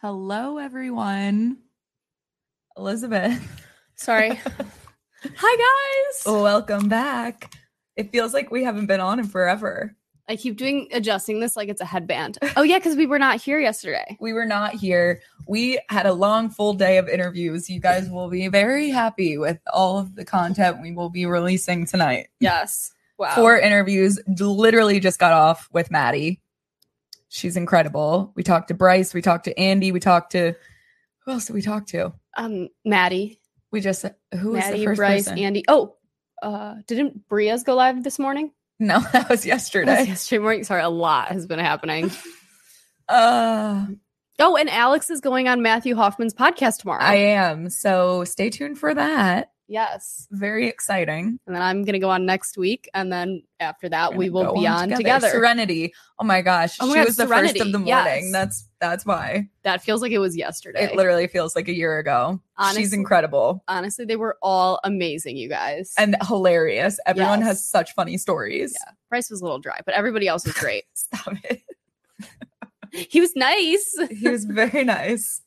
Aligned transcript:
Hello, 0.00 0.58
everyone. 0.58 1.56
Elizabeth. 2.76 3.36
Sorry. 3.96 4.28
Hi, 5.36 5.56
guys. 5.56 6.22
Welcome 6.24 6.88
back. 6.88 7.52
It 7.96 8.12
feels 8.12 8.32
like 8.32 8.52
we 8.52 8.62
haven't 8.62 8.86
been 8.86 9.00
on 9.00 9.18
in 9.18 9.26
forever. 9.26 9.96
I 10.28 10.36
keep 10.36 10.56
doing 10.56 10.86
adjusting 10.92 11.40
this 11.40 11.56
like 11.56 11.68
it's 11.68 11.80
a 11.80 11.84
headband. 11.84 12.38
Oh, 12.56 12.62
yeah, 12.62 12.78
because 12.78 12.94
we 12.94 13.06
were 13.06 13.18
not 13.18 13.40
here 13.40 13.58
yesterday. 13.58 14.16
We 14.20 14.32
were 14.32 14.46
not 14.46 14.74
here. 14.74 15.20
We 15.48 15.80
had 15.88 16.06
a 16.06 16.12
long, 16.12 16.48
full 16.48 16.74
day 16.74 16.98
of 16.98 17.08
interviews. 17.08 17.68
You 17.68 17.80
guys 17.80 18.08
will 18.08 18.30
be 18.30 18.46
very 18.46 18.90
happy 18.90 19.36
with 19.36 19.58
all 19.72 19.98
of 19.98 20.14
the 20.14 20.24
content 20.24 20.80
we 20.80 20.92
will 20.92 21.10
be 21.10 21.26
releasing 21.26 21.86
tonight. 21.86 22.28
Yes. 22.38 22.92
Wow. 23.18 23.34
Four 23.34 23.58
interviews. 23.58 24.20
Literally 24.28 25.00
just 25.00 25.18
got 25.18 25.32
off 25.32 25.68
with 25.72 25.90
Maddie. 25.90 26.40
She's 27.28 27.56
incredible. 27.56 28.32
We 28.34 28.42
talked 28.42 28.68
to 28.68 28.74
Bryce. 28.74 29.12
We 29.14 29.22
talked 29.22 29.44
to 29.44 29.58
Andy. 29.58 29.92
We 29.92 30.00
talked 30.00 30.32
to 30.32 30.54
who 31.24 31.32
else 31.32 31.46
did 31.46 31.52
we 31.54 31.62
talk 31.62 31.86
to? 31.88 32.12
um, 32.36 32.68
Maddie, 32.84 33.40
We 33.70 33.80
just 33.80 34.04
who 34.34 34.52
was 34.52 34.64
the 34.70 34.84
first 34.84 34.96
Bryce, 34.96 35.24
person? 35.24 35.38
Andy. 35.38 35.64
Oh, 35.68 35.96
uh, 36.42 36.76
didn't 36.86 37.28
Bria's 37.28 37.64
go 37.64 37.74
live 37.74 38.02
this 38.04 38.18
morning? 38.18 38.52
no, 38.78 39.00
that 39.12 39.28
was 39.28 39.42
That 39.42 39.48
yesterday. 39.48 39.98
was 40.00 40.08
yesterday 40.08 40.38
morning. 40.40 40.64
Sorry, 40.64 40.82
a 40.82 40.88
lot 40.88 41.28
has 41.28 41.46
been 41.46 41.58
happening. 41.58 42.10
Uh, 43.08 43.86
Oh, 44.40 44.56
and 44.56 44.70
Alex 44.70 45.10
is 45.10 45.20
going 45.20 45.48
on 45.48 45.62
Matthew 45.62 45.96
Hoffman's 45.96 46.32
podcast 46.34 46.78
tomorrow. 46.80 47.02
I 47.02 47.14
am. 47.16 47.70
So 47.70 48.22
stay 48.24 48.50
tuned 48.50 48.78
for 48.78 48.94
that. 48.94 49.50
Yes. 49.70 50.26
Very 50.30 50.66
exciting. 50.66 51.38
And 51.46 51.54
then 51.54 51.60
I'm 51.60 51.84
gonna 51.84 51.98
go 51.98 52.08
on 52.08 52.24
next 52.24 52.56
week, 52.56 52.88
and 52.94 53.12
then 53.12 53.42
after 53.60 53.86
that, 53.90 54.14
we 54.16 54.30
will 54.30 54.54
be 54.54 54.66
on 54.66 54.88
together. 54.88 55.28
Serenity. 55.28 55.92
Oh 56.18 56.24
my 56.24 56.40
gosh. 56.40 56.78
Oh 56.80 56.86
my 56.86 56.92
she 56.94 56.98
God, 57.00 57.06
was 57.06 57.16
the 57.16 57.26
first 57.26 57.56
of 57.60 57.72
the 57.72 57.78
morning. 57.78 57.86
Yes. 57.88 58.32
That's 58.32 58.68
that's 58.80 59.04
why. 59.04 59.48
That 59.64 59.82
feels 59.82 60.00
like 60.00 60.10
it 60.12 60.18
was 60.18 60.36
yesterday. 60.36 60.84
It 60.84 60.96
literally 60.96 61.26
feels 61.26 61.54
like 61.54 61.68
a 61.68 61.74
year 61.74 61.98
ago. 61.98 62.40
She's 62.74 62.92
incredible 62.94 63.62
Honestly, 63.68 64.04
they 64.06 64.16
were 64.16 64.38
all 64.42 64.80
amazing, 64.84 65.36
you 65.36 65.48
guys. 65.50 65.92
and 65.98 66.16
hilarious. 66.26 66.98
Everyone 67.06 67.40
Yes. 67.40 67.48
has 67.48 67.64
such 67.68 67.92
funny 67.92 68.16
stories. 68.16 68.74
Yeah. 68.80 68.92
Bryce 69.10 69.28
was 69.30 69.42
a 69.42 69.44
little 69.44 69.58
dry, 69.60 69.80
but 69.84 69.94
everybody 69.94 70.28
else 70.28 70.46
was 70.46 70.54
great. 70.54 70.84
Stop 70.94 71.34
it. 71.44 71.62
he 73.10 73.20
was 73.20 73.36
nice. 73.36 73.94
He 74.10 74.28
was 74.28 74.44
very 74.46 74.82
nice. 74.84 75.42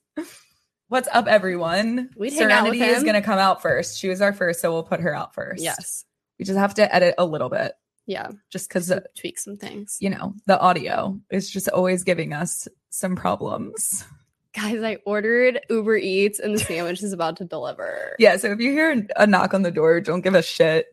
What's 0.91 1.07
up, 1.13 1.27
everyone? 1.27 2.09
We'd 2.17 2.31
Serenity 2.33 2.81
is 2.81 3.01
going 3.03 3.15
to 3.15 3.21
come 3.21 3.39
out 3.39 3.61
first. 3.61 3.97
She 3.97 4.09
was 4.09 4.19
our 4.19 4.33
first, 4.33 4.59
so 4.59 4.73
we'll 4.73 4.83
put 4.83 4.99
her 4.99 5.15
out 5.15 5.33
first. 5.33 5.63
Yes. 5.63 6.03
We 6.37 6.43
just 6.43 6.59
have 6.59 6.73
to 6.73 6.93
edit 6.93 7.15
a 7.17 7.23
little 7.23 7.47
bit 7.47 7.71
Yeah. 8.07 8.27
just 8.49 8.67
because, 8.67 8.91
Tweak 9.17 9.39
some 9.39 9.55
things. 9.55 9.95
you 10.01 10.09
know, 10.09 10.33
the 10.47 10.59
audio 10.59 11.17
is 11.29 11.49
just 11.49 11.69
always 11.69 12.03
giving 12.03 12.33
us 12.33 12.67
some 12.89 13.15
problems. 13.15 14.03
Guys, 14.53 14.83
I 14.83 14.97
ordered 15.05 15.61
Uber 15.69 15.95
Eats 15.95 16.39
and 16.39 16.53
the 16.55 16.59
sandwich 16.59 17.01
is 17.01 17.13
about 17.13 17.37
to 17.37 17.45
deliver. 17.45 18.13
Yeah, 18.19 18.35
so 18.35 18.51
if 18.51 18.59
you 18.59 18.71
hear 18.71 19.07
a 19.15 19.25
knock 19.25 19.53
on 19.53 19.61
the 19.61 19.71
door, 19.71 20.01
don't 20.01 20.19
give 20.19 20.35
a 20.35 20.41
shit. 20.43 20.87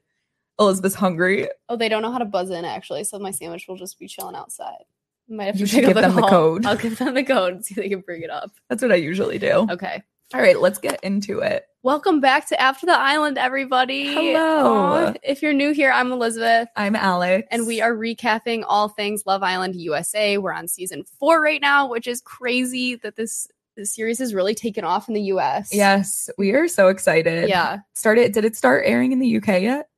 Elizabeth's 0.61 0.95
hungry. 0.95 1.49
Oh, 1.69 1.75
they 1.75 1.89
don't 1.89 2.03
know 2.03 2.13
how 2.13 2.19
to 2.19 2.25
buzz 2.25 2.51
in 2.51 2.65
actually, 2.65 3.03
so 3.03 3.19
my 3.19 3.33
sandwich 3.33 3.67
will 3.67 3.75
just 3.77 3.99
be 3.99 4.07
chilling 4.07 4.37
outside. 4.37 4.85
Might 5.29 5.45
have 5.45 5.55
to 5.57 5.61
You 5.61 5.67
should 5.67 5.84
give 5.84 5.95
them 5.95 6.15
the 6.17 6.23
code. 6.23 6.65
I'll 6.65 6.77
give 6.77 6.98
them 6.98 7.15
the 7.15 7.23
code 7.23 7.55
and 7.55 7.65
see 7.65 7.73
if 7.73 7.77
they 7.77 7.89
can 7.89 8.01
bring 8.01 8.23
it 8.23 8.31
up. 8.31 8.51
That's 8.69 8.83
what 8.83 8.93
I 8.93 8.97
usually 8.97 9.39
do. 9.39 9.67
Okay. 9.70 10.03
All 10.35 10.41
right, 10.41 10.59
let's 10.61 10.79
get 10.79 11.03
into 11.03 11.41
it. 11.41 11.65
Welcome 11.83 12.20
back 12.20 12.47
to 12.48 12.61
After 12.61 12.87
the 12.87 12.98
Island, 12.98 13.39
everybody. 13.39 14.12
Hello. 14.12 15.07
Aw, 15.09 15.15
If 15.23 15.43
you're 15.43 15.53
new 15.53 15.73
here, 15.73 15.91
I'm 15.91 16.12
Elizabeth. 16.12 16.69
I'm 16.77 16.97
Alex. 16.97 17.47
and 17.51 17.67
we 17.67 17.81
are 17.81 17.93
recapping 17.95 18.65
all 18.67 18.89
things 18.89 19.25
Love 19.27 19.43
Island 19.43 19.77
USA. 19.77 20.39
We're 20.39 20.53
on 20.53 20.67
season 20.69 21.05
four 21.19 21.41
right 21.41 21.61
now, 21.61 21.89
which 21.89 22.07
is 22.07 22.20
crazy 22.20 22.97
that 22.97 23.17
this, 23.17 23.48
this 23.77 23.95
series 23.95 24.19
has 24.19 24.35
really 24.35 24.55
taken 24.55 24.85
off 24.85 25.09
in 25.09 25.15
the 25.15 25.23
US. 25.23 25.75
Yes, 25.75 26.29
we 26.37 26.51
are 26.53 26.69
so 26.69 26.89
excited. 26.89 27.48
Yeah. 27.48 27.79
Started 27.95 28.33
did 28.33 28.45
it 28.45 28.57
start 28.57 28.85
airing 28.87 29.13
in 29.13 29.19
the 29.19 29.37
UK 29.39 29.63
yet? 29.63 29.89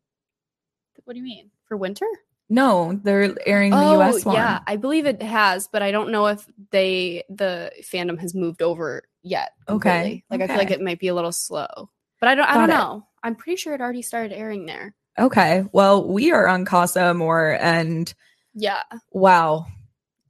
What 1.04 1.14
do 1.14 1.18
you 1.18 1.24
mean? 1.24 1.50
For 1.66 1.76
winter? 1.76 2.06
No, 2.52 2.98
they're 3.04 3.34
airing 3.46 3.70
the 3.70 3.76
oh, 3.78 4.00
US 4.00 4.24
one. 4.24 4.34
yeah. 4.34 4.58
I 4.66 4.74
believe 4.76 5.06
it 5.06 5.22
has, 5.22 5.68
but 5.68 5.82
I 5.82 5.92
don't 5.92 6.10
know 6.10 6.26
if 6.26 6.44
they 6.72 7.22
the 7.30 7.70
fandom 7.82 8.18
has 8.18 8.34
moved 8.34 8.60
over 8.60 9.04
yet. 9.22 9.52
Okay. 9.68 10.24
Like 10.28 10.40
I 10.40 10.48
feel 10.48 10.56
like 10.56 10.72
it 10.72 10.82
might 10.82 10.98
be 10.98 11.06
a 11.08 11.14
little 11.14 11.30
slow. 11.32 11.90
But 12.18 12.28
I 12.28 12.34
don't 12.34 12.48
I 12.48 12.54
don't 12.54 12.64
it. 12.64 12.72
know. 12.72 13.06
I'm 13.22 13.36
pretty 13.36 13.56
sure 13.56 13.72
it 13.74 13.80
already 13.80 14.02
started 14.02 14.32
airing 14.36 14.66
there. 14.66 14.94
Okay. 15.16 15.64
Well, 15.72 16.04
we 16.08 16.32
are 16.32 16.48
on 16.48 16.64
Casa 16.64 17.00
Amor 17.02 17.52
and 17.60 18.12
Yeah. 18.54 18.82
wow. 19.12 19.66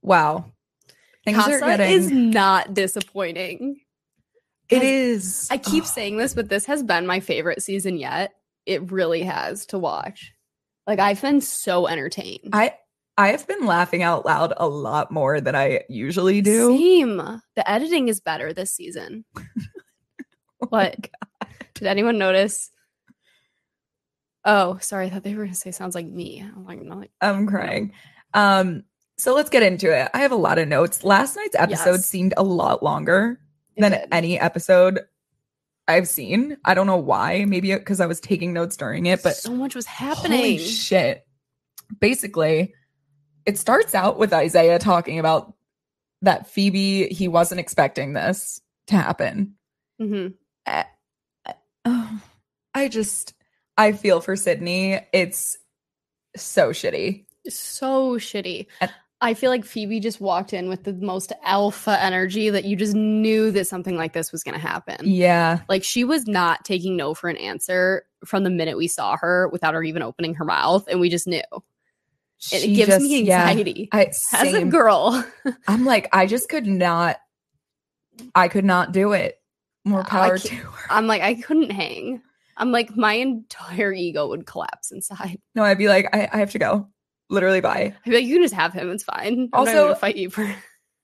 Wow. 0.03 0.53
Things 1.25 1.39
are 1.39 1.59
Casa 1.59 1.65
getting 1.65 1.91
is 1.91 2.11
not 2.11 2.75
disappointing. 2.75 3.81
it 4.69 4.83
is. 4.83 5.49
I 5.51 5.57
keep 5.57 5.87
saying 5.87 6.19
this, 6.19 6.35
but 6.35 6.51
this 6.51 6.67
has 6.67 6.83
been 6.83 7.07
my 7.07 7.21
favorite 7.21 7.63
season 7.63 7.97
yet. 7.97 8.35
It 8.67 8.93
really 8.93 9.23
has 9.23 9.65
to 9.67 9.79
watch. 9.79 10.35
Like 10.91 10.99
I've 10.99 11.23
been 11.23 11.41
so 11.41 11.87
entertained. 11.87 12.51
I 12.53 12.75
I 13.17 13.29
have 13.29 13.47
been 13.47 13.65
laughing 13.65 14.03
out 14.03 14.27
loud 14.27 14.53
a 14.57 14.67
lot 14.67 15.13
more 15.13 15.41
than 15.41 15.55
I 15.55 15.83
usually 15.89 16.41
do. 16.41 16.77
Same. 16.77 17.17
The 17.55 17.71
editing 17.71 18.09
is 18.09 18.21
better 18.21 18.53
this 18.53 18.73
season. 18.73 19.25
Oh 20.63 20.67
What? 20.69 21.09
Did 21.75 21.87
anyone 21.87 22.19
notice? 22.19 22.71
Oh, 24.45 24.79
sorry. 24.81 25.07
I 25.07 25.11
thought 25.11 25.23
they 25.23 25.33
were 25.35 25.45
going 25.45 25.55
to 25.55 25.59
say 25.59 25.71
sounds 25.71 25.95
like 25.95 26.07
me. 26.07 26.41
I'm 26.41 26.65
like, 26.67 26.83
no, 26.83 26.97
like, 26.97 27.13
I'm 27.21 27.47
crying. 27.47 27.93
Um, 28.35 28.83
so 29.17 29.35
let's 29.35 29.49
get 29.51 29.63
into 29.63 29.91
it. 29.97 30.11
I 30.13 30.19
have 30.21 30.33
a 30.33 30.37
lot 30.37 30.59
of 30.59 30.69
notes. 30.69 31.05
Last 31.05 31.37
night's 31.37 31.55
episode 31.57 31.93
Yes. 31.93 32.07
seemed 32.07 32.35
a 32.37 32.43
lot 32.43 32.83
longer 32.83 33.41
it 33.77 33.81
than 33.81 33.93
did. 33.93 34.09
any 34.13 34.39
episode 34.41 35.01
I've 35.91 36.09
seen. 36.09 36.57
I 36.65 36.75
don't 36.75 36.87
know 36.87 36.97
why. 36.97 37.45
Maybe 37.45 37.75
because 37.75 38.01
I 38.01 38.07
was 38.07 38.21
taking 38.21 38.53
notes 38.53 38.77
during 38.77 39.07
it, 39.07 39.23
but 39.23 39.37
so 39.37 39.53
much 39.53 39.75
was 39.75 39.87
happening. 39.87 40.39
holy 40.39 40.59
shit. 40.59 41.27
Basically, 42.01 42.75
it 43.47 43.59
starts 43.59 43.95
out 43.95 44.19
with 44.19 44.33
Isaiah 44.33 44.79
talking 44.79 45.19
about 45.19 45.55
that 46.23 46.47
Phoebe, 46.49 47.09
he 47.09 47.29
wasn't 47.29 47.61
expecting 47.61 48.13
this 48.13 48.61
to 48.89 48.97
happen. 48.97 49.55
Mm-hmm. 50.01 50.35
Oh, 51.87 52.21
I 52.75 52.89
just, 52.89 53.35
I 53.77 53.93
feel 53.93 54.21
for 54.21 54.37
Sydney. 54.37 55.01
It's 55.13 55.57
so 56.37 56.71
shitty. 56.71 57.25
So 57.49 58.17
shitty. 58.19 58.67
And- 58.81 58.93
I 59.23 59.35
feel 59.35 59.51
like 59.51 59.65
Phoebe 59.67 60.01
just 60.01 60.21
walked 60.21 60.55
in 60.55 60.69
with 60.69 60.85
the 60.85 60.95
most 60.95 61.33
alpha 61.43 62.03
energy 62.03 62.49
that 62.49 62.65
you 62.65 62.75
just 62.75 62.95
knew 62.95 63.51
that 63.51 63.67
something 63.67 63.97
like 63.97 64.15
this 64.15 64.33
was 64.33 64.43
going 64.43 64.55
to 64.55 64.61
happen. 64.61 64.97
Yeah. 65.03 65.61
Like 65.69 65.85
she 65.85 66.05
was 66.05 66.27
not 66.27 66.65
taking 66.65 66.97
no 66.97 67.13
for 67.13 67.29
an 67.29 67.37
answer 67.37 68.05
from 68.25 68.45
the 68.45 68.51
minute 68.51 68.79
we 68.79 68.89
saw 68.89 69.17
her 69.19 69.49
without 69.49 69.75
her 69.75 69.83
even 69.83 70.03
opening 70.03 70.35
her 70.35 70.45
mouth, 70.45 70.87
and 70.89 71.01
we 71.01 71.09
just 71.11 71.27
knew. 71.27 71.43
It, 72.51 72.75
gives 72.75 72.89
just- 72.89 73.03
me 73.03 73.23
yeah. 73.23 73.47
anxiety. 73.49 73.91
I, 73.93 74.07
As 74.33 74.55
a 74.55 74.65
girl, 74.65 75.23
I'm 75.69 75.85
like, 75.85 76.09
I 76.13 76.25
just 76.25 76.49
could 76.49 76.67
not, 76.67 77.19
I 78.35 78.49
could 78.49 78.65
not 78.65 78.93
do 78.93 79.13
it. 79.13 79.37
More 79.85 80.05
power 80.05 80.39
to 80.39 80.55
her. 80.55 80.87
I'm 80.91 81.07
like, 81.07 81.21
I 81.23 81.35
couldn't 81.35 81.71
hang. 81.71 82.23
I'm 82.57 82.73
like, 82.73 82.97
my 82.97 83.15
entire 83.15 83.93
ego 83.93 84.29
would 84.29 84.47
collapse 84.47 84.93
inside. 84.93 85.39
No, 85.55 85.63
I'd 85.63 85.79
be 85.79 85.89
like, 85.89 86.09
I, 86.15 86.29
I 86.33 86.39
have 86.39 86.53
to 86.53 86.59
go. 86.59 86.89
Literally, 87.31 87.61
bye. 87.61 87.95
I'd 88.05 88.11
be 88.11 88.17
like, 88.17 88.25
you 88.25 88.35
can 88.35 88.43
just 88.45 88.55
have 88.55 88.73
him. 88.73 88.91
It's 88.91 89.05
fine. 89.05 89.49
I'm 89.53 89.61
Also- 89.61 89.95
fight 89.95 90.17
you 90.17 90.29
for. 90.31 90.53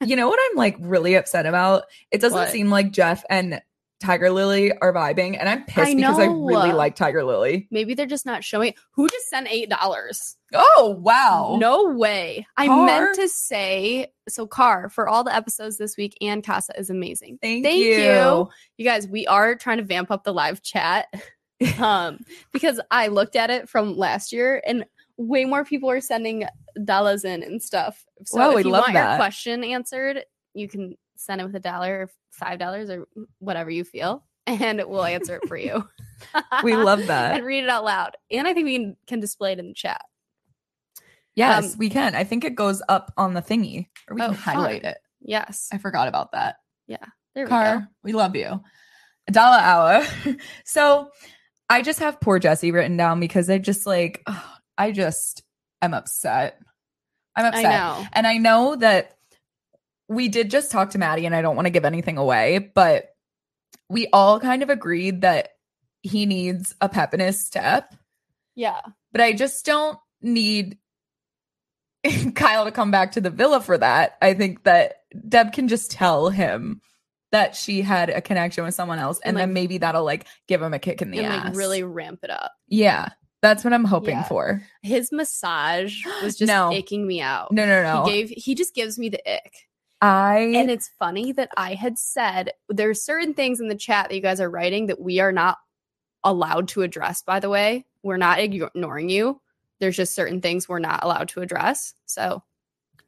You 0.05 0.15
know 0.15 0.29
what 0.29 0.39
I'm 0.51 0.57
like 0.59 0.77
really 0.79 1.15
upset 1.15 1.47
about? 1.47 1.85
It 2.11 2.21
doesn't 2.21 2.39
What? 2.39 2.51
seem 2.51 2.69
like 2.69 2.91
Jeff 2.93 3.25
and 3.31 3.63
Tiger 3.99 4.29
Lily 4.31 4.71
are 4.77 4.93
vibing, 4.93 5.39
and 5.41 5.49
I'm 5.49 5.65
pissed 5.65 5.97
because 5.97 6.19
I 6.19 6.27
really 6.27 6.73
like 6.73 6.97
Tiger 6.97 7.25
Lily. 7.25 7.67
Maybe 7.71 7.95
they're 7.95 8.05
just 8.05 8.27
not 8.27 8.45
showing. 8.45 8.75
Who 8.91 9.09
just 9.09 9.31
sent 9.31 9.49
eight 9.51 9.71
dollars? 9.71 10.37
Oh 10.53 10.99
wow! 11.01 11.57
No 11.59 11.95
way. 11.95 12.47
I 12.59 12.69
meant 12.85 13.15
to 13.15 13.27
say 13.27 14.09
so. 14.29 14.47
Car 14.47 14.91
for 14.91 15.09
all 15.09 15.25
the 15.25 15.35
episodes 15.35 15.79
this 15.79 15.97
week 15.97 16.15
and 16.21 16.45
Casa 16.45 16.79
is 16.79 16.91
amazing. 16.91 17.39
thank, 17.41 17.65
Thank 17.65 17.79
you. 17.79 17.93
you. 17.95 18.49
You 18.77 18.85
guys, 18.85 19.09
we 19.09 19.27
are 19.29 19.55
trying 19.55 19.79
to 19.79 19.85
vamp 19.85 20.11
up 20.11 20.25
the 20.25 20.35
live 20.35 20.63
chat. 20.63 21.07
um, 21.79 22.19
because 22.53 22.79
I 22.91 23.07
looked 23.07 23.35
at 23.35 23.49
it 23.49 23.67
from 23.67 23.97
last 23.97 24.31
year 24.31 24.61
and 24.67 24.85
way 25.19 25.45
more 25.45 25.65
people 25.65 25.91
are 25.91 26.01
sending 26.01 26.45
dollars 26.85 27.25
in 27.25 27.43
and 27.43 27.63
stuff. 27.63 28.05
So 28.25 28.39
Wow, 28.39 28.57
if 28.57 28.65
you 28.65 28.71
love 28.71 28.83
want 28.83 28.95
that. 28.95 29.11
your 29.11 29.17
question 29.19 29.65
answered, 29.65 30.25
you 30.55 30.69
can 30.69 30.97
send 31.17 31.41
it 31.41 31.45
with 31.45 31.57
a 31.57 31.61
dollar 31.61 32.03
or 32.03 32.11
five 32.33 32.59
dollars 32.59 32.91
or 32.91 33.07
whatever 33.39 33.71
you 33.71 33.85
feel, 33.85 34.25
and 34.47 34.83
we'll 34.87 35.05
answer 35.05 35.37
it 35.37 35.49
for 35.49 35.57
you. 35.57 35.87
We 36.65 36.75
love 36.77 37.09
that. 37.09 37.37
and 37.37 37.45
read 37.45 37.65
it 37.65 37.69
out 37.71 37.85
loud. 37.85 38.17
And 38.31 38.49
I 38.49 38.55
think 38.55 38.65
we 38.65 38.77
can, 38.79 38.97
can 39.07 39.21
display 39.21 39.53
it 39.53 39.59
in 39.59 39.69
the 39.69 39.75
chat. 39.75 40.01
Yes, 41.35 41.75
Um, 41.75 41.79
we 41.79 41.91
can. 41.91 42.15
I 42.15 42.25
think 42.25 42.45
it 42.45 42.55
goes 42.55 42.83
up 42.89 43.13
on 43.19 43.35
the 43.35 43.43
thingy, 43.43 43.89
or 44.09 44.15
we 44.15 44.23
Oh, 44.23 44.27
can 44.29 44.35
highlight 44.35 44.83
fun. 44.83 44.93
it. 44.93 44.99
Yes. 45.21 45.69
I 45.73 45.77
forgot 45.79 46.09
about 46.09 46.33
that. 46.33 46.57
Yeah, 46.87 47.05
there 47.35 47.45
we 47.45 47.51
go. 47.51 47.57
Car, 47.57 47.89
we 48.03 48.13
love 48.13 48.35
you. 48.35 48.63
A 49.29 49.33
dollar 49.33 49.59
hour. 49.59 50.07
so 50.65 51.11
I 51.69 51.83
just 51.83 51.99
have 51.99 52.21
poor 52.21 52.39
Jesse 52.39 52.71
written 52.73 52.97
down 52.97 53.21
because 53.21 53.51
I 53.51 53.59
just 53.59 53.87
like, 53.87 54.23
ugh, 54.27 54.43
I 54.79 54.93
just 54.93 55.43
am 55.83 55.95
upset. 55.95 56.59
I'm 57.35 57.45
I 57.45 57.49
upset. 57.49 57.63
know. 57.65 58.07
And 58.13 58.27
I 58.27 58.39
know 58.39 58.77
that 58.77 59.17
we 60.09 60.29
did 60.29 60.51
just 60.51 60.71
talk 60.71 60.91
to 60.91 60.99
Maddie, 60.99 61.27
and 61.27 61.35
I 61.35 61.43
don't 61.43 61.57
want 61.57 61.67
to 61.67 61.71
give 61.71 61.85
anything 61.85 62.17
away, 62.19 62.71
but 62.75 63.11
we 63.89 64.09
all 64.13 64.41
kind 64.41 64.63
of 64.63 64.71
agreed 64.71 65.23
that 65.23 65.51
he 66.03 66.27
needs 66.27 66.75
a 66.81 66.89
pep 66.89 67.15
in 67.15 67.21
his 67.21 67.45
step. 67.45 67.95
Yeah. 68.55 68.81
But 69.13 69.21
I 69.21 69.33
just 69.33 69.65
don't 69.67 69.99
need 70.23 70.79
Kyle 72.35 72.65
to 72.65 72.71
come 72.73 72.91
back 72.91 73.13
to 73.13 73.21
the 73.21 73.31
villa 73.31 73.61
for 73.61 73.77
that. 73.79 74.17
I 74.23 74.35
think 74.35 74.65
that 74.65 75.03
Deb 75.29 75.53
can 75.53 75.69
just 75.69 75.91
tell 75.91 76.29
him 76.29 76.81
that 77.33 77.57
she 77.57 77.83
had 77.83 78.09
a 78.09 78.21
connection 78.21 78.65
with 78.65 78.75
someone 78.75 78.99
else, 79.01 79.19
and, 79.25 79.37
And, 79.37 79.37
then 79.37 79.53
maybe 79.53 79.79
that'll 79.79 80.05
like 80.05 80.27
give 80.47 80.63
him 80.63 80.73
a 80.73 80.79
kick 80.79 81.03
in 81.03 81.11
the 81.11 81.19
and 81.19 81.27
ass. 81.27 81.45
like 81.47 81.57
really 81.57 81.83
ramp 81.83 82.21
it 82.23 82.31
up. 82.31 82.53
yeah, 82.69 83.09
that's 83.43 83.65
what 83.65 83.73
I'm 83.73 83.85
hoping 83.85 84.17
Yeah. 84.17 84.25
for. 84.25 84.63
His 84.83 85.13
massage 85.13 86.05
was 86.23 86.37
just 86.39 86.49
No. 86.49 86.71
icking 86.71 87.07
me 87.07 87.21
out. 87.21 87.53
No, 87.53 87.67
no, 87.67 87.83
no. 87.83 88.05
He 88.05 88.11
gave 88.13 88.29
he 88.31 88.55
just 88.55 88.75
gives 88.75 88.99
me 88.99 89.09
the 89.09 89.21
ick. 89.31 89.53
I 90.03 90.39
And 90.55 90.71
it's 90.71 90.91
funny 90.99 91.33
that 91.33 91.51
I 91.57 91.75
had 91.75 91.99
said 91.99 92.53
there's 92.69 93.03
certain 93.03 93.33
things 93.35 93.61
in 93.61 93.69
the 93.69 93.75
chat 93.75 94.09
that 94.09 94.15
you 94.15 94.21
guys 94.21 94.41
are 94.41 94.51
writing 94.51 94.87
that 94.87 95.01
we 95.01 95.21
are 95.21 95.33
not 95.33 95.59
allowed 96.23 96.69
to 96.69 96.83
address, 96.83 97.23
by 97.23 97.41
the 97.41 97.49
way. 97.49 97.87
We're 98.03 98.17
not 98.19 98.39
ignoring 98.39 99.09
you. 99.09 99.41
There's 99.81 99.97
just 99.97 100.15
certain 100.15 100.41
things 100.41 100.69
we're 100.69 100.79
not 100.81 101.03
allowed 101.03 101.29
to 101.31 101.41
address. 101.41 101.95
So 102.05 102.43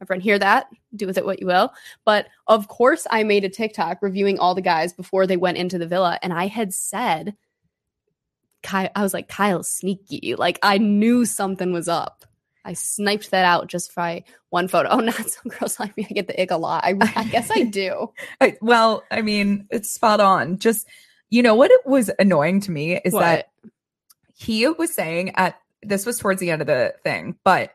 everyone 0.01 0.21
hear 0.21 0.39
that, 0.39 0.67
do 0.95 1.05
with 1.05 1.17
it 1.17 1.25
what 1.25 1.39
you 1.39 1.45
will. 1.47 1.71
But 2.05 2.27
of 2.47 2.67
course, 2.69 3.05
I 3.11 3.23
made 3.23 3.43
a 3.43 3.49
TikTok 3.49 3.99
reviewing 4.01 4.39
all 4.39 4.55
the 4.55 4.61
guys 4.61 4.93
before 4.93 5.27
they 5.27 5.37
went 5.37 5.57
into 5.57 5.77
the 5.77 5.87
villa. 5.87 6.17
And 6.23 6.33
I 6.33 6.47
had 6.47 6.73
said, 6.73 7.35
Kyle, 8.63 8.89
I 8.95 9.01
was 9.01 9.13
like, 9.13 9.27
Kyle's 9.27 9.71
sneaky. 9.71 10.35
Like 10.35 10.59
I 10.61 10.77
knew 10.77 11.25
something 11.25 11.71
was 11.71 11.87
up. 11.87 12.25
I 12.65 12.73
sniped 12.73 13.31
that 13.31 13.45
out 13.45 13.67
just 13.67 13.95
by 13.95 14.23
one 14.49 14.67
photo. 14.67 14.89
Oh, 14.91 14.99
not 14.99 15.15
some 15.15 15.51
girls 15.57 15.79
like 15.79 15.95
me. 15.95 16.05
I 16.09 16.13
get 16.13 16.27
the 16.27 16.41
ick 16.41 16.51
a 16.51 16.57
lot. 16.57 16.83
I, 16.83 16.95
I 17.15 17.23
guess 17.25 17.49
I 17.51 17.63
do. 17.63 18.11
I, 18.41 18.57
well, 18.61 19.03
I 19.09 19.21
mean, 19.21 19.67
it's 19.71 19.89
spot 19.89 20.19
on. 20.19 20.59
Just 20.59 20.87
you 21.29 21.41
know 21.41 21.55
what 21.55 21.71
it 21.71 21.85
was 21.85 22.09
annoying 22.19 22.61
to 22.61 22.71
me 22.71 22.99
is 23.03 23.13
that 23.13 23.49
he 24.35 24.67
was 24.67 24.93
saying 24.93 25.35
at 25.35 25.59
this 25.81 26.05
was 26.05 26.19
towards 26.19 26.39
the 26.39 26.51
end 26.51 26.61
of 26.61 26.67
the 26.67 26.93
thing, 27.03 27.37
but 27.43 27.73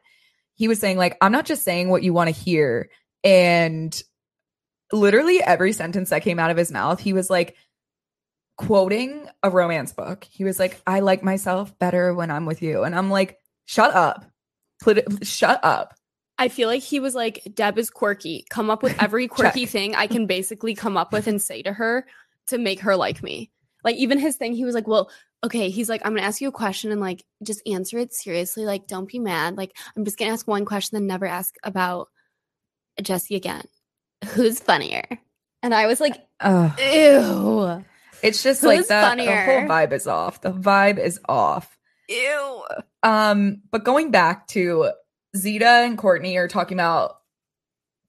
he 0.54 0.68
was 0.68 0.78
saying 0.78 0.98
like 0.98 1.16
I'm 1.20 1.32
not 1.32 1.46
just 1.46 1.64
saying 1.64 1.88
what 1.88 2.02
you 2.02 2.12
want 2.12 2.28
to 2.28 2.40
hear 2.40 2.90
and 3.22 4.02
literally 4.92 5.42
every 5.42 5.72
sentence 5.72 6.10
that 6.10 6.22
came 6.22 6.38
out 6.38 6.50
of 6.50 6.56
his 6.56 6.70
mouth, 6.70 7.00
he 7.00 7.12
was 7.12 7.30
like 7.30 7.56
quoting 8.56 9.28
a 9.42 9.50
romance 9.50 9.92
book. 9.92 10.26
He 10.30 10.44
was 10.44 10.58
like 10.58 10.80
I 10.86 11.00
like 11.00 11.22
myself 11.22 11.76
better 11.78 12.14
when 12.14 12.30
I'm 12.30 12.46
with 12.46 12.62
you 12.62 12.84
and 12.84 12.94
I'm 12.94 13.10
like 13.10 13.38
shut 13.66 13.94
up. 13.94 14.24
Shut 15.22 15.60
up. 15.62 15.94
I 16.38 16.48
feel 16.48 16.68
like 16.68 16.82
he 16.82 17.00
was 17.00 17.14
like, 17.14 17.46
Deb 17.54 17.78
is 17.78 17.90
quirky. 17.90 18.44
Come 18.50 18.70
up 18.70 18.82
with 18.82 18.94
every 19.02 19.28
quirky 19.28 19.66
thing 19.66 19.94
I 19.94 20.06
can 20.06 20.26
basically 20.26 20.74
come 20.74 20.96
up 20.96 21.12
with 21.12 21.26
and 21.26 21.40
say 21.40 21.62
to 21.62 21.72
her 21.72 22.06
to 22.48 22.58
make 22.58 22.80
her 22.80 22.96
like 22.96 23.22
me. 23.22 23.50
Like, 23.82 23.96
even 23.96 24.18
his 24.18 24.36
thing, 24.36 24.54
he 24.54 24.64
was 24.64 24.74
like, 24.74 24.88
Well, 24.88 25.10
okay. 25.44 25.70
He's 25.70 25.88
like, 25.88 26.02
I'm 26.04 26.12
going 26.12 26.22
to 26.22 26.26
ask 26.26 26.40
you 26.40 26.48
a 26.48 26.52
question 26.52 26.90
and 26.90 27.00
like, 27.00 27.24
just 27.42 27.62
answer 27.66 27.98
it 27.98 28.12
seriously. 28.12 28.64
Like, 28.64 28.86
don't 28.86 29.08
be 29.08 29.18
mad. 29.18 29.56
Like, 29.56 29.76
I'm 29.96 30.04
just 30.04 30.18
going 30.18 30.28
to 30.28 30.32
ask 30.32 30.48
one 30.48 30.64
question, 30.64 30.96
and 30.96 31.06
never 31.06 31.26
ask 31.26 31.54
about 31.62 32.08
Jesse 33.00 33.36
again. 33.36 33.64
Who's 34.30 34.58
funnier? 34.58 35.04
And 35.62 35.74
I 35.74 35.86
was 35.86 36.00
like, 36.00 36.16
Ugh. 36.40 36.78
Ew. 36.80 37.84
It's 38.24 38.42
just 38.42 38.62
like 38.62 38.78
Who's 38.78 38.88
the, 38.88 38.94
the 38.94 39.24
whole 39.24 39.68
vibe 39.68 39.92
is 39.92 40.06
off. 40.06 40.40
The 40.40 40.50
vibe 40.52 40.98
is 40.98 41.20
off. 41.28 41.76
Ew. 42.08 42.64
Um, 43.02 43.62
but 43.70 43.84
going 43.84 44.10
back 44.10 44.46
to 44.48 44.90
Zeta 45.36 45.66
and 45.66 45.98
Courtney 45.98 46.36
are 46.38 46.48
talking 46.48 46.76
about 46.76 47.16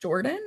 Jordan. 0.02 0.40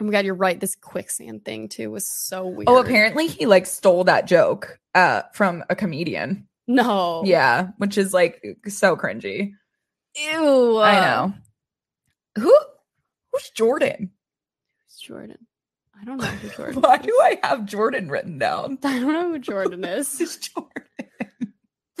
Oh 0.00 0.04
my 0.04 0.12
God, 0.12 0.24
you're 0.24 0.34
right. 0.34 0.58
This 0.58 0.74
quicksand 0.74 1.44
thing 1.44 1.68
too 1.68 1.90
was 1.90 2.08
so 2.08 2.46
weird. 2.46 2.68
Oh, 2.68 2.78
apparently 2.78 3.26
he 3.26 3.46
like 3.46 3.66
stole 3.66 4.04
that 4.04 4.26
joke 4.26 4.78
uh 4.94 5.22
from 5.34 5.64
a 5.68 5.76
comedian. 5.76 6.48
No. 6.66 7.22
Yeah, 7.24 7.68
which 7.78 7.98
is 7.98 8.14
like 8.14 8.42
so 8.68 8.96
cringy. 8.96 9.52
Ew. 10.16 10.78
I 10.78 11.00
know. 11.00 11.34
Who 12.38 12.56
who's 13.32 13.50
Jordan? 13.50 14.12
Jordan. 15.00 15.46
I 16.00 16.04
don't 16.04 16.18
know 16.18 16.24
who 16.26 16.48
Jordan 16.50 16.80
Why 16.82 16.96
is. 16.96 17.02
do 17.06 17.18
I 17.22 17.38
have 17.42 17.64
Jordan 17.66 18.08
written 18.08 18.38
down? 18.38 18.78
I 18.84 18.98
don't 19.00 19.12
know 19.12 19.28
who 19.30 19.38
Jordan 19.40 19.84
is. 19.84 20.18
Who's 20.18 20.36
Jordan? 20.36 20.84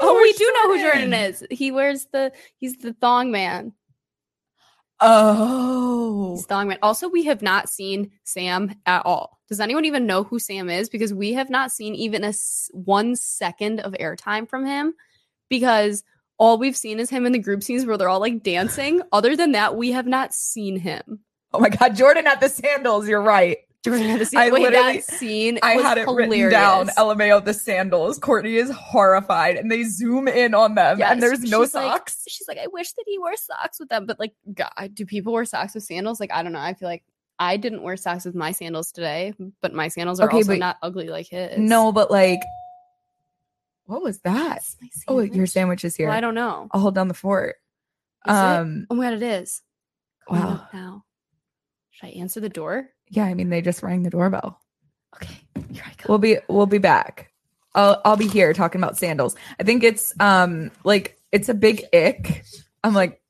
oh, 0.00 0.14
we 0.14 0.20
where's 0.20 0.36
do 0.36 0.52
know 0.54 0.74
who 0.74 0.82
Jordan 0.82 1.12
is. 1.14 1.44
He 1.50 1.70
wears 1.70 2.06
the 2.12 2.32
he's 2.56 2.76
the 2.78 2.92
thong 2.92 3.30
man. 3.30 3.72
Oh. 5.00 6.34
He's 6.36 6.46
thong 6.46 6.68
man. 6.68 6.78
Also, 6.82 7.08
we 7.08 7.24
have 7.24 7.42
not 7.42 7.68
seen 7.68 8.10
Sam 8.24 8.74
at 8.86 9.04
all. 9.06 9.38
Does 9.48 9.60
anyone 9.60 9.84
even 9.84 10.06
know 10.06 10.22
who 10.24 10.38
Sam 10.38 10.70
is? 10.70 10.88
Because 10.88 11.12
we 11.12 11.32
have 11.32 11.50
not 11.50 11.72
seen 11.72 11.94
even 11.94 12.22
a 12.24 12.28
s- 12.28 12.70
one 12.72 13.16
second 13.16 13.80
of 13.80 13.94
airtime 13.94 14.48
from 14.48 14.64
him. 14.64 14.94
Because 15.48 16.04
all 16.38 16.58
we've 16.58 16.76
seen 16.76 17.00
is 17.00 17.10
him 17.10 17.26
in 17.26 17.32
the 17.32 17.38
group 17.38 17.62
scenes 17.62 17.84
where 17.84 17.96
they're 17.96 18.08
all 18.08 18.20
like 18.20 18.42
dancing. 18.42 19.02
Other 19.12 19.36
than 19.36 19.52
that, 19.52 19.76
we 19.76 19.92
have 19.92 20.06
not 20.06 20.32
seen 20.34 20.76
him. 20.76 21.20
Oh 21.54 21.60
my 21.60 21.68
god, 21.68 21.94
Jordan 21.96 22.26
at 22.26 22.40
the 22.40 22.48
sandals. 22.48 23.08
You're 23.08 23.22
right. 23.22 23.58
Jordan 23.84 24.06
had 24.08 24.20
to 24.20 24.26
see. 24.26 24.36
I 24.36 24.48
Wait, 24.50 24.62
literally- 24.62 24.98
that 24.98 25.04
scene. 25.04 25.58
I 25.62 25.72
had 25.72 25.98
it 25.98 26.04
hilarious. 26.06 26.30
written 26.30 26.50
down. 26.50 26.86
LMAO 26.90 27.44
the 27.44 27.52
sandals. 27.52 28.18
Courtney 28.18 28.54
is 28.56 28.70
horrified, 28.70 29.56
and 29.56 29.70
they 29.70 29.82
zoom 29.82 30.28
in 30.28 30.54
on 30.54 30.76
them, 30.76 30.98
Yes, 31.00 31.10
and 31.12 31.22
there's 31.22 31.40
no 31.42 31.62
she's 31.64 31.74
like- 31.74 31.90
socks. 31.90 32.24
she's 32.28 32.46
like, 32.46 32.58
I 32.58 32.68
wish 32.68 32.92
that 32.92 33.04
he 33.06 33.18
wore 33.18 33.36
socks 33.36 33.80
with 33.80 33.88
them. 33.88 34.06
But 34.06 34.20
like, 34.20 34.34
God, 34.54 34.70
do 34.94 35.04
people 35.04 35.32
wear 35.32 35.44
socks 35.44 35.74
with 35.74 35.82
sandals? 35.82 36.20
Like, 36.20 36.32
I 36.32 36.42
don't 36.44 36.52
know. 36.52 36.60
I 36.60 36.74
feel 36.74 36.88
like 36.88 37.02
I 37.40 37.56
didn't 37.56 37.82
wear 37.82 37.96
socks 37.96 38.24
with 38.24 38.36
my 38.36 38.52
sandals 38.52 38.92
today, 38.92 39.34
but 39.60 39.74
my 39.74 39.88
sandals 39.88 40.20
are 40.20 40.28
Okay, 40.28 40.36
also 40.36 40.52
but- 40.52 40.58
not 40.60 40.76
ugly 40.80 41.08
like 41.08 41.26
his. 41.28 41.58
no, 41.58 41.90
but 41.90 42.08
like, 42.10 42.40
what 43.86 44.02
was 44.02 44.20
that? 44.20 44.62
Oh, 45.08 45.18
your 45.20 45.46
sandwich. 45.46 45.84
is 45.84 45.96
here. 45.96 46.06
Well, 46.06 46.16
I 46.16 46.20
don't 46.20 46.34
know. 46.36 46.68
I'll 46.70 46.80
hold 46.80 46.94
down 46.94 47.08
the 47.08 47.14
fort. 47.14 47.56
Is 48.28 48.32
it? 48.32 48.38
um, 48.38 48.86
oh 48.90 48.94
my 48.94 49.06
god, 49.06 49.14
it 49.14 49.22
is. 49.24 49.60
Coming 50.28 50.44
wow. 50.44 50.68
Now, 50.72 51.04
should 52.02 52.16
I 52.16 52.20
answer 52.20 52.40
the 52.40 52.48
door? 52.48 52.88
yeah. 53.08 53.24
I 53.24 53.34
mean, 53.34 53.50
they 53.50 53.60
just 53.60 53.82
rang 53.82 54.02
the 54.02 54.10
doorbell. 54.10 54.58
Okay, 55.16 55.36
here 55.72 55.84
I 55.86 55.90
go. 55.90 56.04
We'll 56.08 56.18
be 56.18 56.38
we'll 56.48 56.66
be 56.66 56.78
back. 56.78 57.30
I'll 57.74 58.00
I'll 58.04 58.16
be 58.16 58.28
here 58.28 58.52
talking 58.52 58.80
about 58.80 58.98
sandals. 58.98 59.36
I 59.60 59.64
think 59.64 59.82
it's 59.82 60.14
um 60.20 60.70
like 60.84 61.18
it's 61.30 61.48
a 61.48 61.54
big 61.54 61.84
ick. 61.92 62.44
I'm 62.82 62.94
like 62.94 63.20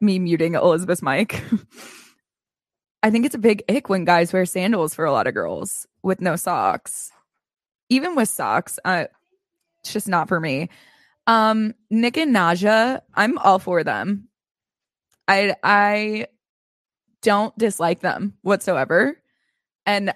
me 0.00 0.18
muting 0.18 0.54
Elizabeth's 0.54 1.02
mic. 1.02 1.42
I 3.02 3.10
think 3.10 3.26
it's 3.26 3.34
a 3.34 3.38
big 3.38 3.62
ick 3.68 3.88
when 3.88 4.04
guys 4.04 4.32
wear 4.32 4.46
sandals 4.46 4.94
for 4.94 5.04
a 5.04 5.12
lot 5.12 5.26
of 5.26 5.34
girls 5.34 5.86
with 6.02 6.20
no 6.20 6.36
socks. 6.36 7.10
Even 7.88 8.14
with 8.14 8.28
socks, 8.28 8.78
uh, 8.84 9.06
it's 9.82 9.92
just 9.92 10.08
not 10.08 10.28
for 10.28 10.38
me. 10.40 10.68
Um, 11.26 11.74
Nick 11.90 12.16
and 12.16 12.34
Nadjha, 12.34 13.00
I'm 13.14 13.38
all 13.38 13.58
for 13.58 13.84
them. 13.84 14.28
I 15.28 15.54
I 15.62 16.26
don't 17.22 17.56
dislike 17.58 18.00
them 18.00 18.34
whatsoever. 18.42 19.16
And 19.86 20.12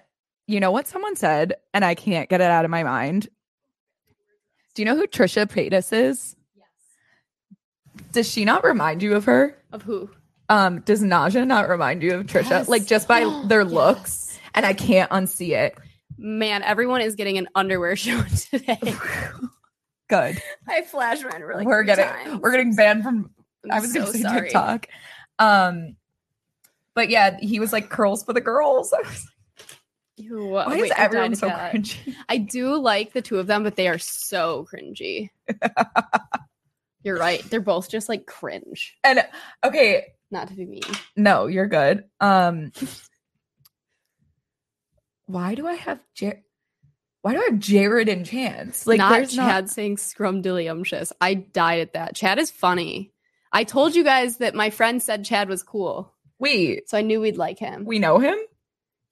you 0.46 0.61
know 0.61 0.70
what 0.70 0.87
someone 0.87 1.16
said, 1.16 1.54
and 1.73 1.84
I 1.84 1.94
can't 1.94 2.28
get 2.28 2.40
it 2.40 2.50
out 2.50 2.64
of 2.64 2.70
my 2.70 2.82
mind. 2.82 3.28
Do 4.75 4.82
you 4.82 4.87
know 4.87 4.96
who 4.96 5.06
Trisha 5.06 5.46
Paytas 5.46 5.92
is? 5.92 6.37
Does 8.12 8.28
she 8.30 8.44
not 8.44 8.64
remind 8.64 9.02
you 9.02 9.14
of 9.14 9.25
her? 9.26 9.56
Of 9.73 9.82
who? 9.82 10.11
Um, 10.49 10.80
does 10.80 11.02
Nadjha 11.02 11.46
not 11.46 11.68
remind 11.68 12.02
you 12.02 12.14
of 12.14 12.26
Trisha? 12.26 12.50
Yes. 12.50 12.68
Like 12.68 12.87
just 12.87 13.08
by 13.08 13.20
their 13.46 13.62
Yes. 13.62 13.70
looks, 13.73 14.38
and 14.54 14.66
I 14.66 14.73
can't 14.75 15.11
unsee 15.11 15.50
it. 15.56 15.76
Man, 16.18 16.62
everyone 16.62 17.00
is 17.00 17.14
getting 17.14 17.38
an 17.38 17.49
underwear 17.54 17.96
show 17.96 18.20
today. 18.50 18.78
Good. 20.08 20.42
I 20.68 20.82
flash 20.82 21.23
mine 21.23 21.40
really. 21.42 21.64
we're 21.64 21.82
getting 21.84 22.04
times. 22.04 22.40
we're 22.42 22.50
getting 22.50 22.75
banned 22.76 23.02
from 23.04 23.30
I'm 23.64 23.70
I 23.73 23.80
was 23.80 23.92
gonna 23.92 24.06
so 24.06 24.12
say 24.12 24.20
sorry. 24.20 24.42
TikTok. 24.42 24.87
Um, 25.38 25.96
but 26.94 27.10
yeah, 27.10 27.36
he 27.40 27.60
was 27.60 27.72
like 27.72 27.88
curls 27.90 28.22
for 28.24 28.32
the 28.32 28.40
girls. 28.40 28.92
I 28.96 28.98
was 29.00 29.26
like, 29.26 29.68
Ew, 30.16 30.46
Why 30.46 30.68
wait, 30.68 30.84
is 30.84 30.92
everyone 30.96 31.34
so 31.34 31.48
that. 31.48 31.74
cringy? 31.74 32.14
I 32.28 32.38
do 32.38 32.76
like 32.80 33.12
the 33.12 33.20
two 33.22 33.38
of 33.38 33.46
them, 33.48 33.64
but 33.64 33.74
they 33.74 33.88
are 33.88 33.98
so 33.98 34.64
cringy. 34.72 35.30
You're 37.02 37.18
right. 37.18 37.42
They're 37.50 37.60
both 37.60 37.90
just 37.90 38.08
like 38.08 38.24
cringe. 38.24 38.96
And 39.04 39.22
okay, 39.64 40.04
Not 40.30 40.48
to 40.48 40.54
be 40.54 40.64
mean. 40.66 40.82
no, 41.16 41.46
you're 41.48 41.66
good. 41.66 42.04
Um, 42.20 42.72
why 45.26 45.54
do 45.54 45.66
I 45.66 45.74
have 45.74 46.00
Jar- 46.14 46.40
Why 47.22 47.32
do 47.34 47.40
I 47.40 47.44
have 47.50 47.58
Jared 47.58 48.08
and 48.08 48.24
Chance? 48.24 48.86
Like, 48.86 48.98
not 48.98 49.10
there's 49.12 49.34
Chad 49.34 49.64
not. 49.64 49.70
saying 49.70 49.96
scrumdiddlyumptious. 49.96 51.12
I 51.20 51.34
died 51.34 51.80
at 51.80 51.92
that. 51.94 52.14
Chad 52.14 52.38
is 52.38 52.50
funny. 52.50 53.12
I 53.52 53.64
told 53.64 53.94
you 53.94 54.02
guys 54.04 54.38
that 54.38 54.54
my 54.54 54.70
friend 54.70 55.02
said 55.02 55.24
Chad 55.26 55.48
was 55.50 55.62
cool, 55.62 56.13
Wait, 56.38 56.88
so 56.88 56.98
I 56.98 57.02
knew 57.02 57.20
we'd 57.20 57.36
like 57.36 57.58
him. 57.58 57.84
we 57.84 57.98
know 57.98 58.18
him. 58.18 58.36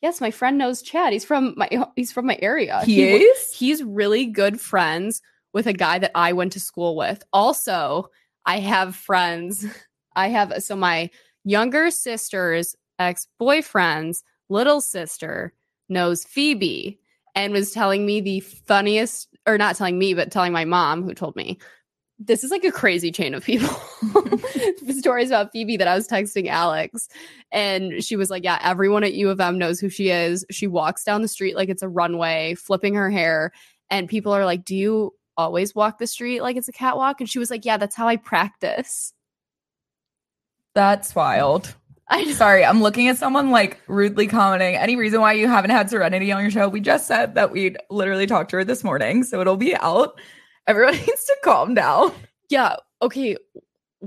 yes, 0.00 0.21
my 0.21 0.31
friend 0.31 0.59
knows 0.59 0.83
Chad. 0.83 1.12
He's 1.12 1.25
from 1.25 1.55
my 1.57 1.69
he's 1.97 2.12
from 2.12 2.26
my 2.26 2.38
area. 2.43 2.83
He 2.85 3.12
wa- 3.12 3.19
is? 3.19 3.52
He's 3.52 3.83
really 3.83 4.26
good 4.26 4.61
friends 4.61 5.23
with 5.52 5.67
a 5.67 5.73
guy 5.73 5.99
that 5.99 6.12
I 6.14 6.33
went 6.33 6.52
to 6.52 6.61
school 6.61 6.97
with. 6.97 7.23
Also, 7.33 8.09
I 8.45 8.59
have 8.61 8.97
friends. 8.97 9.64
I 10.17 10.29
have 10.29 10.62
so 10.62 10.76
my 10.76 11.11
younger 11.45 11.91
sister's 11.91 12.75
ex 12.99 13.26
boyfriend's 13.38 14.23
little 14.49 14.81
sister 14.81 15.52
knows 15.88 16.25
Phoebe 16.25 16.99
and 17.35 17.52
was 17.52 17.71
telling 17.73 18.05
me 18.05 18.21
the 18.21 18.41
funniest, 18.41 19.29
or 19.47 19.57
not 19.57 19.76
telling 19.76 19.99
me, 19.99 20.12
but 20.12 20.31
telling 20.31 20.52
my 20.52 20.64
mom, 20.67 21.02
who 21.02 21.14
told 21.14 21.35
me 21.37 21.59
this 22.26 22.45
is 22.45 22.50
like 22.50 22.64
a 22.64 22.73
crazy 22.73 23.11
chain 23.11 23.35
of 23.35 23.45
people. 23.45 23.69
Stories 24.99 25.31
about 25.31 25.52
Phoebe 25.52 25.76
that 25.76 25.88
I 25.88 25.95
was 25.95 26.09
texting 26.09 26.49
Alex. 26.49 27.09
And 27.50 28.02
she 28.02 28.17
was 28.17 28.31
like, 28.31 28.45
Yeah, 28.45 28.59
everyone 28.62 29.05
at 29.05 29.14
U 29.14 29.31
of 29.31 29.41
M 29.41 29.59
knows 29.59 29.81
who 29.81 29.88
she 29.88 30.11
is. 30.11 30.45
She 30.50 30.67
walks 30.67 31.05
down 31.05 31.23
the 31.23 31.29
street 31.29 31.57
like 31.57 31.69
it's 31.69 31.83
a 31.83 31.88
runway, 31.88 32.55
flipping 32.55 32.95
her 32.95 33.11
hair. 33.11 33.52
And 33.91 34.09
people 34.09 34.33
are 34.33 34.45
like, 34.45 34.64
Do 34.64 34.76
you 34.76 35.14
always 35.37 35.75
walk 35.75 35.99
the 35.99 36.07
street 36.07 36.41
like 36.41 36.57
it's 36.57 36.69
a 36.69 36.73
catwalk? 36.73 37.21
And 37.21 37.29
she 37.29 37.38
was 37.38 37.50
like, 37.50 37.64
Yeah, 37.64 37.76
that's 37.76 37.97
how 37.97 38.09
I 38.09 38.17
practice. 38.17 39.12
That's 40.75 41.14
wild. 41.14 41.75
I'm 42.09 42.33
Sorry, 42.33 42.64
I'm 42.64 42.83
looking 42.83 43.09
at 43.09 43.17
someone 43.17 43.50
like 43.50 43.81
rudely 43.87 44.26
commenting. 44.26 44.76
Any 44.76 44.97
reason 44.97 45.21
why 45.21 45.33
you 45.33 45.49
haven't 45.49 45.71
had 45.71 45.88
Serenity 45.88 46.31
on 46.31 46.43
your 46.43 46.50
show? 46.50 46.69
We 46.69 46.81
just 46.81 47.07
said 47.07 47.35
that 47.37 47.52
we'd 47.52 47.79
literally 47.88 48.26
talked 48.26 48.50
to 48.50 48.57
her 48.57 48.64
this 48.64 48.85
morning, 48.85 49.25
so 49.25 49.41
it'll 49.41 49.57
be 49.57 49.75
out. 49.76 50.21
Everyone 50.66 50.95
needs 50.97 51.25
to 51.25 51.37
calm 51.45 51.75
down. 51.75 52.12
Yeah. 52.49 52.76
Okay. 53.00 53.37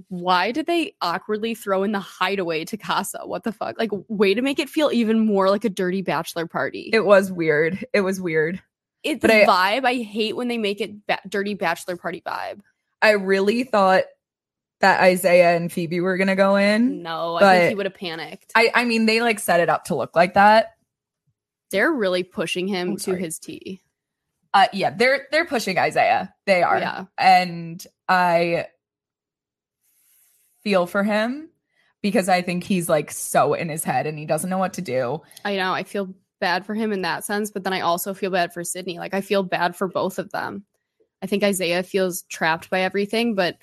Why 0.10 0.52
did 0.52 0.66
they 0.66 0.94
awkwardly 1.02 1.56
throw 1.56 1.84
in 1.84 1.92
the 1.94 2.00
hideaway 2.00 2.66
to 2.66 2.76
Casa? 2.78 3.20
What 3.24 3.44
the 3.44 3.54
fuck? 3.54 3.80
Like, 3.80 3.92
way 4.10 4.34
to 4.34 4.42
make 4.42 4.60
it 4.60 4.70
feel 4.70 4.90
even 4.92 5.26
more 5.26 5.50
like 5.50 5.64
a 5.64 5.70
dirty 5.70 6.02
bachelor 6.02 6.48
party. 6.48 6.90
It 6.92 7.06
was 7.06 7.32
weird. 7.32 7.86
It 7.94 8.02
was 8.02 8.20
weird. 8.20 8.62
it's 9.04 9.22
but 9.22 9.32
I- 9.32 9.46
vibe. 9.46 9.86
I 9.86 9.96
hate 10.04 10.36
when 10.36 10.50
they 10.50 10.58
make 10.58 10.82
it 10.82 11.06
ba- 11.08 11.22
dirty 11.30 11.54
bachelor 11.54 11.96
party 11.96 12.22
vibe. 12.26 12.60
I 13.02 13.12
really 13.12 13.64
thought 13.64 14.04
that 14.82 15.00
Isaiah 15.00 15.56
and 15.56 15.72
Phoebe 15.72 16.02
were 16.02 16.18
gonna 16.18 16.36
go 16.36 16.58
in. 16.58 17.02
No, 17.02 17.36
I 17.36 17.58
think 17.60 17.70
he 17.70 17.76
would 17.76 17.86
have 17.86 17.96
panicked. 17.96 18.52
I, 18.56 18.72
I 18.76 18.84
mean, 18.86 19.06
they 19.06 19.22
like 19.22 19.40
set 19.40 19.62
it 19.62 19.70
up 19.70 19.86
to 19.86 19.96
look 19.96 20.16
like 20.16 20.34
that. 20.34 20.74
They're 21.72 21.92
really 21.92 22.24
pushing 22.24 22.68
him 22.68 22.90
I'm 22.92 22.98
to 22.98 23.02
sorry. 23.04 23.20
his 23.22 23.40
T. 23.40 23.82
Uh, 24.56 24.68
yeah, 24.72 24.90
they're 24.90 25.28
they're 25.32 25.46
pushing 25.46 25.78
Isaiah. 25.78 26.34
They 26.46 26.64
are. 26.64 26.80
Yeah. 26.80 27.06
and 27.18 27.86
I 28.08 28.68
feel 30.64 30.88
for 30.88 31.04
him 31.04 31.50
because 32.02 32.30
I 32.30 32.42
think 32.42 32.64
he's 32.64 32.88
like 32.88 33.12
so 33.12 33.54
in 33.54 33.68
his 33.68 33.84
head 33.84 34.08
and 34.08 34.18
he 34.18 34.26
doesn't 34.26 34.50
know 34.50 34.58
what 34.58 34.74
to 34.74 34.82
do. 34.82 35.22
I 35.44 35.58
know. 35.58 35.74
I 35.74 35.84
feel 35.84 36.16
bad 36.40 36.66
for 36.66 36.74
him 36.74 36.94
in 36.94 37.02
that 37.02 37.26
sense, 37.26 37.52
but 37.52 37.66
then 37.66 37.74
I 37.74 37.82
also 37.82 38.14
feel 38.14 38.32
bad 38.32 38.54
for 38.54 38.64
Sydney. 38.64 38.98
Like 38.98 39.14
I 39.14 39.20
feel 39.20 39.44
bad 39.44 39.76
for 39.76 39.90
both 39.90 40.20
of 40.20 40.32
them. 40.32 40.64
I 41.22 41.28
think 41.28 41.44
Isaiah 41.44 41.84
feels 41.84 42.22
trapped 42.24 42.70
by 42.70 42.80
everything, 42.80 43.36
but 43.36 43.58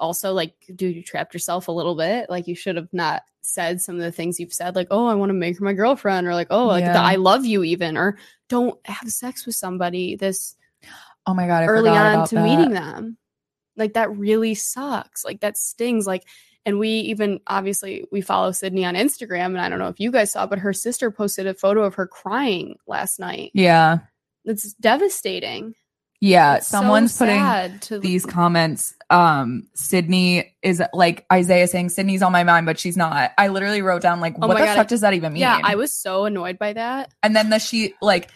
also 0.00 0.32
like, 0.32 0.54
dude, 0.74 0.94
you 0.96 1.02
trapped 1.02 1.34
yourself 1.34 1.68
a 1.68 1.72
little 1.72 1.94
bit. 1.96 2.28
Like 2.30 2.46
you 2.48 2.54
should 2.54 2.76
have 2.76 2.88
not 2.92 3.22
said 3.42 3.80
some 3.80 3.94
of 3.96 4.02
the 4.02 4.12
things 4.12 4.38
you've 4.38 4.52
said, 4.52 4.74
like, 4.76 4.88
oh, 4.90 5.06
I 5.06 5.14
want 5.14 5.30
to 5.30 5.34
make 5.34 5.58
her 5.58 5.64
my 5.64 5.72
girlfriend, 5.72 6.26
or 6.26 6.34
like, 6.34 6.48
oh, 6.50 6.66
like 6.66 6.84
the 6.84 6.98
I 6.98 7.16
love 7.16 7.44
you, 7.46 7.64
even, 7.64 7.96
or 7.96 8.18
don't 8.48 8.78
have 8.86 9.10
sex 9.10 9.46
with 9.46 9.54
somebody 9.54 10.16
this 10.16 10.54
Oh 11.26 11.34
my 11.34 11.46
god, 11.46 11.62
I 11.64 11.66
early 11.66 11.90
on 11.90 12.26
to 12.28 12.34
that. 12.36 12.44
meeting 12.44 12.70
them. 12.70 13.18
Like 13.76 13.94
that 13.94 14.10
really 14.16 14.54
sucks. 14.54 15.24
Like 15.24 15.40
that 15.40 15.56
stings. 15.58 16.06
Like, 16.06 16.24
and 16.64 16.78
we 16.78 16.88
even 16.88 17.40
obviously 17.46 18.06
we 18.10 18.20
follow 18.22 18.50
Sydney 18.52 18.84
on 18.84 18.94
Instagram, 18.94 19.46
and 19.46 19.60
I 19.60 19.68
don't 19.68 19.78
know 19.78 19.88
if 19.88 20.00
you 20.00 20.10
guys 20.10 20.32
saw, 20.32 20.46
but 20.46 20.58
her 20.60 20.72
sister 20.72 21.10
posted 21.10 21.46
a 21.46 21.54
photo 21.54 21.84
of 21.84 21.94
her 21.96 22.06
crying 22.06 22.76
last 22.86 23.18
night. 23.20 23.50
Yeah, 23.54 23.98
It's 24.44 24.72
devastating. 24.74 25.74
yeah. 26.20 26.56
It's 26.56 26.66
so 26.68 26.78
Someone's 26.78 27.16
putting 27.16 27.36
sad 27.40 27.82
to 27.82 27.98
these 27.98 28.24
comments. 28.26 28.94
Um, 29.10 29.68
Sydney 29.74 30.54
is 30.62 30.82
like 30.92 31.24
Isaiah 31.32 31.66
saying 31.66 31.88
Sydney's 31.88 32.20
on 32.22 32.30
my 32.32 32.44
mind, 32.44 32.66
but 32.66 32.78
she's 32.78 32.96
not. 32.96 33.32
I 33.38 33.48
literally 33.48 33.80
wrote 33.80 34.02
down 34.02 34.20
like, 34.20 34.34
Oh 34.40 34.46
what 34.46 34.58
the 34.58 34.64
God, 34.64 34.76
fuck 34.76 34.86
I- 34.86 34.88
does 34.88 35.00
that 35.00 35.14
even 35.14 35.32
mean? 35.32 35.40
Yeah, 35.40 35.58
I 35.62 35.76
was 35.76 35.92
so 35.96 36.26
annoyed 36.26 36.58
by 36.58 36.74
that. 36.74 37.12
and 37.22 37.34
then 37.34 37.48
the 37.50 37.58
she 37.58 37.94
like 38.02 38.30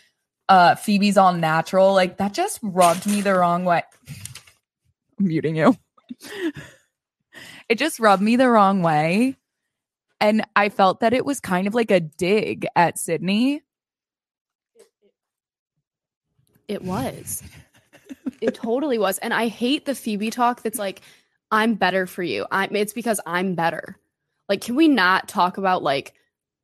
uh 0.48 0.74
Phoebe's 0.76 1.16
all 1.18 1.34
natural, 1.34 1.92
like 1.92 2.16
that 2.18 2.32
just 2.32 2.58
rubbed 2.62 3.06
me 3.06 3.20
the 3.20 3.34
wrong 3.34 3.64
way. 3.66 3.82
I'm 5.20 5.26
muting 5.26 5.56
you. 5.56 5.76
it 7.68 7.76
just 7.78 8.00
rubbed 8.00 8.22
me 8.22 8.36
the 8.36 8.48
wrong 8.48 8.82
way. 8.82 9.36
And 10.20 10.44
I 10.56 10.68
felt 10.68 11.00
that 11.00 11.12
it 11.12 11.24
was 11.26 11.40
kind 11.40 11.66
of 11.66 11.74
like 11.74 11.90
a 11.90 12.00
dig 12.00 12.66
at 12.76 12.98
Sydney. 12.98 13.62
It 16.68 16.82
was. 16.82 17.42
It 18.42 18.54
totally 18.54 18.98
was. 18.98 19.18
And 19.18 19.32
I 19.32 19.48
hate 19.48 19.84
the 19.84 19.94
Phoebe 19.94 20.30
talk 20.30 20.62
that's 20.62 20.78
like, 20.78 21.00
I'm 21.50 21.74
better 21.74 22.06
for 22.06 22.22
you. 22.22 22.46
I'm 22.50 22.74
it's 22.74 22.92
because 22.92 23.20
I'm 23.26 23.54
better. 23.54 23.96
Like, 24.48 24.62
can 24.62 24.74
we 24.74 24.88
not 24.88 25.28
talk 25.28 25.58
about 25.58 25.82
like 25.82 26.14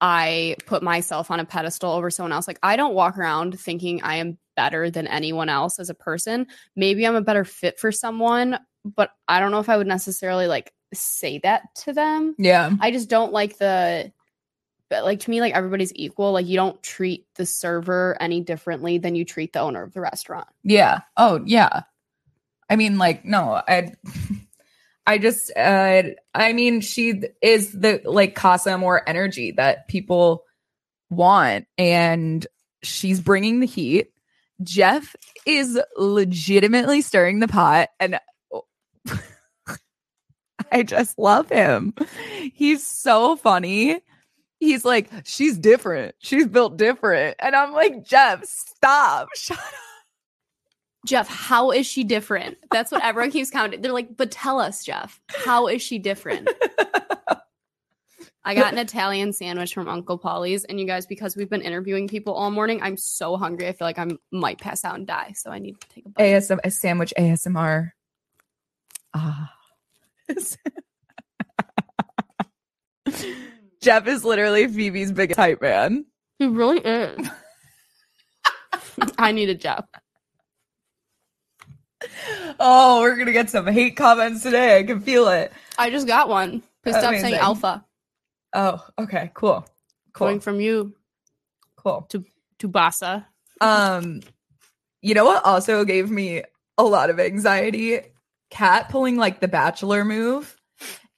I 0.00 0.56
put 0.66 0.82
myself 0.82 1.30
on 1.30 1.40
a 1.40 1.44
pedestal 1.44 1.92
over 1.92 2.10
someone 2.10 2.32
else? 2.32 2.48
Like, 2.48 2.58
I 2.62 2.76
don't 2.76 2.94
walk 2.94 3.18
around 3.18 3.58
thinking 3.58 4.02
I 4.02 4.16
am 4.16 4.38
better 4.56 4.90
than 4.90 5.06
anyone 5.06 5.48
else 5.48 5.78
as 5.78 5.90
a 5.90 5.94
person. 5.94 6.46
Maybe 6.74 7.06
I'm 7.06 7.14
a 7.14 7.20
better 7.20 7.44
fit 7.44 7.78
for 7.78 7.92
someone, 7.92 8.58
but 8.84 9.10
I 9.28 9.40
don't 9.40 9.50
know 9.50 9.60
if 9.60 9.68
I 9.68 9.76
would 9.76 9.86
necessarily 9.86 10.46
like 10.46 10.72
say 10.94 11.38
that 11.40 11.62
to 11.76 11.92
them. 11.92 12.34
Yeah. 12.38 12.72
I 12.80 12.90
just 12.90 13.08
don't 13.08 13.32
like 13.32 13.58
the 13.58 14.12
but 14.90 15.04
like 15.04 15.20
to 15.20 15.30
me 15.30 15.40
like 15.40 15.54
everybody's 15.54 15.92
equal 15.94 16.32
like 16.32 16.46
you 16.46 16.56
don't 16.56 16.82
treat 16.82 17.26
the 17.36 17.46
server 17.46 18.16
any 18.20 18.40
differently 18.40 18.98
than 18.98 19.14
you 19.14 19.24
treat 19.24 19.52
the 19.52 19.60
owner 19.60 19.82
of 19.82 19.92
the 19.92 20.00
restaurant 20.00 20.48
Yeah. 20.62 21.00
Oh, 21.16 21.40
yeah. 21.44 21.82
I 22.70 22.76
mean, 22.76 22.98
like, 22.98 23.24
no, 23.24 23.60
I, 23.66 23.92
I 25.06 25.18
just, 25.18 25.50
uh, 25.56 26.02
I 26.34 26.52
mean, 26.52 26.80
she 26.80 27.22
is 27.40 27.72
the 27.72 28.02
like 28.04 28.34
Casa 28.34 28.72
Amor 28.72 29.02
energy 29.06 29.52
that 29.52 29.88
people 29.88 30.44
want, 31.08 31.66
and 31.78 32.46
she's 32.82 33.20
bringing 33.20 33.60
the 33.60 33.66
heat. 33.66 34.12
Jeff 34.62 35.16
is 35.46 35.80
legitimately 35.96 37.00
stirring 37.00 37.40
the 37.40 37.48
pot, 37.48 37.88
and 37.98 38.20
I 40.70 40.82
just 40.82 41.18
love 41.18 41.48
him. 41.48 41.94
He's 42.52 42.86
so 42.86 43.36
funny. 43.36 44.00
He's 44.60 44.84
like, 44.84 45.08
she's 45.24 45.56
different. 45.56 46.14
She's 46.18 46.46
built 46.46 46.76
different. 46.76 47.36
And 47.38 47.54
I'm 47.54 47.72
like, 47.72 48.04
Jeff, 48.04 48.44
stop. 48.44 49.28
Shut 49.36 49.58
up. 49.58 49.64
jeff 51.06 51.28
how 51.28 51.70
is 51.70 51.86
she 51.86 52.02
different 52.02 52.58
that's 52.72 52.90
what 52.90 53.02
everyone 53.04 53.30
keeps 53.30 53.50
counting 53.52 53.80
they're 53.80 53.92
like 53.92 54.16
but 54.16 54.32
tell 54.32 54.58
us 54.60 54.84
jeff 54.84 55.20
how 55.28 55.68
is 55.68 55.80
she 55.80 55.96
different 55.96 56.48
i 58.44 58.52
got 58.52 58.72
an 58.72 58.78
italian 58.80 59.32
sandwich 59.32 59.72
from 59.72 59.88
uncle 59.88 60.18
paulie's 60.18 60.64
and 60.64 60.80
you 60.80 60.84
guys 60.86 61.06
because 61.06 61.36
we've 61.36 61.48
been 61.48 61.62
interviewing 61.62 62.08
people 62.08 62.34
all 62.34 62.50
morning 62.50 62.80
i'm 62.82 62.96
so 62.96 63.36
hungry 63.36 63.68
i 63.68 63.72
feel 63.72 63.86
like 63.86 63.98
i 63.98 64.06
might 64.32 64.58
pass 64.58 64.84
out 64.84 64.96
and 64.96 65.06
die 65.06 65.32
so 65.36 65.52
i 65.52 65.58
need 65.60 65.80
to 65.80 65.88
take 65.88 66.04
a 66.04 66.08
bite 66.08 66.24
ASM 66.24 66.58
a 66.64 66.70
sandwich 66.70 67.14
ASMR. 67.16 67.92
Ah. 69.14 69.54
Jeff 73.80 74.06
is 74.06 74.24
literally 74.24 74.66
Phoebe's 74.66 75.12
biggest 75.12 75.38
hype 75.38 75.60
man. 75.62 76.04
he 76.38 76.46
really 76.46 76.78
is 76.80 77.28
i 79.18 79.32
need 79.32 79.48
a 79.48 79.54
jeff 79.54 79.84
Oh, 82.60 83.00
we're 83.00 83.16
gonna 83.16 83.32
get 83.32 83.50
some 83.50 83.66
hate 83.66 83.96
comments 83.96 84.42
today. 84.44 84.78
I 84.78 84.82
can 84.84 85.00
feel 85.00 85.26
it. 85.28 85.52
i 85.78 85.90
just 85.90 86.06
got 86.06 86.28
one 86.28 86.62
please 86.82 86.96
stop 86.96 87.14
saying 87.16 87.34
alpha 87.34 87.84
Oh, 88.54 88.82
okay, 88.98 89.30
cool. 89.34 89.66
Cool. 90.14 90.26
going 90.28 90.40
from 90.40 90.60
you 90.60 90.94
Cool. 91.76 92.08
to 92.10 92.24
Basa. 92.68 93.26
Um, 93.60 94.20
you 95.02 95.14
know 95.14 95.24
what 95.24 95.44
also 95.44 95.84
gave 95.84 96.10
me 96.10 96.42
a 96.78 96.82
lot 96.84 97.10
of 97.10 97.20
anxiety? 97.20 98.00
Kat 98.50 98.88
pulling 98.88 99.16
like 99.16 99.40
the 99.40 99.48
bachelor 99.48 100.04
move. 100.04 100.56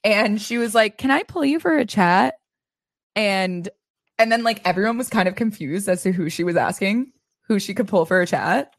And 0.03 0.41
she 0.41 0.57
was 0.57 0.75
like, 0.75 0.97
Can 0.97 1.09
I 1.11 1.23
pull 1.23 1.45
you 1.45 1.59
for 1.59 1.77
a 1.77 1.85
chat? 1.85 2.35
And 3.15 3.67
and 4.17 4.31
then 4.31 4.43
like 4.43 4.61
everyone 4.65 4.97
was 4.97 5.09
kind 5.09 5.27
of 5.27 5.35
confused 5.35 5.89
as 5.89 6.03
to 6.03 6.11
who 6.11 6.29
she 6.29 6.43
was 6.43 6.55
asking, 6.55 7.11
who 7.47 7.59
she 7.59 7.73
could 7.73 7.87
pull 7.87 8.05
for 8.05 8.21
a 8.21 8.27
chat. 8.27 8.73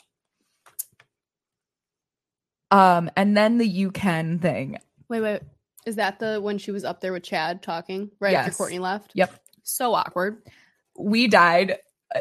Um, 2.71 3.11
and 3.17 3.37
then 3.37 3.59
the 3.59 3.67
you 3.67 3.91
can 3.91 4.39
thing. 4.39 4.79
Wait, 5.09 5.21
wait. 5.21 5.43
Is 5.85 5.97
that 5.97 6.19
the 6.21 6.41
when 6.41 6.59
she 6.59 6.71
was 6.71 6.85
up 6.85 7.01
there 7.01 7.13
with 7.13 7.25
Chad 7.25 7.63
talking 7.63 8.11
right 8.21 8.35
after 8.35 8.53
Courtney 8.53 8.79
left? 8.79 9.13
Yep. 9.15 9.35
So 9.63 9.95
awkward. 9.95 10.43
we 10.99 11.29
died. 11.29 11.79
Uh, 12.15 12.21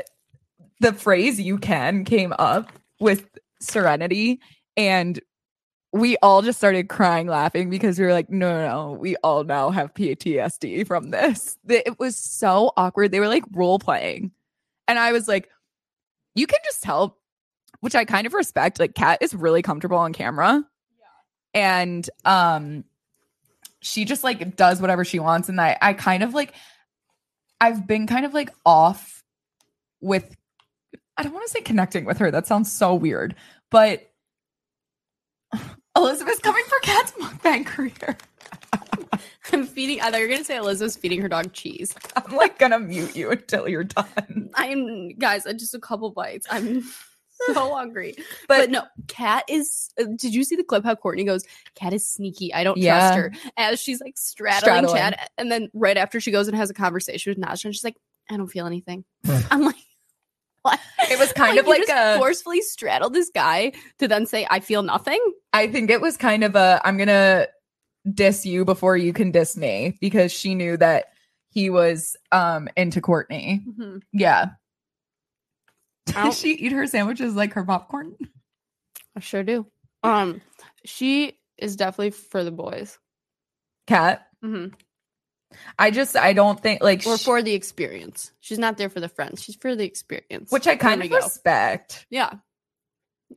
The 0.79 0.93
phrase 0.93 1.39
you 1.39 1.57
can 1.57 2.03
came 2.05 2.33
up 2.37 2.71
with 2.99 3.27
Serenity, 3.61 4.39
and 4.75 5.19
we 5.93 6.17
all 6.17 6.41
just 6.41 6.57
started 6.57 6.87
crying 6.87 7.27
laughing 7.27 7.69
because 7.69 7.99
we 7.99 8.05
were 8.05 8.13
like, 8.13 8.29
no, 8.29 8.49
no, 8.49 8.67
no, 8.67 8.91
we 8.93 9.17
all 9.17 9.43
now 9.43 9.71
have 9.71 9.93
PTSD 9.93 10.87
from 10.87 11.09
this. 11.09 11.57
It 11.67 11.99
was 11.99 12.15
so 12.15 12.71
awkward. 12.77 13.11
They 13.11 13.19
were 13.19 13.27
like 13.27 13.43
role 13.51 13.77
playing. 13.77 14.31
And 14.87 14.97
I 14.97 15.11
was 15.11 15.27
like, 15.27 15.49
you 16.33 16.47
can 16.47 16.59
just 16.63 16.81
tell, 16.81 17.17
which 17.81 17.95
I 17.95 18.05
kind 18.05 18.25
of 18.25 18.33
respect. 18.33 18.79
Like, 18.79 18.95
Kat 18.95 19.17
is 19.21 19.33
really 19.33 19.61
comfortable 19.61 19.97
on 19.97 20.13
camera. 20.13 20.63
And 21.53 22.09
um 22.23 22.85
she 23.81 24.05
just 24.05 24.23
like 24.23 24.55
does 24.55 24.79
whatever 24.79 25.03
she 25.03 25.19
wants. 25.19 25.49
And 25.49 25.59
I 25.59 25.77
I 25.81 25.93
kind 25.93 26.23
of 26.23 26.33
like 26.33 26.53
I've 27.59 27.85
been 27.85 28.07
kind 28.07 28.25
of 28.25 28.33
like 28.33 28.49
off 28.65 29.23
with 29.99 30.35
I 31.17 31.23
don't 31.23 31.33
want 31.33 31.45
to 31.47 31.51
say 31.51 31.61
connecting 31.61 32.05
with 32.05 32.19
her. 32.19 32.31
That 32.31 32.47
sounds 32.47 32.71
so 32.71 32.95
weird. 32.95 33.35
But 33.69 34.10
Elizabeth's 35.95 36.39
coming 36.39 36.63
for 36.67 36.79
Kat's 36.81 37.11
mukbang 37.13 37.65
career. 37.65 38.17
I'm 39.53 39.65
feeding. 39.65 39.99
I 40.01 40.09
thought 40.11 40.19
you 40.21 40.27
were 40.27 40.31
gonna 40.33 40.45
say 40.45 40.55
Elizabeth's 40.57 40.95
feeding 40.95 41.21
her 41.21 41.27
dog 41.27 41.51
cheese. 41.53 41.93
I'm 42.15 42.35
like 42.35 42.57
gonna 42.57 42.79
mute 42.79 43.15
you 43.15 43.29
until 43.31 43.67
you're 43.67 43.83
done. 43.83 44.49
I'm 44.55 45.09
guys. 45.17 45.45
I 45.45 45.53
just 45.53 45.73
a 45.75 45.79
couple 45.79 46.09
bites. 46.11 46.47
I'm 46.49 46.83
so 47.47 47.53
hungry. 47.75 48.15
But, 48.47 48.57
But, 48.57 48.69
no, 48.71 48.83
Kat 49.07 49.43
is. 49.49 49.89
uh, 49.99 50.05
Did 50.15 50.33
you 50.33 50.43
see 50.45 50.55
the 50.55 50.63
clip? 50.63 50.85
How 50.85 50.95
Courtney 50.95 51.25
goes, 51.25 51.43
"Kat 51.75 51.91
is 51.91 52.07
sneaky. 52.07 52.53
I 52.53 52.63
don't 52.63 52.77
Yeah. 52.77 52.97
trust 52.99 53.15
her." 53.17 53.51
As 53.57 53.79
she's 53.81 53.99
like 53.99 54.17
straddling, 54.17 54.87
Straddling. 54.87 54.95
Chad, 54.95 55.19
and 55.37 55.51
then 55.51 55.69
right 55.73 55.97
after 55.97 56.21
she 56.21 56.31
goes 56.31 56.47
and 56.47 56.55
has 56.55 56.69
a 56.69 56.73
conversation 56.73 57.31
with 57.31 57.37
Nasha, 57.37 57.67
and 57.67 57.75
she's 57.75 57.83
like, 57.83 57.97
"I 58.29 58.37
don't 58.37 58.47
feel 58.47 58.65
anything." 58.67 59.03
I'm 59.49 59.63
like? 59.65 59.75
it 61.09 61.19
was 61.19 61.31
kind 61.33 61.57
of 61.57 61.65
like 61.67 61.85
just 61.87 61.91
a 61.91 62.17
forcefully 62.19 62.61
straddle 62.61 63.09
this 63.09 63.31
guy 63.33 63.71
to 63.99 64.07
then 64.07 64.25
say, 64.25 64.45
"I 64.49 64.59
feel 64.59 64.83
nothing." 64.83 65.19
I 65.53 65.67
think 65.67 65.89
it 65.89 66.01
was 66.01 66.17
kind 66.17 66.43
of 66.43 66.55
a 66.55 66.79
I'm 66.83 66.97
gonna 66.97 67.47
diss 68.13 68.45
you 68.45 68.65
before 68.65 68.97
you 68.97 69.13
can 69.13 69.31
diss 69.31 69.55
me 69.57 69.97
because 70.01 70.31
she 70.31 70.55
knew 70.55 70.77
that 70.77 71.05
he 71.49 71.69
was 71.69 72.15
um 72.31 72.67
into 72.77 73.01
Courtney. 73.01 73.65
Yeah. 74.13 74.49
I 76.09 76.11
don't- 76.13 76.25
Does 76.25 76.39
she 76.39 76.51
eat 76.53 76.71
her 76.71 76.87
sandwiches 76.87 77.35
like 77.35 77.53
her 77.53 77.63
popcorn? 77.63 78.15
I 79.15 79.19
sure 79.19 79.43
do. 79.43 79.65
Um, 80.03 80.41
she 80.85 81.37
is 81.57 81.75
definitely 81.75 82.09
for 82.11 82.43
the 82.43 82.51
boys, 82.51 82.97
Kat. 83.87 84.25
hmm 84.41 84.67
I 85.77 85.91
just 85.91 86.15
I 86.15 86.33
don't 86.33 86.59
think 86.59 86.81
like 86.81 87.05
or 87.05 87.17
for 87.17 87.41
the 87.41 87.53
experience. 87.53 88.31
She's 88.39 88.59
not 88.59 88.77
there 88.77 88.89
for 88.89 88.99
the 88.99 89.09
friends. 89.09 89.43
She's 89.43 89.55
for 89.55 89.75
the 89.75 89.85
experience, 89.85 90.51
which 90.51 90.67
I 90.67 90.75
kind 90.75 91.01
of 91.03 91.09
go. 91.09 91.17
respect. 91.17 92.05
Yeah. 92.09 92.33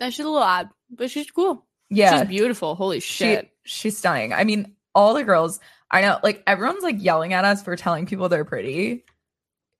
That 0.00 0.12
she's 0.12 0.24
a 0.24 0.28
little 0.28 0.42
odd, 0.42 0.70
but 0.90 1.10
she's 1.10 1.30
cool. 1.30 1.64
Yeah. 1.90 2.20
She's 2.20 2.28
beautiful. 2.28 2.74
Holy 2.74 3.00
she 3.00 3.24
shit. 3.24 3.50
she's 3.64 3.96
stunning. 3.96 4.32
I 4.32 4.44
mean, 4.44 4.74
all 4.94 5.14
the 5.14 5.24
girls 5.24 5.60
I 5.90 6.00
know, 6.00 6.18
like 6.22 6.42
everyone's 6.46 6.82
like 6.82 6.96
yelling 6.98 7.32
at 7.34 7.44
us 7.44 7.62
for 7.62 7.76
telling 7.76 8.06
people 8.06 8.28
they're 8.28 8.44
pretty. 8.44 9.04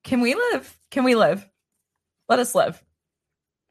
Can 0.05 0.21
we 0.21 0.35
live? 0.35 0.79
Can 0.91 1.05
we 1.05 1.15
live? 1.15 1.49
Let 2.29 2.39
us 2.39 2.55
live. 2.55 2.83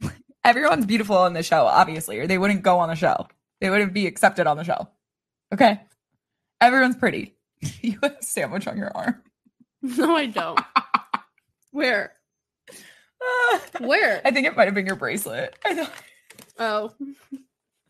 Everyone's 0.44 0.86
beautiful 0.86 1.18
on 1.18 1.34
the 1.34 1.44
show, 1.44 1.66
obviously, 1.66 2.20
or 2.20 2.28
they 2.28 2.38
wouldn't 2.38 2.64
go 2.64 2.80
on 2.80 2.90
the 2.90 2.96
show. 2.96 3.28
They 3.62 3.70
wouldn't 3.70 3.94
be 3.94 4.08
accepted 4.08 4.46
on 4.46 4.58
the 4.58 4.64
show. 4.64 4.90
Okay. 5.54 5.80
Everyone's 6.60 6.98
pretty. 6.98 7.36
you 7.82 8.00
have 8.02 8.18
a 8.20 8.24
sandwich 8.24 8.68
on 8.68 8.78
your 8.78 8.96
arm. 8.96 9.22
No, 9.82 10.16
I 10.16 10.28
don't. 10.28 10.60
Where? 11.72 12.14
Where? 13.80 14.22
I 14.24 14.32
think 14.32 14.48
it 14.48 14.56
might 14.56 14.66
have 14.66 14.74
been 14.74 14.86
your 14.86 14.96
bracelet. 14.96 15.56
I 15.66 15.74
know. 15.74 15.88
Oh. 16.60 16.94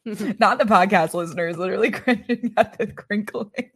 Not 0.06 0.58
the 0.58 0.65
podcast 0.65 1.13
listeners, 1.13 1.58
literally 1.58 1.92
cringing 1.92 2.53
at 2.58 2.77
the 2.77 2.88
crinkling. 2.88 3.72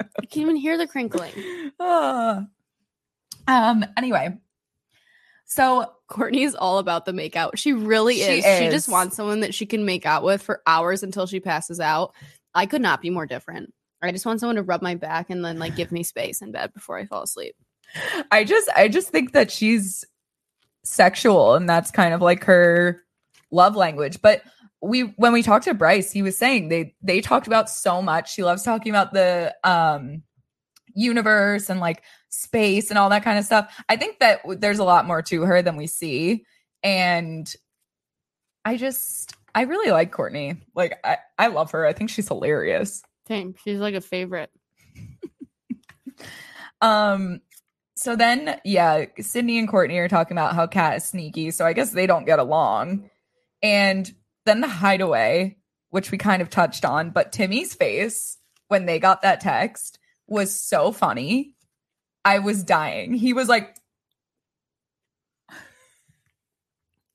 I 0.00 0.26
can't 0.26 0.36
even 0.36 0.56
hear 0.56 0.76
the 0.76 0.86
crinkling. 0.86 1.32
Ah. 1.80 2.44
um. 3.46 3.84
Anyway, 3.96 4.38
so 5.46 5.92
Courtney 6.08 6.44
is 6.44 6.54
all 6.54 6.78
about 6.78 7.04
the 7.04 7.12
make 7.12 7.36
out. 7.36 7.58
She 7.58 7.72
really 7.72 8.16
She 8.16 8.22
is. 8.22 8.58
She 8.58 8.68
just 8.68 8.88
wants 8.88 9.16
someone 9.16 9.40
that 9.40 9.54
she 9.54 9.66
can 9.66 9.84
make 9.84 10.06
out 10.06 10.24
with 10.24 10.42
for 10.42 10.62
hours 10.66 11.02
until 11.02 11.26
she 11.26 11.40
passes 11.40 11.80
out. 11.80 12.14
I 12.54 12.66
could 12.66 12.82
not 12.82 13.00
be 13.00 13.10
more 13.10 13.26
different. 13.26 13.72
I 14.02 14.10
just 14.10 14.26
want 14.26 14.40
someone 14.40 14.56
to 14.56 14.62
rub 14.62 14.82
my 14.82 14.94
back 14.94 15.30
and 15.30 15.44
then 15.44 15.58
like 15.58 15.76
give 15.76 15.92
me 15.92 16.02
space 16.02 16.42
in 16.42 16.52
bed 16.52 16.72
before 16.74 16.98
I 16.98 17.06
fall 17.06 17.22
asleep. 17.22 17.54
I 18.30 18.44
just, 18.44 18.68
I 18.74 18.88
just 18.88 19.08
think 19.08 19.32
that 19.32 19.50
she's 19.50 20.04
sexual, 20.84 21.54
and 21.54 21.68
that's 21.68 21.90
kind 21.90 22.12
of 22.14 22.20
like 22.20 22.44
her 22.44 23.02
love 23.50 23.76
language. 23.76 24.20
But 24.20 24.42
we, 24.80 25.02
when 25.16 25.32
we 25.32 25.42
talked 25.42 25.66
to 25.66 25.74
Bryce, 25.74 26.10
he 26.10 26.22
was 26.22 26.36
saying 26.36 26.68
they 26.68 26.94
they 27.02 27.20
talked 27.20 27.46
about 27.46 27.70
so 27.70 28.02
much. 28.02 28.32
She 28.32 28.42
loves 28.42 28.62
talking 28.62 28.90
about 28.90 29.12
the 29.12 29.54
um 29.62 30.22
universe 30.94 31.70
and 31.70 31.80
like 31.80 32.02
space 32.28 32.90
and 32.90 32.98
all 32.98 33.10
that 33.10 33.24
kind 33.24 33.38
of 33.38 33.44
stuff. 33.44 33.72
I 33.88 33.96
think 33.96 34.18
that 34.18 34.40
there's 34.58 34.78
a 34.78 34.84
lot 34.84 35.06
more 35.06 35.22
to 35.22 35.42
her 35.42 35.62
than 35.62 35.76
we 35.76 35.86
see, 35.86 36.44
and 36.82 37.54
I 38.64 38.76
just, 38.76 39.34
I 39.54 39.62
really 39.62 39.90
like 39.90 40.12
Courtney. 40.12 40.56
Like, 40.74 40.98
I, 41.04 41.18
I 41.38 41.48
love 41.48 41.72
her. 41.72 41.84
I 41.86 41.92
think 41.92 42.10
she's 42.10 42.28
hilarious. 42.28 43.02
Same. 43.28 43.54
She's 43.62 43.78
like 43.78 43.94
a 43.94 44.00
favorite. 44.00 44.50
Um, 46.82 47.40
so 47.94 48.16
then, 48.16 48.60
yeah, 48.64 49.06
Sydney 49.20 49.58
and 49.58 49.68
Courtney 49.68 49.98
are 49.98 50.08
talking 50.08 50.36
about 50.36 50.54
how 50.54 50.66
Kat 50.66 50.96
is 50.96 51.04
sneaky. 51.04 51.52
So 51.52 51.64
I 51.64 51.72
guess 51.72 51.90
they 51.90 52.06
don't 52.06 52.26
get 52.26 52.40
along. 52.40 53.08
And 53.62 54.12
then 54.44 54.60
the 54.60 54.68
hideaway, 54.68 55.56
which 55.90 56.10
we 56.10 56.18
kind 56.18 56.42
of 56.42 56.50
touched 56.50 56.84
on, 56.84 57.10
but 57.10 57.32
Timmy's 57.32 57.74
face 57.74 58.36
when 58.68 58.86
they 58.86 58.98
got 58.98 59.22
that 59.22 59.40
text 59.40 59.98
was 60.26 60.60
so 60.60 60.90
funny. 60.90 61.54
I 62.24 62.40
was 62.40 62.64
dying. 62.64 63.14
He 63.14 63.32
was 63.32 63.48
like, 63.48 63.76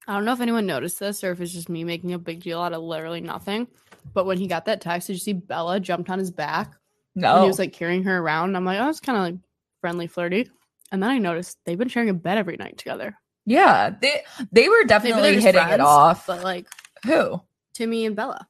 I 0.07 0.13
don't 0.13 0.25
know 0.25 0.33
if 0.33 0.41
anyone 0.41 0.65
noticed 0.65 0.99
this 0.99 1.23
or 1.23 1.31
if 1.31 1.41
it's 1.41 1.51
just 1.51 1.69
me 1.69 1.83
making 1.83 2.13
a 2.13 2.19
big 2.19 2.41
deal 2.41 2.61
out 2.61 2.73
of 2.73 2.81
literally 2.81 3.21
nothing. 3.21 3.67
But 4.13 4.25
when 4.25 4.37
he 4.37 4.47
got 4.47 4.65
that 4.65 4.79
text, 4.79 5.07
did 5.07 5.13
you 5.13 5.19
see 5.19 5.33
Bella 5.33 5.79
jumped 5.79 6.09
on 6.09 6.17
his 6.19 6.31
back 6.31 6.73
and 7.15 7.23
no. 7.23 7.41
he 7.41 7.47
was 7.47 7.59
like 7.59 7.73
carrying 7.73 8.03
her 8.03 8.17
around? 8.17 8.55
I'm 8.55 8.63
like, 8.63 8.79
oh, 8.79 8.89
it's 8.89 9.01
kind 9.01 9.17
of 9.17 9.23
like 9.23 9.35
friendly, 9.81 10.07
flirty. 10.07 10.49
And 10.91 11.03
then 11.03 11.09
I 11.09 11.17
noticed 11.17 11.57
they've 11.65 11.77
been 11.77 11.89
sharing 11.89 12.09
a 12.09 12.13
bed 12.13 12.37
every 12.37 12.55
night 12.55 12.77
together. 12.77 13.17
yeah, 13.45 13.89
they 14.01 14.23
they 14.51 14.69
were 14.69 14.83
definitely 14.85 15.41
hitting 15.41 15.67
it 15.69 15.81
off. 15.81 16.25
But 16.25 16.43
like 16.43 16.67
Who? 17.05 17.41
Timmy 17.73 18.05
and 18.05 18.15
Bella. 18.15 18.47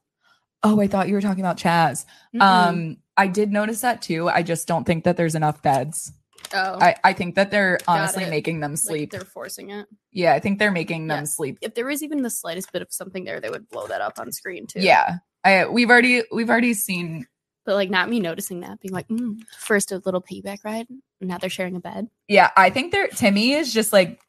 Oh, 0.62 0.80
I 0.80 0.86
thought 0.86 1.08
you 1.08 1.14
were 1.14 1.20
talking 1.20 1.44
about 1.44 1.58
Chaz. 1.58 2.04
Mm-mm. 2.34 2.42
Um, 2.42 2.96
I 3.16 3.26
did 3.26 3.52
notice 3.52 3.80
that 3.82 4.02
too. 4.02 4.28
I 4.28 4.42
just 4.42 4.66
don't 4.66 4.84
think 4.84 5.04
that 5.04 5.16
there's 5.16 5.34
enough 5.34 5.62
beds. 5.62 6.12
Oh, 6.54 6.78
I, 6.80 6.96
I 7.04 7.12
think 7.12 7.34
that 7.36 7.50
they're 7.50 7.78
honestly 7.86 8.24
it. 8.24 8.30
making 8.30 8.60
them 8.60 8.72
like 8.72 8.78
sleep. 8.78 9.10
they're 9.10 9.20
forcing 9.20 9.70
it. 9.70 9.86
yeah, 10.12 10.34
I 10.34 10.40
think 10.40 10.58
they're 10.58 10.70
making 10.72 11.06
them 11.08 11.20
Yeah. 11.20 11.24
sleep. 11.24 11.58
If 11.60 11.74
there 11.74 11.86
was 11.86 12.02
even 12.02 12.22
the 12.22 12.30
slightest 12.30 12.72
bit 12.72 12.82
of 12.82 12.88
something 12.90 13.24
there, 13.24 13.40
they 13.40 13.50
would 13.50 13.68
blow 13.68 13.86
that 13.86 14.00
up 14.00 14.18
on 14.18 14.32
screen 14.32 14.66
too. 14.66 14.80
Yeah. 14.80 15.18
I 15.44 15.66
we've 15.66 15.90
already 15.90 16.22
we've 16.32 16.50
already 16.50 16.74
seen 16.74 17.26
But 17.64 17.74
like 17.76 17.90
not 17.90 18.08
me 18.08 18.18
noticing 18.20 18.60
that, 18.60 18.80
being 18.80 18.92
like, 18.94 19.08
mm, 19.08 19.40
first 19.58 19.92
a 19.92 20.02
little 20.04 20.22
piggyback 20.22 20.58
ride. 20.64 20.86
Now 21.20 21.38
they're 21.38 21.50
sharing 21.50 21.76
a 21.76 21.80
bed. 21.80 22.08
yeah, 22.28 22.50
I 22.56 22.70
think 22.70 22.92
they're 22.92 23.08
Timmy 23.08 23.52
is 23.52 23.72
just 23.72 23.92
like 23.92 24.20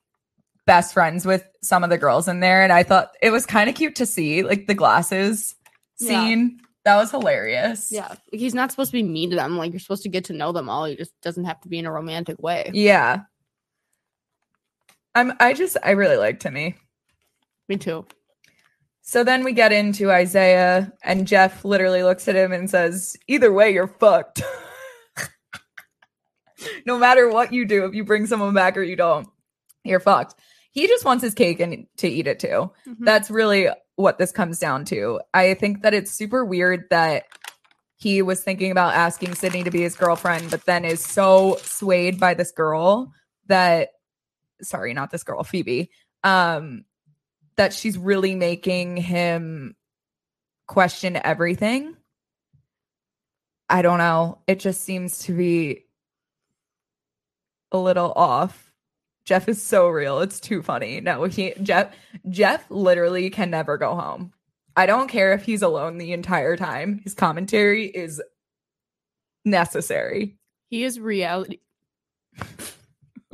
best 0.65 0.93
friends 0.93 1.25
with 1.25 1.43
some 1.63 1.83
of 1.83 1.89
the 1.89 1.97
girls 1.97 2.27
in 2.27 2.41
there. 2.41 2.61
And 2.61 2.71
I 2.71 2.83
thought 2.83 3.09
it 3.23 3.31
was 3.31 3.45
kind 3.47 3.69
of 3.69 3.75
cute 3.75 3.95
to 3.95 4.05
see 4.05 4.43
like 4.43 4.67
the 4.67 4.75
glasses 4.75 5.55
Yeah. 5.99 6.25
scene. 6.25 6.59
That 6.89 6.95
was 6.97 7.11
hilarious. 7.11 7.91
Yeah. 7.91 8.15
He's 8.31 8.55
not 8.55 8.71
supposed 8.71 8.89
to 8.89 8.97
be 8.97 9.03
mean 9.03 9.29
to 9.29 9.35
them. 9.35 9.57
Like 9.57 9.71
you're 9.71 9.79
supposed 9.79 10.01
to 10.03 10.09
get 10.09 10.25
to 10.25 10.33
know 10.33 10.51
them 10.51 10.69
all. 10.69 10.85
He 10.85 10.95
just 10.95 11.13
doesn't 11.21 11.45
have 11.45 11.61
to 11.61 11.69
be 11.69 11.77
in 11.77 11.85
a 11.85 11.91
romantic 11.91 12.41
way. 12.41 12.71
Yeah. 12.73 13.19
I'm 15.13 15.33
I 15.39 15.53
just 15.53 15.77
I 15.83 15.91
really 15.91 16.17
like 16.17 16.39
Timmy. 16.39 16.77
Me 17.67 17.77
too. 17.77 18.07
So 19.03 19.23
then 19.23 19.43
we 19.43 19.53
get 19.53 19.71
into 19.71 20.11
Isaiah, 20.11 20.91
and 21.03 21.27
Jeff 21.27 21.63
literally 21.63 22.01
looks 22.01 22.27
at 22.27 22.35
him 22.35 22.51
and 22.51 22.67
says, 22.69 23.15
Either 23.27 23.53
way, 23.53 23.71
you're 23.71 23.87
fucked. 23.87 24.41
no 26.87 26.97
matter 26.97 27.29
what 27.29 27.53
you 27.53 27.65
do, 27.65 27.85
if 27.85 27.93
you 27.93 28.03
bring 28.03 28.25
someone 28.25 28.53
back 28.55 28.77
or 28.77 28.83
you 28.83 28.95
don't, 28.95 29.27
you're 29.83 29.99
fucked. 29.99 30.35
He 30.71 30.87
just 30.87 31.05
wants 31.05 31.23
his 31.23 31.35
cake 31.35 31.59
and 31.59 31.85
to 31.97 32.07
eat 32.07 32.25
it 32.25 32.39
too. 32.39 32.71
Mhm. 32.87 32.95
That's 32.99 33.29
really 33.29 33.69
what 33.99 34.17
this 34.17 34.31
comes 34.31 34.59
down 34.59 34.85
to. 34.85 35.19
I 35.33 35.53
think 35.55 35.81
that 35.81 35.93
it's 35.93 36.09
super 36.09 36.45
weird 36.45 36.85
that 36.89 37.25
he 37.97 38.21
was 38.21 38.41
thinking 38.41 38.71
about 38.71 38.93
asking 38.93 39.35
Sydney 39.35 39.65
to 39.65 39.71
be 39.71 39.81
his 39.81 39.97
girlfriend, 39.97 40.49
but 40.49 40.63
then 40.65 40.85
is 40.85 41.03
so 41.03 41.57
swayed 41.61 42.17
by 42.17 42.33
this 42.33 42.51
girl 42.51 43.11
that 43.47 43.89
sorry, 44.61 44.93
not 44.93 45.11
this 45.11 45.23
girl, 45.23 45.43
Phoebe. 45.43 45.91
Um 46.23 46.85
that 47.57 47.73
she's 47.73 47.97
really 47.97 48.35
making 48.35 48.95
him 48.95 49.75
question 50.65 51.19
everything. 51.21 51.97
I 53.69 53.81
don't 53.81 53.97
know. 53.97 54.39
It 54.47 54.61
just 54.61 54.81
seems 54.81 55.19
to 55.23 55.35
be 55.35 55.87
a 57.73 57.77
little 57.77 58.13
off. 58.15 58.68
Jeff 59.29 59.47
is 59.47 59.61
so 59.61 59.87
real. 59.89 60.21
It's 60.21 60.39
too 60.39 60.63
funny. 60.63 61.01
No, 61.01 61.25
he 61.25 61.53
Jeff 61.61 61.93
Jeff 62.31 62.65
literally 62.71 63.29
can 63.29 63.51
never 63.51 63.77
go 63.77 63.93
home. 63.93 64.33
I 64.75 64.87
don't 64.87 65.07
care 65.07 65.33
if 65.33 65.43
he's 65.43 65.61
alone 65.61 65.99
the 65.99 66.13
entire 66.13 66.57
time. 66.57 66.99
His 67.03 67.13
commentary 67.13 67.85
is 67.85 68.19
necessary. 69.45 70.35
He 70.71 70.83
is 70.83 70.99
reality. 70.99 71.59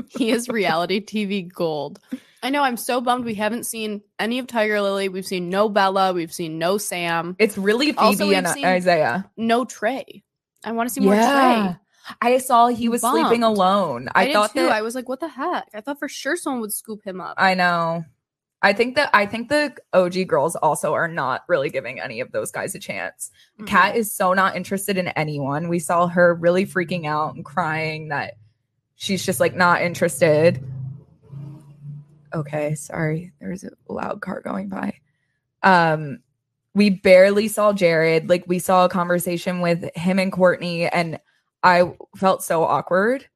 he 0.09 0.31
is 0.31 0.49
reality 0.49 0.99
TV 1.05 1.47
gold. 1.49 2.01
I 2.43 2.49
know. 2.49 2.61
I'm 2.61 2.75
so 2.75 2.99
bummed 2.99 3.23
we 3.23 3.35
haven't 3.35 3.65
seen 3.65 4.01
any 4.19 4.39
of 4.39 4.47
Tiger 4.47 4.81
Lily. 4.81 5.07
We've 5.07 5.25
seen 5.25 5.49
no 5.49 5.69
Bella. 5.69 6.11
We've 6.11 6.33
seen 6.33 6.59
no 6.59 6.77
Sam. 6.77 7.37
It's 7.39 7.57
really 7.57 7.93
Phoebe 7.93 7.97
Also, 7.99 8.31
and 8.31 8.47
seen- 8.49 8.65
Isaiah. 8.65 9.31
No 9.37 9.63
Trey. 9.63 10.25
I 10.61 10.73
want 10.73 10.89
to 10.89 10.93
see 10.93 10.99
more 10.99 11.13
Trey. 11.15 11.77
I 12.21 12.37
saw 12.37 12.67
he 12.67 12.89
was 12.89 13.01
sleeping 13.01 13.43
alone. 13.43 14.09
I, 14.13 14.27
I, 14.27 14.33
thought 14.33 14.53
too. 14.53 14.63
that 14.63 14.71
I 14.71 14.81
was 14.81 14.95
like, 14.95 15.09
what 15.09 15.19
the 15.19 15.27
heck? 15.27 15.67
I 15.73 15.81
thought 15.81 15.99
for 15.99 16.09
sure 16.09 16.35
someone 16.37 16.61
would 16.61 16.73
scoop 16.73 17.03
him 17.03 17.19
up. 17.19 17.35
I 17.37 17.53
know. 17.53 18.05
I 18.61 18.73
think 18.73 18.95
that 18.95 19.09
I 19.13 19.25
think 19.25 19.49
the 19.49 19.75
OG 19.93 20.27
girls 20.27 20.55
also 20.55 20.93
are 20.93 21.07
not 21.07 21.43
really 21.47 21.69
giving 21.69 21.99
any 21.99 22.19
of 22.19 22.31
those 22.31 22.51
guys 22.51 22.73
a 22.73 22.79
chance. 22.79 23.29
Mhm. 23.59 23.67
Kat 23.67 23.95
is 23.95 24.11
so 24.11 24.33
not 24.33 24.55
interested 24.55 24.97
in 24.97 25.09
anyone. 25.09 25.67
We 25.69 25.79
saw 25.79 26.07
her 26.07 26.33
really 26.33 26.65
freaking 26.65 27.05
out 27.05 27.35
and 27.35 27.45
crying 27.45 28.07
that 28.07 28.35
she's 28.95 29.23
just 29.25 29.39
like 29.39 29.55
not 29.55 29.81
interested. 29.81 30.63
Okay, 32.33 32.75
sorry. 32.75 33.33
There's 33.39 33.63
a 33.63 33.71
loud 33.87 34.21
car 34.21 34.41
going 34.41 34.69
by. 34.69 34.99
Um 35.61 36.19
we 36.73 36.89
barely 36.89 37.47
saw 37.47 37.71
Jared. 37.71 38.29
Like 38.29 38.45
we 38.47 38.59
saw 38.59 38.85
a 38.85 38.89
conversation 38.89 39.61
with 39.61 39.95
him 39.95 40.17
and 40.19 40.31
Courtney 40.31 40.87
and 40.87 41.19
I 41.65 41.93
felt 42.15 42.43
so 42.43 42.63
awkward. 42.63 43.27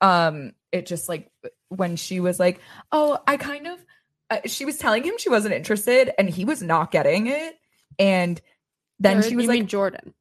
Um 0.00 0.52
it 0.70 0.86
just 0.86 1.08
like 1.08 1.30
when 1.70 1.96
she 1.96 2.20
was 2.20 2.38
like, 2.38 2.60
"Oh, 2.92 3.18
I 3.26 3.36
kind 3.36 3.66
of 3.66 3.84
uh, 4.30 4.40
she 4.46 4.64
was 4.64 4.76
telling 4.78 5.02
him 5.02 5.14
she 5.18 5.30
wasn't 5.30 5.54
interested 5.54 6.10
and 6.18 6.28
he 6.28 6.44
was 6.44 6.62
not 6.62 6.90
getting 6.90 7.26
it." 7.26 7.54
And 7.98 8.40
then 9.00 9.16
Jared- 9.22 9.30
she 9.30 9.36
was 9.36 9.46
like, 9.46 9.66
Jordan. 9.66 10.14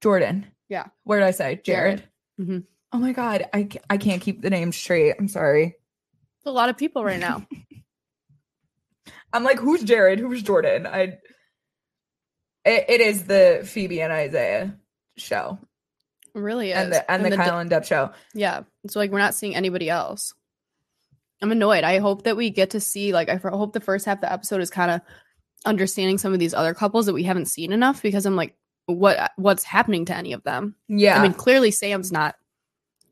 Jordan. 0.00 0.46
Yeah. 0.68 0.86
Where 1.04 1.18
did 1.20 1.26
I 1.26 1.30
say? 1.32 1.60
Jared. 1.62 1.98
Jared. 2.38 2.50
Mhm. 2.50 2.64
Oh 2.92 2.98
my 2.98 3.12
God. 3.12 3.46
I, 3.52 3.68
I 3.90 3.96
can't 3.96 4.20
keep 4.22 4.42
the 4.42 4.50
name 4.50 4.70
straight. 4.72 5.14
I'm 5.18 5.28
sorry. 5.28 5.64
It's 6.38 6.46
a 6.46 6.50
lot 6.50 6.68
of 6.68 6.76
people 6.76 7.04
right 7.04 7.20
now. 7.20 7.46
I'm 9.32 9.44
like, 9.44 9.58
who's 9.58 9.82
Jared? 9.82 10.18
Who's 10.18 10.42
Jordan? 10.42 10.86
I. 10.86 11.18
It, 12.64 12.84
it 12.88 13.00
is 13.00 13.24
the 13.24 13.62
Phoebe 13.64 14.00
and 14.02 14.12
Isaiah 14.12 14.76
show 15.16 15.58
It 16.34 16.38
really 16.40 16.70
is. 16.70 16.76
and 16.76 16.92
the 16.92 17.10
and, 17.10 17.24
the, 17.24 17.30
d- 17.30 17.36
Kyle 17.36 17.58
and 17.58 17.68
Deb 17.70 17.84
show. 17.84 18.10
yeah. 18.34 18.62
It's 18.84 18.96
like 18.96 19.10
we're 19.10 19.18
not 19.18 19.34
seeing 19.34 19.54
anybody 19.54 19.90
else. 19.90 20.32
I'm 21.40 21.52
annoyed. 21.52 21.84
I 21.84 21.98
hope 21.98 22.24
that 22.24 22.36
we 22.36 22.50
get 22.50 22.70
to 22.70 22.80
see 22.80 23.12
like 23.12 23.28
I 23.28 23.36
hope 23.36 23.72
the 23.72 23.80
first 23.80 24.06
half 24.06 24.18
of 24.18 24.22
the 24.22 24.32
episode 24.32 24.60
is 24.60 24.70
kind 24.70 24.90
of 24.90 25.00
understanding 25.66 26.18
some 26.18 26.32
of 26.32 26.38
these 26.38 26.54
other 26.54 26.74
couples 26.74 27.06
that 27.06 27.12
we 27.14 27.22
haven't 27.24 27.46
seen 27.46 27.72
enough 27.72 28.02
because 28.02 28.26
I'm 28.26 28.36
like, 28.36 28.54
what 28.86 29.32
what's 29.36 29.64
happening 29.64 30.04
to 30.06 30.16
any 30.16 30.32
of 30.32 30.42
them? 30.44 30.74
Yeah. 30.88 31.18
I 31.18 31.22
mean, 31.22 31.34
clearly 31.34 31.70
Sam's 31.70 32.12
not 32.12 32.36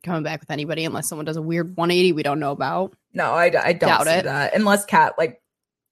coming 0.02 0.22
back 0.22 0.40
with 0.40 0.50
anybody 0.50 0.84
unless 0.84 1.08
someone 1.08 1.26
does 1.26 1.36
a 1.36 1.42
weird 1.42 1.76
180 1.76 2.12
we 2.12 2.22
don't 2.22 2.40
know 2.40 2.52
about. 2.52 2.96
no, 3.12 3.32
I 3.32 3.50
don't 3.50 3.78
Doubt 3.80 4.04
see 4.06 4.12
it. 4.12 4.24
that 4.24 4.54
unless 4.54 4.84
Kat 4.86 5.14
like 5.18 5.42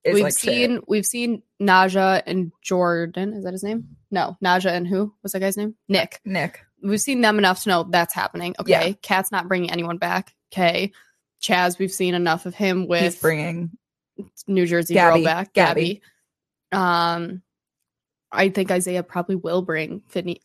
is 0.04 0.14
we've 0.14 0.24
like 0.24 0.32
seen 0.32 0.76
shit. 0.76 0.88
we've 0.88 1.04
seen 1.06 1.42
Nadjha 1.60 2.22
and 2.24 2.52
Jordan. 2.62 3.34
Is 3.34 3.44
that 3.44 3.52
his 3.52 3.62
name? 3.64 3.96
No, 4.10 4.36
Nadjha 4.42 4.70
and 4.70 4.86
who? 4.86 5.12
What's 5.20 5.32
that 5.34 5.40
guy's 5.40 5.56
name? 5.56 5.74
Nick. 5.88 6.20
Nick. 6.24 6.64
We've 6.82 7.00
seen 7.00 7.20
them 7.20 7.38
enough 7.38 7.62
to 7.64 7.68
know 7.68 7.82
that's 7.88 8.14
happening. 8.14 8.54
Okay, 8.60 8.70
Yeah. 8.70 8.92
Kat's 9.02 9.32
not 9.32 9.48
bringing 9.48 9.70
anyone 9.70 9.98
back. 9.98 10.34
Okay, 10.52 10.92
Chaz. 11.42 11.78
We've 11.78 11.92
seen 11.92 12.14
enough 12.14 12.46
of 12.46 12.54
him 12.54 12.80
He's 12.82 12.88
with 12.88 13.20
bringing. 13.20 13.70
New 14.46 14.66
Jersey 14.66 14.94
Gabby. 14.94 15.20
girl 15.20 15.24
back. 15.24 15.52
Gabby. 15.52 16.02
Gabby. 16.72 16.82
Um, 16.82 17.42
I 18.30 18.48
think 18.50 18.70
Isaiah 18.70 19.02
probably 19.02 19.36
will 19.36 19.62
bring 19.62 20.00
Fidney, 20.12 20.38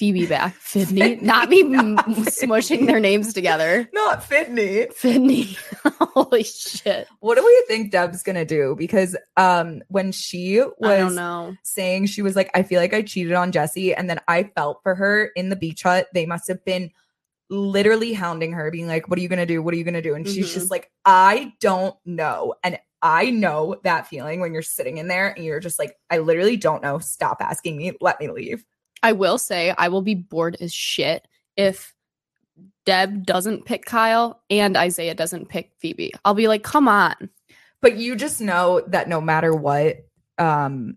Phoebe 0.00 0.24
back. 0.24 0.54
Fidney, 0.60 1.20
not 1.20 1.50
me 1.50 1.60
m- 1.60 1.98
smushing 1.98 2.86
their 2.86 3.00
names 3.00 3.34
together. 3.34 3.86
Not 3.92 4.22
Fidney. 4.22 4.86
Fidney. 4.94 5.58
Holy 6.14 6.42
shit. 6.42 7.06
What 7.20 7.34
do 7.36 7.44
we 7.44 7.64
think 7.68 7.90
Deb's 7.92 8.22
gonna 8.22 8.46
do? 8.46 8.74
Because 8.78 9.14
um 9.36 9.82
when 9.88 10.10
she 10.10 10.62
was 10.78 11.18
saying 11.64 12.06
she 12.06 12.22
was 12.22 12.34
like, 12.34 12.50
I 12.54 12.62
feel 12.62 12.80
like 12.80 12.94
I 12.94 13.02
cheated 13.02 13.34
on 13.34 13.52
Jesse, 13.52 13.94
and 13.94 14.08
then 14.08 14.20
I 14.26 14.44
felt 14.56 14.80
for 14.82 14.94
her 14.94 15.26
in 15.36 15.50
the 15.50 15.56
beach 15.56 15.82
hut. 15.82 16.06
They 16.14 16.24
must 16.24 16.48
have 16.48 16.64
been 16.64 16.90
literally 17.50 18.14
hounding 18.14 18.52
her, 18.52 18.70
being 18.70 18.86
like, 18.86 19.08
What 19.10 19.18
are 19.18 19.22
you 19.22 19.28
gonna 19.28 19.44
do? 19.44 19.62
What 19.62 19.74
are 19.74 19.76
you 19.76 19.84
gonna 19.84 20.00
do? 20.00 20.14
And 20.14 20.26
she's 20.26 20.48
Mhm. 20.50 20.54
just 20.54 20.70
like, 20.70 20.90
I 21.04 21.52
don't 21.60 21.94
know. 22.06 22.54
And 22.64 22.78
I 23.02 23.28
know 23.30 23.76
that 23.84 24.06
feeling 24.06 24.40
when 24.40 24.54
you're 24.54 24.62
sitting 24.62 24.96
in 24.96 25.08
there 25.08 25.28
and 25.28 25.44
you're 25.44 25.60
just 25.60 25.78
like, 25.78 25.94
I 26.08 26.18
literally 26.18 26.56
don't 26.56 26.82
know. 26.82 27.00
Stop 27.00 27.42
asking 27.42 27.76
me. 27.76 27.92
Let 28.00 28.18
me 28.18 28.28
leave. 28.30 28.64
I 29.02 29.12
will 29.12 29.38
say 29.38 29.74
I 29.76 29.88
will 29.88 30.02
be 30.02 30.14
bored 30.14 30.56
as 30.60 30.72
shit 30.72 31.26
if 31.56 31.94
Deb 32.86 33.24
doesn't 33.24 33.64
pick 33.64 33.84
Kyle 33.84 34.42
and 34.50 34.76
Isaiah 34.76 35.14
doesn't 35.14 35.48
pick 35.48 35.72
Phoebe. 35.78 36.12
I'll 36.24 36.34
be 36.34 36.48
like, 36.48 36.62
come 36.62 36.88
on. 36.88 37.30
But 37.80 37.96
you 37.96 38.16
just 38.16 38.40
know 38.40 38.82
that 38.88 39.08
no 39.08 39.20
matter 39.20 39.54
what, 39.54 40.06
um, 40.38 40.96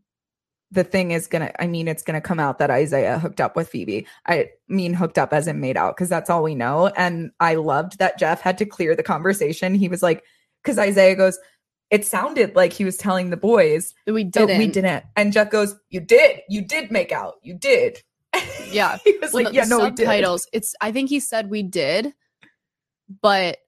the 0.72 0.84
thing 0.84 1.12
is 1.12 1.28
gonna 1.28 1.52
I 1.60 1.68
mean 1.68 1.88
it's 1.88 2.02
gonna 2.02 2.20
come 2.20 2.40
out 2.40 2.58
that 2.58 2.72
Isaiah 2.72 3.20
hooked 3.20 3.40
up 3.40 3.56
with 3.56 3.70
Phoebe. 3.70 4.08
I 4.26 4.50
mean 4.68 4.94
hooked 4.94 5.20
up 5.20 5.32
as 5.32 5.48
in 5.48 5.60
made 5.60 5.78
out, 5.78 5.96
because 5.96 6.10
that's 6.10 6.30
all 6.30 6.44
we 6.44 6.56
know. 6.56 6.88
And 6.88 7.32
I 7.40 7.56
loved 7.56 8.00
that 8.00 8.18
Jeff 8.18 8.42
had 8.42 8.58
to 8.58 8.66
clear 8.66 8.96
the 8.96 9.04
conversation. 9.04 9.76
He 9.76 9.88
was 9.88 10.02
like, 10.02 10.24
because 10.64 10.80
Isaiah 10.80 11.16
goes, 11.16 11.38
it 11.94 12.04
sounded 12.08 12.56
like 12.56 12.74
he 12.74 12.84
was 12.84 12.98
telling 12.98 13.30
the 13.30 13.38
boys, 13.38 13.94
We 14.08 14.24
didn't. 14.24 14.58
we 14.58 14.66
didn't. 14.66 15.04
And 15.16 15.32
Jeff 15.32 15.52
goes, 15.52 15.76
You 15.90 16.00
did, 16.00 16.42
you 16.50 16.64
did 16.64 16.90
make 16.90 17.12
out. 17.12 17.36
You 17.44 17.54
did. 17.54 18.00
Yeah. 18.72 18.98
he 19.04 19.16
was 19.22 19.32
Well, 19.32 19.44
like, 19.44 19.54
the 19.54 19.60
Yeah, 19.60 19.66
no, 19.66 19.84
we 19.84 19.92
did. 19.92 20.08
It's 20.52 20.74
I 20.82 20.92
think 20.92 21.10
he 21.10 21.20
said 21.20 21.52
we 21.52 21.62
did, 21.62 22.12
but 23.22 23.60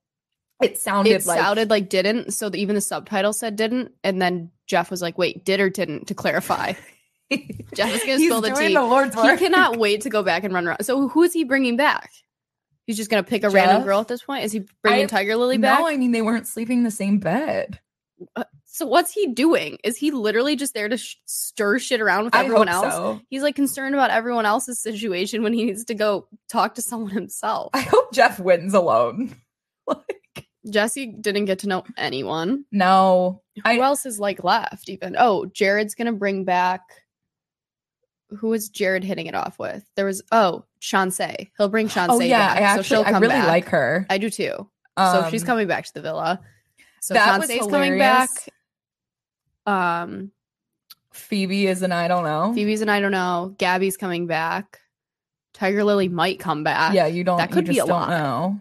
It 0.59 0.79
sounded 0.79 1.11
it 1.11 1.25
like 1.27 1.39
sounded 1.39 1.69
like 1.69 1.87
didn't. 1.87 2.31
So 2.33 2.49
that 2.49 2.57
even 2.57 2.73
the 2.73 2.81
subtitle 2.81 3.31
said 3.31 3.55
didn't. 3.55 3.91
And 4.03 4.19
then 4.19 4.49
Jeff 4.65 4.89
was 4.89 5.03
like, 5.03 5.19
wait, 5.19 5.45
did 5.45 5.59
or 5.59 5.69
didn't 5.69 6.07
to 6.07 6.15
clarify. 6.15 6.73
Jeff 7.75 7.93
is 7.93 8.01
gonna 8.03 8.17
spill 8.17 8.41
the 8.41 8.49
tea. 8.49 8.73
the 8.73 8.81
Lord's 8.81 9.13
he 9.13 9.37
cannot 9.37 9.77
wait 9.77 10.01
to 10.01 10.09
go 10.09 10.23
back 10.23 10.43
and 10.43 10.51
run 10.51 10.67
around. 10.67 10.83
So 10.83 11.07
who 11.07 11.21
is 11.21 11.31
he 11.33 11.43
bringing 11.43 11.77
back? 11.77 12.11
He's 12.87 12.97
just 12.97 13.11
gonna 13.11 13.21
pick 13.21 13.43
a 13.43 13.51
random 13.51 13.83
girl 13.83 13.99
at 13.99 14.07
this 14.07 14.23
point. 14.23 14.45
Is 14.45 14.51
he 14.51 14.63
bringing 14.81 15.03
I- 15.03 15.07
Tiger 15.07 15.35
Lily 15.35 15.59
back? 15.59 15.79
No, 15.79 15.87
I 15.87 15.97
mean 15.97 16.11
they 16.11 16.23
weren't 16.23 16.47
sleeping 16.47 16.79
in 16.79 16.83
the 16.83 16.89
same 16.91 17.19
bed. 17.19 17.79
So 18.65 18.85
what's 18.85 19.11
he 19.11 19.27
doing? 19.33 19.77
Is 19.83 19.97
he 19.97 20.11
literally 20.11 20.55
just 20.55 20.73
there 20.73 20.87
to 20.89 20.97
sh- 20.97 21.15
stir 21.25 21.79
shit 21.79 22.01
around 22.01 22.25
with 22.25 22.35
everyone 22.35 22.69
else? 22.69 22.93
so. 22.93 23.21
He's 23.29 23.41
like 23.43 23.55
concerned 23.55 23.93
about 23.95 24.09
everyone 24.11 24.45
else's 24.45 24.79
situation 24.81 25.43
when 25.43 25.53
he 25.53 25.65
needs 25.65 25.85
to 25.85 25.93
go 25.93 26.27
talk 26.49 26.75
to 26.75 26.81
someone 26.81 27.11
himself. 27.11 27.71
I 27.73 27.81
hope 27.81 28.13
Jeff 28.13 28.39
wins 28.39 28.73
alone. 28.73 29.35
like, 29.87 30.47
Jesse 30.69 31.07
didn't 31.07 31.45
get 31.45 31.59
to 31.59 31.67
know 31.67 31.83
anyone. 31.97 32.65
no, 32.71 33.41
Who 33.55 33.61
I 33.65 33.77
else 33.79 34.05
is 34.05 34.19
like 34.19 34.43
left? 34.43 34.89
Even 34.89 35.15
oh, 35.19 35.45
Jared's 35.47 35.93
gonna 35.95 36.13
bring 36.13 36.43
back. 36.43 36.81
Who 38.29 38.47
was 38.47 38.69
Jared 38.69 39.03
hitting 39.03 39.27
it 39.27 39.35
off 39.35 39.59
with? 39.59 39.83
There 39.95 40.05
was 40.05 40.23
oh 40.31 40.65
Shanse. 40.81 41.49
He'll 41.57 41.69
bring 41.69 41.87
Shanse. 41.87 42.11
oh 42.11 42.19
yeah, 42.19 42.47
back, 42.53 42.57
I 42.57 42.61
actually 42.63 42.83
so 42.85 43.03
I 43.03 43.11
really 43.19 43.27
back. 43.33 43.47
like 43.47 43.67
her. 43.69 44.07
I 44.09 44.17
do 44.17 44.29
too. 44.31 44.67
so 44.97 45.27
she's 45.29 45.43
Um, 45.43 45.47
coming 45.47 45.67
back 45.67 45.85
to 45.85 45.93
the 45.93 46.01
villa. 46.01 46.41
So 47.05 47.13
that 47.13 47.39
was 47.39 47.47
Shanse's 47.47 47.67
coming 47.67 47.99
back. 47.99 48.29
Um, 49.67 50.31
Phoebe 51.13 51.67
is 51.67 51.83
an 51.83 51.91
I 51.91 52.07
don't 52.07 52.23
know. 52.23 52.51
Phoebe's 52.55 52.81
and 52.81 52.89
I 52.89 52.99
don't 52.99 53.11
know. 53.11 53.53
Gabby's 53.59 53.95
coming 53.95 54.25
back. 54.25 54.79
Tiger 55.53 55.83
Lily 55.83 56.09
might 56.09 56.39
come 56.39 56.63
back. 56.63 56.95
yeah, 56.95 57.05
you 57.05 57.23
don't. 57.23 57.37
that 57.37 57.51
could 57.51 57.67
be 57.67 57.77
a 57.77 57.85
lot. 57.85 58.09
know. 58.09 58.59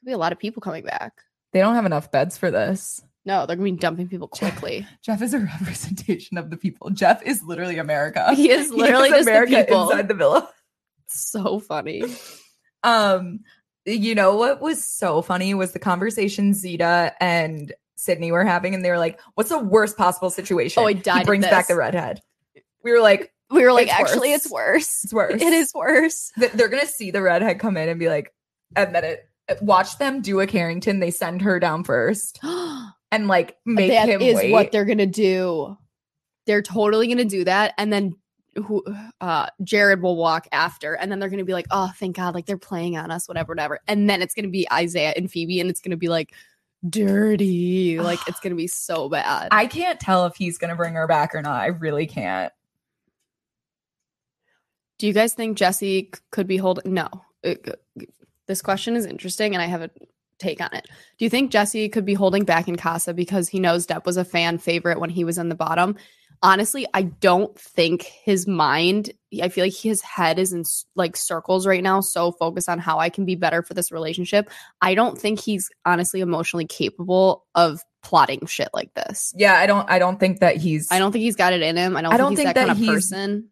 could 0.00 0.06
be 0.06 0.12
a 0.12 0.18
lot 0.18 0.32
of 0.32 0.38
people 0.38 0.60
coming 0.60 0.84
back. 0.84 1.14
They 1.54 1.60
don't 1.60 1.74
have 1.74 1.86
enough 1.86 2.12
beds 2.12 2.36
for 2.36 2.50
this. 2.50 3.02
No, 3.24 3.46
they're 3.46 3.56
gonna 3.56 3.72
be 3.72 3.78
dumping 3.78 4.06
people 4.06 4.28
quickly. 4.28 4.86
Jeff 5.02 5.22
is 5.22 5.32
a 5.32 5.38
representation 5.38 6.36
of 6.36 6.50
the 6.50 6.58
people. 6.58 6.90
Jeff 6.90 7.22
is 7.22 7.42
literally 7.42 7.78
America. 7.78 8.32
He 8.36 8.50
is 8.50 8.70
literally 8.70 9.08
just 9.08 9.24
the 9.24 9.46
people. 9.48 9.88
inside 9.88 10.08
the 10.08 10.14
villa. 10.14 10.46
so 11.06 11.58
funny. 11.58 12.02
Um, 12.82 13.40
you 13.84 14.14
know 14.14 14.36
what 14.36 14.60
was 14.60 14.84
so 14.84 15.22
funny 15.22 15.54
was 15.54 15.72
the 15.72 15.78
conversation 15.78 16.54
Zeta 16.54 17.14
and 17.20 17.72
Sydney 17.96 18.32
were 18.32 18.44
having, 18.44 18.74
and 18.74 18.84
they 18.84 18.90
were 18.90 18.98
like, 18.98 19.20
"What's 19.34 19.50
the 19.50 19.58
worst 19.58 19.96
possible 19.96 20.30
situation?" 20.30 20.82
Oh, 20.82 20.86
I 20.86 20.92
died 20.92 21.20
He 21.20 21.24
brings 21.24 21.44
back 21.46 21.68
the 21.68 21.76
redhead. 21.76 22.20
We 22.84 22.90
were 22.92 23.00
like, 23.00 23.32
We 23.50 23.62
were 23.64 23.72
like, 23.72 23.88
It's 23.88 23.94
actually, 23.94 24.30
worse. 24.30 24.44
it's 24.44 24.52
worse. 24.52 25.04
"It's 25.04 25.12
worse. 25.12 25.42
It 25.42 25.52
is 25.52 25.72
worse. 25.74 26.32
They're 26.36 26.68
gonna 26.68 26.86
see 26.86 27.10
the 27.10 27.22
redhead 27.22 27.58
come 27.60 27.76
in 27.76 27.88
and 27.88 27.98
be 28.00 28.08
like, 28.08 28.32
and 28.76 28.94
then 28.94 29.04
it. 29.04 29.28
Uh, 29.48 29.56
watch 29.60 29.98
them 29.98 30.22
do 30.22 30.38
a 30.40 30.46
Carrington. 30.46 31.00
They 31.00 31.10
send 31.10 31.42
her 31.42 31.58
down 31.58 31.82
first 31.84 32.38
and 33.10 33.26
like 33.28 33.56
make 33.66 33.90
That 33.90 34.08
him 34.08 34.20
is 34.20 34.36
wait. 34.36 34.52
what 34.52 34.72
they're 34.72 34.84
gonna 34.84 35.06
do. 35.06 35.76
They're 36.46 36.62
totally 36.62 37.08
gonna 37.08 37.24
do 37.24 37.44
that, 37.44 37.74
and 37.78 37.92
then 37.92 38.14
who 38.56 38.84
uh 39.20 39.46
Jared 39.62 40.02
will 40.02 40.16
walk 40.16 40.46
after, 40.52 40.94
and 40.94 41.10
then 41.10 41.18
they're 41.18 41.28
gonna 41.30 41.44
be 41.44 41.52
like, 41.54 41.66
"Oh, 41.70 41.90
thank 41.96 42.16
God!" 42.16 42.34
Like 42.34 42.46
they're 42.46 42.58
playing 42.58 42.96
on 42.96 43.10
us, 43.10 43.28
whatever, 43.28 43.52
whatever. 43.52 43.80
And 43.88 44.08
then 44.08 44.22
it's 44.22 44.34
gonna 44.34 44.48
be 44.48 44.66
Isaiah 44.72 45.14
and 45.16 45.30
Phoebe, 45.30 45.60
and 45.60 45.70
it's 45.70 45.80
gonna 45.80 45.96
be 45.96 46.08
like 46.08 46.32
dirty. 46.88 47.98
Like 48.00 48.18
it's 48.28 48.40
gonna 48.40 48.54
be 48.54 48.66
so 48.66 49.08
bad. 49.08 49.48
I 49.52 49.66
can't 49.66 49.98
tell 50.00 50.26
if 50.26 50.36
he's 50.36 50.58
gonna 50.58 50.76
bring 50.76 50.94
her 50.94 51.06
back 51.06 51.34
or 51.34 51.42
not. 51.42 51.60
I 51.60 51.66
really 51.66 52.06
can't. 52.06 52.52
do 54.98 55.08
you 55.08 55.12
guys 55.12 55.34
think 55.34 55.58
Jesse 55.58 56.12
could 56.30 56.46
be 56.46 56.56
holding? 56.56 56.94
No. 56.94 57.08
It- 57.42 57.80
this 58.46 58.62
question 58.62 58.94
is 58.96 59.06
interesting, 59.06 59.54
and 59.54 59.62
I 59.62 59.66
have 59.66 59.82
a 59.82 59.90
take 60.38 60.60
on 60.60 60.68
it. 60.74 60.86
Do 61.18 61.24
you 61.24 61.30
think 61.30 61.50
Jesse 61.50 61.88
could 61.88 62.04
be 62.04 62.14
holding 62.14 62.44
back 62.44 62.68
in 62.68 62.76
Casa 62.76 63.14
because 63.14 63.48
he 63.48 63.58
knows 63.60 63.86
Deb 63.86 64.04
was 64.04 64.16
a 64.16 64.24
fan 64.24 64.58
favorite 64.58 65.00
when 65.00 65.10
he 65.10 65.24
was 65.24 65.38
in 65.38 65.48
the 65.48 65.54
bottom? 65.54 65.96
Honestly, 66.42 66.86
I 66.92 67.02
don't 67.02 67.56
think 67.58 68.02
his 68.02 68.46
mind, 68.46 69.12
I 69.42 69.48
feel 69.48 69.64
like 69.64 69.74
his 69.74 70.02
head 70.02 70.38
is 70.38 70.52
in 70.52 70.64
like 70.96 71.16
circles 71.16 71.66
right 71.66 71.82
now, 71.82 72.00
so 72.00 72.32
focused 72.32 72.68
on 72.68 72.78
how 72.78 72.98
I 72.98 73.08
can 73.10 73.24
be 73.24 73.34
better 73.34 73.62
for 73.62 73.74
this 73.74 73.92
relationship. 73.92 74.50
I 74.80 74.94
don't 74.94 75.18
think 75.18 75.40
he's 75.40 75.70
honestly 75.84 76.20
emotionally 76.20 76.66
capable 76.66 77.44
of 77.54 77.80
plotting 78.02 78.46
shit 78.46 78.68
like 78.74 78.92
this. 78.94 79.32
Yeah, 79.36 79.54
I 79.54 79.66
don't 79.66 79.88
I 79.88 79.98
don't 79.98 80.18
think 80.18 80.40
that 80.40 80.56
he's 80.56 80.90
I 80.90 80.98
don't 80.98 81.12
think 81.12 81.22
he's 81.22 81.36
got 81.36 81.52
it 81.52 81.62
in 81.62 81.76
him. 81.76 81.96
I 81.96 82.02
don't, 82.02 82.12
I 82.12 82.16
don't 82.16 82.32
he's 82.32 82.38
think 82.38 82.48
that, 82.48 82.54
that 82.54 82.66
kind 82.66 82.70
of 82.72 82.78
he's- 82.78 82.92
person. 82.92 83.48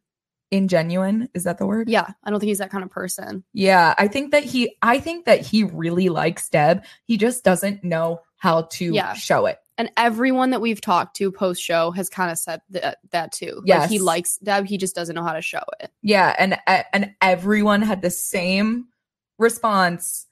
ingenuine. 0.53 1.29
Is 1.33 1.44
that 1.44 1.59
the 1.59 1.66
word? 1.66 1.88
Yeah, 1.88 2.09
I 2.24 2.31
don't 2.31 2.40
think 2.40 2.48
he's 2.48 2.59
that 2.59 2.70
kind 2.70 2.83
of 2.83 2.90
person. 2.90 3.44
Yeah, 3.53 3.94
I 3.96 4.09
think 4.09 4.33
that 4.33 4.42
he 4.42 4.76
I 4.83 4.98
think 4.98 5.26
that 5.26 5.40
he 5.46 5.62
really 5.62 6.09
likes 6.09 6.48
Deb. 6.48 6.83
He 7.05 7.16
just 7.16 7.44
doesn't 7.44 7.85
know 7.85 8.20
how 8.37 8.62
to 8.62 8.85
Yeah. 8.92 9.12
show 9.14 9.46
it. 9.46 9.59
And 9.80 9.90
everyone 9.96 10.50
that 10.50 10.60
we've 10.60 10.82
talked 10.82 11.16
to 11.16 11.32
post 11.32 11.62
show 11.62 11.90
has 11.92 12.10
kind 12.10 12.30
of 12.30 12.36
said 12.36 12.60
that, 12.68 12.98
that 13.12 13.32
too. 13.32 13.62
Like 13.64 13.88
he 13.88 13.98
likes 13.98 14.36
Deb, 14.36 14.66
he 14.66 14.76
just 14.76 14.94
doesn't 14.94 15.14
know 15.14 15.22
how 15.22 15.32
to 15.32 15.40
show 15.40 15.62
it. 15.80 15.90
Yeah, 16.02 16.36
and 16.38 16.58
and 16.92 17.14
everyone 17.22 17.80
had 17.80 18.02
the 18.02 18.10
same 18.10 18.88
response. 19.38 20.26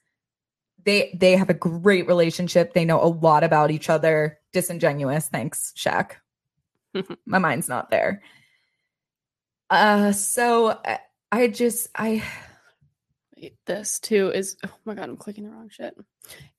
They 0.85 1.17
they 1.19 1.35
have 1.35 1.49
a 1.49 1.55
great 1.55 2.05
relationship. 2.05 2.75
They 2.75 2.85
know 2.85 3.01
a 3.01 3.09
lot 3.09 3.43
about 3.43 3.71
each 3.71 3.89
other. 3.89 4.37
Disingenuous. 4.53 5.29
Thanks, 5.29 5.73
Shaq. 5.75 6.11
My 7.25 7.39
mind's 7.39 7.67
not 7.67 7.89
there. 7.89 8.21
Uh 9.71 10.11
so 10.11 10.79
I, 10.85 10.99
I 11.31 11.47
just 11.47 11.87
I 11.95 12.21
This 13.65 13.99
too 13.99 14.31
is 14.33 14.57
oh 14.65 14.69
my 14.85 14.95
god, 14.95 15.09
I'm 15.09 15.17
clicking 15.17 15.43
the 15.45 15.49
wrong 15.51 15.69
shit. 15.69 15.95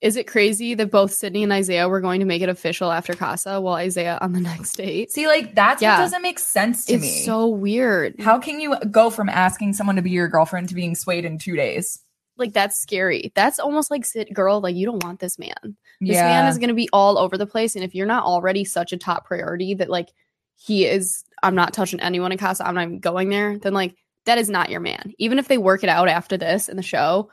Is 0.01 0.16
it 0.16 0.27
crazy 0.27 0.75
that 0.75 0.90
both 0.90 1.12
Sydney 1.12 1.43
and 1.43 1.53
Isaiah 1.53 1.88
were 1.88 2.01
going 2.01 2.21
to 2.21 2.27
make 2.27 2.43
it 2.43 2.49
official 2.49 2.90
after 2.90 3.14
Casa 3.14 3.61
while 3.61 3.75
Isaiah 3.75 4.19
on 4.21 4.33
the 4.33 4.40
next 4.51 4.73
date? 4.77 5.11
see 5.12 5.27
like 5.27 5.55
that's 5.55 5.83
Yeah. 5.83 5.97
what 5.99 6.05
doesn't 6.05 6.23
make 6.23 6.38
sense 6.38 6.87
to 6.87 6.95
It's 6.95 7.03
me. 7.03 7.25
so 7.25 7.47
weird. 7.47 8.19
How 8.21 8.38
can 8.38 8.61
you 8.61 8.77
go 8.90 9.11
from 9.11 9.29
asking 9.29 9.75
someone 9.75 9.97
to 9.97 10.03
be 10.03 10.11
your 10.11 10.29
girlfriend 10.29 10.69
to 10.71 10.75
being 10.75 10.95
swayed 10.95 11.25
in 11.25 11.38
2 11.38 11.57
days? 11.57 12.01
like 12.37 12.55
that's 12.55 12.81
scary. 12.81 13.31
That's 13.35 13.59
almost 13.59 13.90
like 13.90 14.07
sit 14.07 14.33
girl, 14.33 14.62
like 14.62 14.75
you 14.75 14.87
don't 14.87 15.05
want 15.05 15.21
this 15.21 15.38
man. 15.38 15.77
This 16.01 16.14
yeah. 16.16 16.23
man 16.25 16.49
is 16.49 16.57
gonna 16.57 16.73
be 16.73 16.88
all 16.90 17.19
over 17.19 17.37
the 17.37 17.47
place. 17.47 17.75
And 17.75 17.85
if 17.85 17.95
you're 17.95 18.07
not 18.07 18.25
already 18.25 18.64
such 18.64 18.95
a 18.95 18.97
top 18.97 19.27
priority 19.27 19.75
that 19.75 19.90
like 19.90 20.09
he 20.57 20.87
is, 20.87 21.23
I'm 21.43 21.55
not 21.55 21.75
touching 21.75 22.01
anyone 22.01 22.33
in 22.33 22.38
Casa, 22.38 22.66
I'm 22.66 22.75
not 22.75 22.85
even 22.85 22.99
going 23.01 23.29
there, 23.29 23.59
then 23.59 23.75
like 23.75 23.95
that 24.27 24.39
is 24.39 24.51
not 24.51 24.71
your 24.71 24.81
man. 24.81 25.13
Even 25.19 25.39
if 25.39 25.49
they 25.49 25.59
work 25.59 25.83
it 25.83 25.89
out 25.89 26.09
after 26.09 26.37
this 26.37 26.69
in 26.69 26.77
the 26.77 26.83
show, 26.83 27.31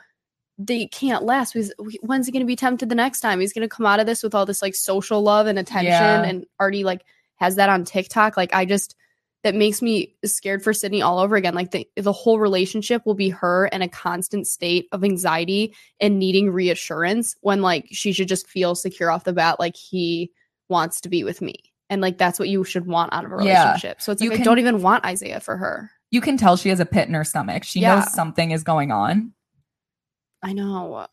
they 0.58 0.86
can't 0.86 1.22
last 1.24 1.52
because 1.52 1.72
when's 2.00 2.26
he 2.26 2.32
going 2.32 2.40
to 2.42 2.46
be 2.46 2.56
tempted 2.56 2.88
the 2.88 2.94
next 2.94 3.20
time? 3.20 3.40
He's 3.40 3.52
going 3.52 3.68
to 3.68 3.74
come 3.74 3.86
out 3.86 4.00
of 4.00 4.06
this 4.06 4.22
with 4.22 4.34
all 4.34 4.46
this 4.46 4.62
like 4.62 4.74
social 4.74 5.22
love 5.22 5.46
and 5.46 5.58
attention 5.58 5.92
Yeah. 5.92 6.22
and 6.24 6.46
already 6.60 6.82
like 6.84 7.02
has 7.36 7.56
that 7.56 7.68
on 7.68 7.84
TikTok. 7.84 8.36
Like 8.36 8.52
I 8.54 8.64
just 8.64 8.96
that 9.44 9.54
makes 9.54 9.80
me 9.80 10.16
scared 10.24 10.64
for 10.64 10.72
Sydney 10.72 11.00
all 11.00 11.20
over 11.20 11.36
again. 11.36 11.54
Like 11.54 11.70
the 11.70 11.86
the 11.96 12.12
whole 12.12 12.40
relationship 12.40 13.06
will 13.06 13.14
be 13.14 13.28
her 13.28 13.66
in 13.66 13.82
a 13.82 13.88
constant 13.88 14.48
state 14.48 14.88
of 14.90 15.04
anxiety 15.04 15.76
and 16.00 16.18
needing 16.18 16.50
reassurance 16.50 17.36
when 17.40 17.62
like 17.62 17.86
she 17.92 18.10
should 18.12 18.26
just 18.26 18.48
feel 18.48 18.74
secure 18.74 19.12
off 19.12 19.22
the 19.22 19.32
bat, 19.32 19.60
like 19.60 19.76
he 19.76 20.32
wants 20.68 21.02
to 21.02 21.08
be 21.08 21.22
with 21.22 21.40
me. 21.40 21.54
And 21.88 22.02
like 22.02 22.18
that's 22.18 22.40
what 22.40 22.48
you 22.48 22.64
should 22.64 22.84
want 22.86 23.12
out 23.12 23.24
of 23.24 23.30
a 23.32 23.44
Yeah. 23.44 23.66
relationship. 23.66 24.02
So 24.02 24.10
it's 24.10 24.20
You 24.20 24.30
like 24.30 24.34
I 24.34 24.38
can- 24.38 24.44
don't 24.46 24.58
even 24.58 24.82
want 24.82 25.04
Isaiah 25.04 25.38
for 25.38 25.56
her. 25.56 25.92
You 26.10 26.20
can 26.20 26.36
tell 26.36 26.56
she 26.56 26.68
has 26.70 26.80
a 26.80 26.86
pit 26.86 27.08
in 27.08 27.14
her 27.14 27.24
stomach. 27.24 27.64
She 27.64 27.80
Yeah. 27.80 27.96
knows 27.96 28.12
something 28.12 28.50
is 28.50 28.62
going 28.64 28.90
on. 28.92 29.32
I 30.42 30.52
know. 30.52 31.06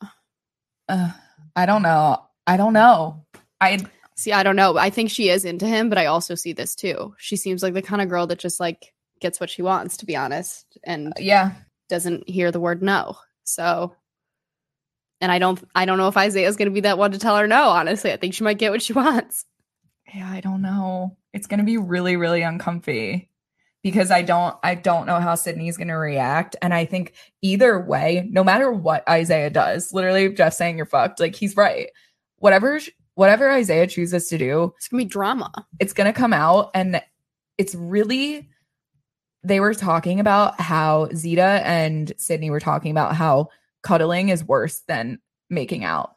Uh, 0.87 1.11
I 1.55 1.65
don't 1.65 1.81
know. 1.81 2.23
I 2.47 2.57
don't 2.57 2.73
know. 2.73 3.25
I 3.59 3.79
See, 4.17 4.31
I 4.31 4.43
don't 4.43 4.55
know. 4.55 4.77
I 4.77 4.89
think 4.89 5.09
she 5.09 5.27
is 5.29 5.43
into 5.43 5.65
him, 5.67 5.89
but 5.89 5.97
I 5.97 6.05
also 6.05 6.35
see 6.35 6.53
this 6.53 6.73
too. 6.73 7.13
She 7.17 7.35
seems 7.35 7.61
like 7.61 7.73
the 7.73 7.81
kind 7.81 8.01
of 8.01 8.07
girl 8.07 8.27
that 8.27 8.39
just 8.39 8.61
like 8.61 8.93
gets 9.19 9.41
what 9.41 9.49
she 9.49 9.61
wants, 9.61 9.97
to 9.97 10.05
be 10.05 10.15
honest, 10.15 10.77
and 10.85 11.11
yeah. 11.19 11.51
doesn't 11.89 12.29
hear 12.29 12.49
the 12.51 12.59
word 12.61 12.81
no. 12.81 13.17
So 13.43 13.93
and 15.19 15.31
I 15.31 15.39
don't 15.39 15.61
I 15.75 15.85
don't 15.85 15.97
know 15.97 16.07
if 16.07 16.15
Isaiah's 16.15 16.55
gonna 16.55 16.71
be 16.71 16.81
that 16.81 16.97
one 16.97 17.11
to 17.11 17.19
tell 17.19 17.35
her 17.37 17.47
no, 17.47 17.67
honestly. 17.69 18.13
I 18.13 18.17
think 18.17 18.33
she 18.33 18.43
might 18.45 18.57
get 18.57 18.71
what 18.71 18.81
she 18.81 18.93
wants. 19.03 19.45
Yeah, 20.13 20.29
I 20.31 20.39
don't 20.39 20.61
know. 20.61 21.17
It's 21.33 21.47
gonna 21.47 21.63
be 21.65 21.77
really, 21.77 22.15
really 22.15 22.41
uncomfy 22.41 23.29
because 23.85 24.09
I 24.09 24.23
don't 24.23 24.57
I 24.63 24.73
don't 24.73 25.05
know 25.05 25.19
how 25.19 25.35
Sydney's 25.35 25.77
gonna 25.77 25.97
react. 25.97 26.55
And 26.59 26.73
I 26.73 26.85
think 26.85 27.13
either 27.43 27.79
way, 27.79 28.27
no 28.31 28.43
matter 28.43 28.71
what 28.71 29.07
Isaiah 29.07 29.51
does, 29.51 29.93
literally 29.93 30.33
Jeff 30.33 30.55
saying 30.55 30.75
you're 30.77 30.87
fucked, 30.87 31.19
like 31.19 31.35
he's 31.35 31.55
right. 31.55 31.89
Whatever 32.39 32.79
whatever 33.13 33.49
Isaiah 33.51 33.85
chooses 33.85 34.27
to 34.29 34.39
do, 34.39 34.73
It's 34.77 34.87
gonna 34.87 35.03
be 35.03 35.07
drama. 35.07 35.51
it's 35.79 35.93
going 35.93 36.11
to 36.11 36.17
come 36.19 36.33
out 36.33 36.71
and 36.73 36.99
it's 37.59 37.75
really 37.75 38.49
they 39.43 39.59
were 39.59 39.75
talking 39.75 40.19
about 40.19 40.59
how 40.59 41.07
Zeta 41.13 41.61
and 41.63 42.11
Sydney 42.17 42.49
were 42.49 42.59
talking 42.59 42.89
about 42.89 43.15
how 43.15 43.49
cuddling 43.83 44.29
is 44.29 44.43
worse 44.43 44.79
than 44.87 45.19
making 45.51 45.83
out. 45.83 46.15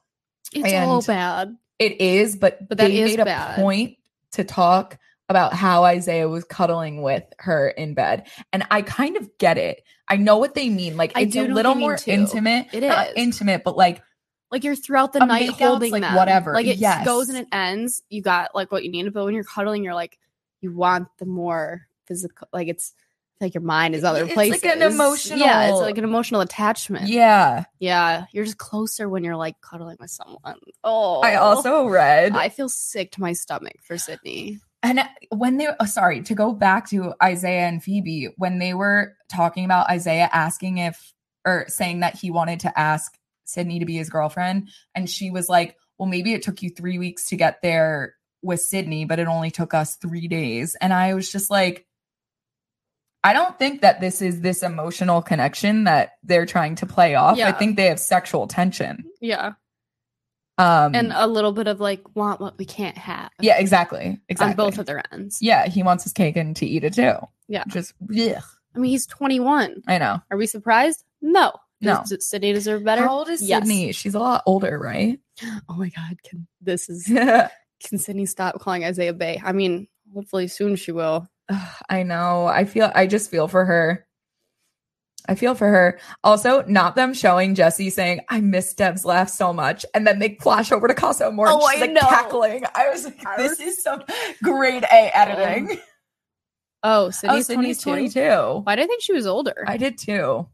It's 0.55 0.73
all 0.73 1.03
bad. 1.03 1.55
It 1.79 2.01
is, 2.01 2.35
but 2.35 2.67
But 2.67 2.79
that 2.79 2.91
is 2.91 3.11
made 3.11 3.21
a 3.21 3.27
bad. 3.27 3.57
point 3.57 3.99
to 4.33 4.43
talk 4.45 4.99
about 5.29 5.53
how 5.53 5.85
Isaiah 5.85 6.29
was 6.29 6.45
cuddling 6.45 7.03
with 7.03 7.23
her 7.39 7.69
in 7.69 7.95
bed. 7.95 8.27
And 8.53 8.65
I 8.71 8.83
kind 8.83 9.17
of 9.17 9.29
get 9.39 9.59
it. 9.59 9.83
I 10.09 10.17
know 10.17 10.39
what 10.39 10.55
they 10.55 10.69
mean. 10.71 10.97
Like 10.97 11.13
I 11.15 11.23
it's 11.23 11.33
do 11.33 11.45
a 11.47 11.49
little 11.53 11.75
more 11.75 11.97
too. 11.97 12.11
intimate. 12.11 12.69
It 12.73 12.81
Not 12.83 13.09
intimate, 13.17 13.63
but 13.65 13.77
like 13.77 14.03
Like 14.51 14.65
you're 14.65 14.75
throughout 14.77 15.13
the 15.13 15.21
night 15.27 15.51
holding 15.51 15.93
like, 15.93 16.03
them. 16.03 16.15
whatever. 16.15 16.55
Like 16.55 16.67
it 16.67 16.79
Yes. 16.79 17.05
goes 17.05 17.29
and 17.29 17.37
it 17.39 17.47
ends. 17.53 18.03
You 18.09 18.23
got 18.23 18.55
like 18.55 18.73
what 18.73 18.85
you 18.85 18.91
need, 18.91 19.13
but 19.13 19.25
when 19.25 19.35
you're 19.35 19.45
cuddling, 19.45 19.85
you're 19.85 19.95
like 19.95 20.19
you 20.61 20.75
want 20.75 21.09
the 21.19 21.27
more 21.27 21.87
physical. 22.07 22.49
Like 22.53 22.69
it's 22.69 22.95
like 23.41 23.55
your 23.55 23.63
mind 23.63 23.95
is 23.95 24.03
other 24.03 24.25
It's 24.25 24.33
places. 24.35 24.65
like 24.65 24.75
an 24.77 24.83
emotional, 24.83 25.39
Yeah, 25.39 25.69
it's 25.69 25.79
like 25.79 25.97
an 25.99 26.03
emotional 26.05 26.41
attachment. 26.41 27.07
yeah. 27.09 27.65
Yeah, 27.79 28.25
you're 28.33 28.45
just 28.47 28.59
closer 28.59 29.09
when 29.09 29.23
you're 29.23 29.37
like 29.37 29.61
cuddling 29.61 29.99
with 30.01 30.11
someone. 30.11 30.59
Oh, 30.83 31.21
I 31.21 31.37
also 31.37 31.83
oh. 31.83 31.89
read 31.89 32.33
I 32.35 32.49
feel 32.49 32.69
sick 32.71 33.13
to 33.13 33.21
my 33.21 33.35
stomach 33.35 33.77
for 33.85 33.99
Sydney. 33.99 34.59
And 34.83 35.01
when 35.31 35.57
they, 35.57 35.69
oh, 35.81 35.87
sorry, 35.87 36.23
to 36.23 36.35
go 36.35 36.53
back 36.53 36.89
to 36.91 37.15
Isaiah 37.23 37.67
and 37.67 37.83
Phoebe, 37.83 38.29
when 38.37 38.59
they 38.59 38.75
were 38.75 39.15
talking 39.31 39.65
about 39.65 39.91
Isaiah 39.91 40.31
asking 40.33 40.79
if, 40.79 41.13
or 41.45 41.65
saying 41.69 42.01
that 42.01 42.17
he 42.17 42.31
wanted 42.31 42.61
to 42.61 42.79
ask 42.79 43.13
Sydney 43.45 43.81
to 43.81 43.87
be 43.87 43.97
his 43.97 44.11
girlfriend, 44.11 44.69
and 44.95 45.11
she 45.11 45.31
was 45.31 45.49
like, 45.49 45.77
well, 45.99 46.09
maybe 46.09 46.33
it 46.33 46.43
took 46.43 46.63
you 46.63 46.71
three 46.71 46.99
weeks 46.99 47.27
to 47.31 47.37
get 47.37 47.61
there 47.61 48.15
with 48.43 48.61
Sydney, 48.61 49.05
but 49.05 49.19
it 49.19 49.27
only 49.27 49.51
took 49.51 49.75
us 49.75 49.97
three 49.97 50.29
days. 50.29 50.77
And 50.81 50.93
I 50.93 51.15
was 51.15 51.31
just 51.31 51.51
like, 51.51 51.85
I 53.25 53.33
don't 53.33 53.59
think 53.59 53.81
that 53.81 54.01
this 54.01 54.23
is 54.23 54.41
this 54.43 54.63
emotional 54.63 55.23
connection 55.23 55.85
that 55.85 56.13
they're 56.23 56.47
trying 56.47 56.77
to 56.77 56.87
play 56.87 57.17
off. 57.17 57.37
I 57.49 57.53
think 57.53 57.77
they 57.77 57.87
have 57.87 57.99
sexual 57.99 58.47
tension. 58.47 59.05
Yeah, 59.21 59.55
Um, 60.59 60.95
and 60.95 61.13
a 61.15 61.27
little 61.27 61.53
bit 61.53 61.69
of 61.69 61.81
like 61.81 62.03
want 62.17 62.41
what 62.41 62.59
we 62.59 62.65
can't 62.65 62.99
have. 62.99 63.31
yeah, 63.41 63.59
exactly, 63.59 64.21
exactly. 64.29 64.51
on 64.51 64.57
both 64.57 64.79
of 64.79 64.87
their 64.87 65.03
ends. 65.13 65.39
yeah, 65.41 65.67
he 65.69 65.83
wants 65.83 66.03
his 66.05 66.13
cake 66.13 66.37
and 66.37 66.57
to 66.57 66.67
eat 66.67 66.83
it 66.85 66.95
too. 66.95 67.15
Yeah. 67.47 67.65
just 67.69 67.95
yeah. 68.11 68.41
I 68.75 68.79
mean, 68.79 68.91
he's 68.91 69.07
21. 69.07 69.83
I 69.87 69.99
know. 69.99 70.21
Are 70.31 70.37
we 70.37 70.47
surprised? 70.47 71.05
No. 71.23 71.53
No. 71.81 72.03
Does 72.09 72.27
Sydney 72.29 72.53
deserve 72.53 72.83
better? 72.85 73.03
How 73.03 73.19
old 73.19 73.29
is 73.29 73.41
Yes. 73.41 73.63
Sydney? 73.63 73.93
She's 73.93 74.15
a 74.15 74.19
lot 74.19 74.43
older, 74.47 74.79
right? 74.79 75.19
Oh 75.69 75.75
my 75.77 75.91
God! 75.91 76.21
Can 76.25 76.49
this 76.61 76.89
is 76.89 77.05
can 77.87 77.99
Sydney 77.99 78.27
stop 78.27 78.59
calling 78.61 78.85
Isaiah 78.85 79.13
Bay? 79.13 79.41
I 79.45 79.53
mean, 79.53 79.87
hopefully 80.13 80.49
soon 80.49 80.75
she 80.75 80.91
will. 80.91 81.29
I 81.89 82.03
know. 82.03 82.47
I 82.47 82.65
feel. 82.65 82.91
I 82.95 83.07
just 83.07 83.31
feel 83.31 83.47
for 83.47 83.65
her. 83.65 84.05
I 85.29 85.35
feel 85.35 85.55
for 85.55 85.69
her. 85.69 86.01
Also, 86.25 86.65
not 86.67 86.97
them 86.97 87.13
showing 87.13 87.55
Jesse 87.55 87.91
saying, 87.91 88.21
"I 88.31 88.41
miss 88.41 88.73
Deb's 88.75 89.05
laugh 89.05 89.29
so 89.29 89.53
much," 89.53 89.85
and 89.95 90.07
then 90.07 90.19
they 90.19 90.37
flash 90.41 90.73
over 90.73 90.89
to 90.89 90.95
Casa 90.95 91.27
Amor. 91.27 91.47
and 91.49 91.57
Oh, 91.61 91.69
she's 91.71 91.79
I 91.83 91.85
like 91.87 91.93
know. 91.93 92.01
cackling. 92.01 92.65
I 92.75 92.89
was 92.89 93.05
like, 93.05 93.23
"This 93.37 93.61
is 93.61 93.83
some 93.83 94.03
grade 94.43 94.85
A 94.85 95.11
editing." 95.17 95.79
Oh, 96.83 97.07
oh, 97.07 97.11
Sydney's, 97.11 97.51
oh, 97.51 97.55
Sydney's 97.55 97.83
22. 97.83 98.21
twenty-two. 98.21 98.61
Why 98.63 98.77
did 98.77 98.85
I 98.85 98.87
think 98.87 99.03
she 99.03 99.13
was 99.13 99.27
older? 99.27 99.65
I 99.67 99.77
did 99.77 99.99
too. 99.99 100.49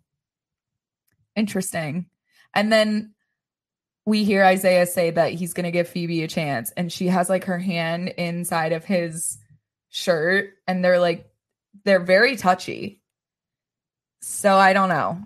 Interesting. 1.37 2.07
And 2.55 2.73
then 2.73 3.15
we 4.07 4.25
hear 4.25 4.45
Isaiah 4.45 4.87
say 4.87 5.11
that 5.11 5.33
he's 5.33 5.55
going 5.55 5.65
to 5.65 5.71
give 5.71 5.89
Phoebe 5.89 6.23
a 6.23 6.29
chance, 6.29 6.71
and 6.77 6.93
she 6.93 7.09
has 7.09 7.29
like 7.29 7.45
her 7.45 7.59
hand 7.59 8.09
inside 8.09 8.73
of 8.73 8.85
his 8.85 9.39
shirt, 9.89 10.51
and 10.67 10.85
they're 10.85 10.99
like, 10.99 11.27
they're 11.85 12.01
very 12.05 12.37
touchy. 12.37 13.01
So 14.27 14.57
I 14.57 14.73
don't 14.73 14.89
know. 14.89 15.19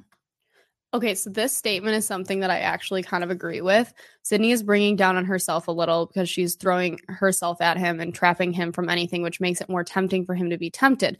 Okay, 0.92 1.14
so 1.14 1.30
this 1.30 1.56
statement 1.56 1.96
is 1.96 2.06
something 2.06 2.40
that 2.40 2.50
I 2.50 2.60
actually 2.60 3.02
kind 3.02 3.22
of 3.22 3.30
agree 3.30 3.60
with. 3.60 3.92
Sydney 4.22 4.50
is 4.50 4.62
bringing 4.62 4.96
down 4.96 5.16
on 5.16 5.24
herself 5.24 5.68
a 5.68 5.72
little 5.72 6.06
because 6.06 6.28
she's 6.28 6.56
throwing 6.56 6.98
herself 7.08 7.60
at 7.60 7.76
him 7.76 8.00
and 8.00 8.12
trapping 8.12 8.52
him 8.52 8.72
from 8.72 8.88
anything, 8.88 9.22
which 9.22 9.40
makes 9.40 9.60
it 9.60 9.68
more 9.68 9.84
tempting 9.84 10.24
for 10.24 10.34
him 10.34 10.50
to 10.50 10.58
be 10.58 10.70
tempted. 10.70 11.18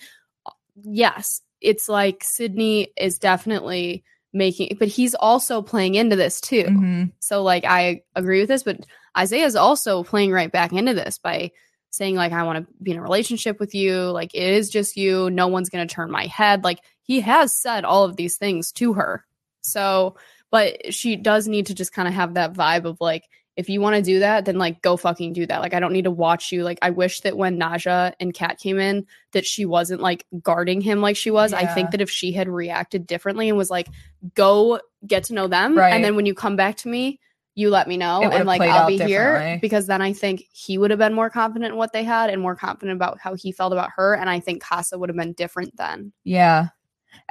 Yes, 0.82 1.40
it's 1.60 1.88
like 1.88 2.24
Sydney 2.24 2.88
is 2.96 3.18
definitely 3.18 4.02
making, 4.32 4.76
but 4.78 4.88
he's 4.88 5.14
also 5.14 5.62
playing 5.62 5.94
into 5.94 6.16
this 6.16 6.40
too. 6.40 6.64
Mhm. 6.64 7.12
So, 7.20 7.42
like, 7.42 7.64
I 7.64 8.02
agree 8.16 8.40
with 8.40 8.48
this, 8.48 8.64
but 8.64 8.80
Isaiah 9.16 9.46
is 9.46 9.56
also 9.56 10.02
playing 10.02 10.32
right 10.32 10.50
back 10.50 10.72
into 10.72 10.94
this 10.94 11.18
by 11.18 11.52
saying 11.90 12.16
like 12.16 12.32
I 12.32 12.42
want 12.42 12.66
to 12.66 12.74
be 12.82 12.90
in 12.90 12.98
a 12.98 13.02
relationship 13.02 13.60
with 13.60 13.74
you, 13.74 14.02
like 14.10 14.34
it 14.34 14.42
is 14.42 14.68
just 14.68 14.96
you, 14.96 15.30
no 15.30 15.46
one's 15.46 15.70
going 15.70 15.86
to 15.86 15.94
turn 15.94 16.10
my 16.10 16.26
head. 16.26 16.64
Like 16.64 16.80
he 17.08 17.20
has 17.22 17.60
said 17.60 17.84
all 17.84 18.04
of 18.04 18.14
these 18.16 18.36
things 18.36 18.70
to 18.72 18.92
her. 18.92 19.24
So, 19.62 20.16
but 20.52 20.94
she 20.94 21.16
does 21.16 21.48
need 21.48 21.66
to 21.66 21.74
just 21.74 21.92
kind 21.92 22.06
of 22.06 22.14
have 22.14 22.34
that 22.34 22.52
vibe 22.52 22.84
of 22.84 22.98
like 23.00 23.24
if 23.56 23.68
you 23.68 23.80
want 23.80 23.96
to 23.96 24.02
do 24.02 24.20
that, 24.20 24.44
then 24.44 24.56
like 24.56 24.82
go 24.82 24.96
fucking 24.96 25.32
do 25.32 25.44
that. 25.46 25.60
Like 25.60 25.74
I 25.74 25.80
don't 25.80 25.92
need 25.92 26.04
to 26.04 26.12
watch 26.12 26.52
you. 26.52 26.62
Like 26.62 26.78
I 26.80 26.90
wish 26.90 27.22
that 27.22 27.36
when 27.36 27.58
Nadjha 27.58 28.12
and 28.20 28.32
Kat 28.32 28.58
came 28.58 28.78
in, 28.78 29.04
that 29.32 29.44
she 29.44 29.64
wasn't 29.64 30.00
like 30.00 30.24
guarding 30.42 30.80
him 30.80 31.00
like 31.00 31.16
she 31.16 31.32
was. 31.32 31.52
I 31.52 31.66
think 31.66 31.90
that 31.90 32.00
if 32.00 32.08
she 32.08 32.30
had 32.30 32.48
reacted 32.48 33.04
differently 33.04 33.48
and 33.48 33.58
was 33.58 33.68
like, 33.68 33.88
go 34.34 34.78
get 35.04 35.24
to 35.24 35.34
know 35.34 35.48
them, 35.48 35.76
Right. 35.76 35.92
and 35.92 36.04
then 36.04 36.14
when 36.14 36.24
you 36.24 36.34
come 36.34 36.54
back 36.54 36.76
to 36.78 36.88
me, 36.88 37.18
you 37.56 37.70
let 37.70 37.88
me 37.88 37.96
know, 37.96 38.22
and 38.22 38.46
like 38.46 38.60
I'll 38.62 38.86
be 38.86 38.98
here 38.98 39.58
because 39.60 39.88
then 39.88 40.00
I 40.00 40.12
think 40.12 40.44
he 40.52 40.78
would 40.78 40.90
have 40.92 41.00
been 41.00 41.14
more 41.14 41.28
confident 41.28 41.72
in 41.72 41.76
what 41.76 41.92
they 41.92 42.04
had 42.04 42.30
and 42.30 42.40
more 42.40 42.54
confident 42.54 42.94
about 42.94 43.18
how 43.18 43.34
he 43.34 43.50
felt 43.50 43.72
about 43.72 43.90
her, 43.96 44.14
and 44.14 44.30
I 44.30 44.38
think 44.38 44.62
Casa 44.62 44.96
would 44.96 45.08
have 45.08 45.16
been 45.16 45.32
different 45.32 45.76
then. 45.76 46.12
Yeah. 46.22 46.68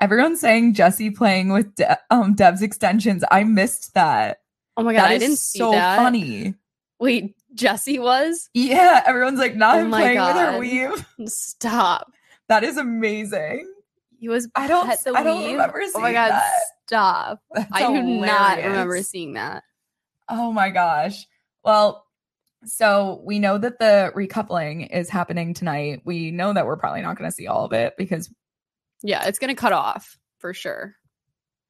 Everyone's 0.02 0.40
saying 0.40 0.74
Jesse 0.74 1.10
playing 1.12 1.50
with 1.54 1.74
De- 1.76 1.98
um 2.10 2.34
Dev's 2.36 2.62
extensions. 2.62 3.24
I 3.32 3.44
missed 3.44 3.94
that. 3.94 4.38
Oh 4.76 4.84
my 4.84 4.94
god, 4.94 5.04
That 5.04 5.12
I 5.12 5.14
is 5.16 5.20
didn't 5.22 5.38
see 5.40 5.60
so 5.60 5.72
that. 5.72 5.98
funny. 5.98 6.54
Wait, 7.00 7.36
Jesse 7.54 8.00
was 8.00 8.50
Yeah, 8.54 9.04
everyone's 9.06 9.40
like 9.40 9.56
not 9.56 9.80
Oh 9.80 9.90
playing 9.90 10.20
with 10.20 10.36
her 10.36 10.58
weave. 10.60 11.06
stop. 11.28 12.12
That 12.50 12.64
is 12.64 12.78
amazing. 12.78 13.72
He 14.20 14.30
was. 14.30 14.48
I 14.56 14.68
don't- 14.68 14.88
pet 14.88 15.04
the 15.04 15.14
I 15.14 15.24
don't 15.24 15.40
weave? 15.44 15.52
remember 15.54 15.82
Oh 15.96 16.00
my 16.00 16.08
seeing 16.10 16.14
god, 16.16 16.30
that. 16.32 16.52
stop! 16.88 17.40
That's 17.54 17.68
I 17.72 17.88
do 17.94 18.02
not 18.02 18.58
remember 18.58 19.02
seeing 19.04 19.34
that. 19.34 19.64
Oh 20.30 20.52
my 20.52 20.70
gosh. 20.70 21.26
Well, 21.64 22.04
so 22.66 23.22
we 23.26 23.40
know 23.40 23.58
that 23.58 23.80
the 23.80 24.12
recoupling 24.16 24.90
is 24.92 25.10
happening 25.10 25.54
tonight. 25.54 26.02
We 26.06 26.32
know 26.32 26.54
that 26.54 26.66
we're 26.66 26.78
probably 26.78 27.02
not 27.02 27.18
going 27.18 27.30
to 27.30 27.36
see 27.36 27.46
all 27.48 27.66
of 27.66 27.74
it 27.74 27.94
because 27.98 28.34
Yeah, 29.04 29.26
it's 29.28 29.40
gonna 29.40 29.56
cut 29.56 29.74
off 29.74 30.18
for 30.40 30.54
sure. 30.54 30.96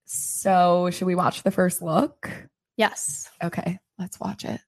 so 0.06 0.90
should 0.92 1.06
we 1.08 1.16
watch 1.16 1.44
the 1.44 1.52
first 1.52 1.82
look? 1.82 2.30
Yes. 2.78 3.30
Okay, 3.44 3.80
let's 3.98 4.20
watch 4.20 4.46
it. 4.46 4.62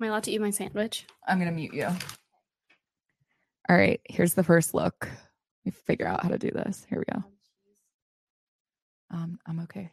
Am 0.00 0.04
I 0.04 0.06
allowed 0.06 0.24
to 0.24 0.30
eat 0.32 0.40
my 0.40 0.50
sandwich? 0.50 1.06
I'm 1.26 1.38
going 1.38 1.48
to 1.50 1.54
mute 1.54 1.72
you. 1.74 1.86
All 3.68 3.76
right, 3.76 4.00
here's 4.04 4.34
the 4.34 4.42
first 4.42 4.74
look. 4.74 4.96
Let 5.02 5.10
me 5.64 5.70
figure 5.70 6.06
out 6.06 6.22
how 6.22 6.30
to 6.30 6.38
do 6.38 6.50
this. 6.50 6.84
Here 6.90 6.98
we 6.98 7.04
go. 7.12 7.22
Um, 9.10 9.38
I'm 9.46 9.60
okay. 9.60 9.92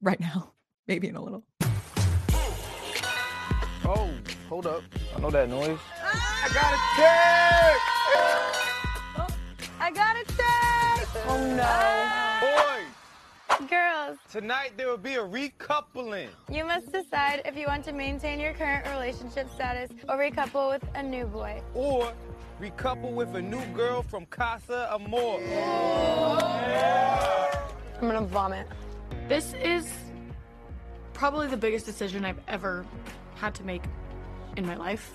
Right 0.00 0.18
now. 0.18 0.52
Maybe 0.88 1.08
in 1.08 1.16
a 1.16 1.22
little. 1.22 1.44
Oh, 3.86 4.10
hold 4.48 4.66
up. 4.66 4.82
I 5.14 5.20
know 5.20 5.30
that 5.30 5.48
noise. 5.50 5.78
I 6.02 6.48
got 6.52 6.74
a 6.74 6.78
text! 6.96 8.53
I 9.84 9.90
got 9.90 10.16
a 10.16 10.24
text. 10.24 11.14
Oh 11.28 11.54
no, 11.54 11.62
ah. 11.62 12.80
Boys, 13.50 13.68
Girls, 13.68 14.18
tonight 14.30 14.72
there 14.78 14.88
will 14.88 14.96
be 14.96 15.16
a 15.16 15.22
recoupling. 15.22 16.28
you 16.50 16.64
must 16.64 16.90
decide 16.90 17.42
if 17.44 17.54
you 17.54 17.66
want 17.66 17.84
to 17.84 17.92
maintain 17.92 18.40
your 18.40 18.54
current 18.54 18.86
relationship 18.88 19.46
status 19.50 19.90
or 20.08 20.16
recouple 20.16 20.70
with 20.70 20.82
a 20.94 21.02
new 21.02 21.26
boy. 21.26 21.60
Or 21.74 22.10
recouple 22.62 23.12
with 23.12 23.36
a 23.36 23.42
new 23.42 23.62
girl 23.74 24.00
from 24.02 24.24
Casa 24.24 24.88
Amor. 24.90 25.42
I'm 28.00 28.08
gonna 28.08 28.22
vomit. 28.22 28.66
This 29.28 29.52
is 29.52 29.92
probably 31.12 31.46
the 31.46 31.58
biggest 31.58 31.84
decision 31.84 32.24
I've 32.24 32.40
ever 32.48 32.86
had 33.34 33.54
to 33.56 33.62
make 33.64 33.82
in 34.56 34.64
my 34.64 34.76
life. 34.76 35.14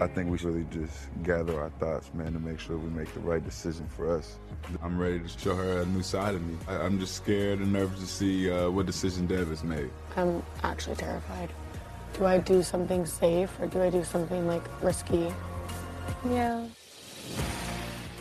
I 0.00 0.06
think 0.08 0.30
we 0.30 0.38
should 0.38 0.48
really 0.48 0.66
just 0.70 1.08
gather 1.22 1.60
our 1.60 1.70
thoughts, 1.70 2.10
man, 2.14 2.32
to 2.32 2.38
make 2.38 2.58
sure 2.58 2.76
we 2.76 2.90
make 2.90 3.12
the 3.14 3.20
right 3.20 3.44
decision 3.44 3.86
for 3.94 4.16
us. 4.16 4.36
I'm 4.82 4.98
ready 4.98 5.20
to 5.20 5.28
show 5.28 5.54
her 5.54 5.80
a 5.82 5.86
new 5.86 6.02
side 6.02 6.34
of 6.34 6.44
me. 6.44 6.56
I, 6.66 6.76
I'm 6.76 6.98
just 6.98 7.14
scared 7.14 7.60
and 7.60 7.72
nervous 7.72 8.00
to 8.00 8.06
see 8.06 8.50
uh, 8.50 8.70
what 8.70 8.86
decision 8.86 9.26
Dev 9.26 9.48
has 9.48 9.62
made. 9.62 9.90
I'm 10.16 10.42
actually 10.62 10.96
terrified. 10.96 11.50
Do 12.14 12.26
I 12.26 12.38
do 12.38 12.62
something 12.62 13.06
safe 13.06 13.50
or 13.60 13.66
do 13.66 13.82
I 13.82 13.90
do 13.90 14.02
something 14.04 14.46
like 14.46 14.62
risky? 14.82 15.32
Yeah. 16.28 16.66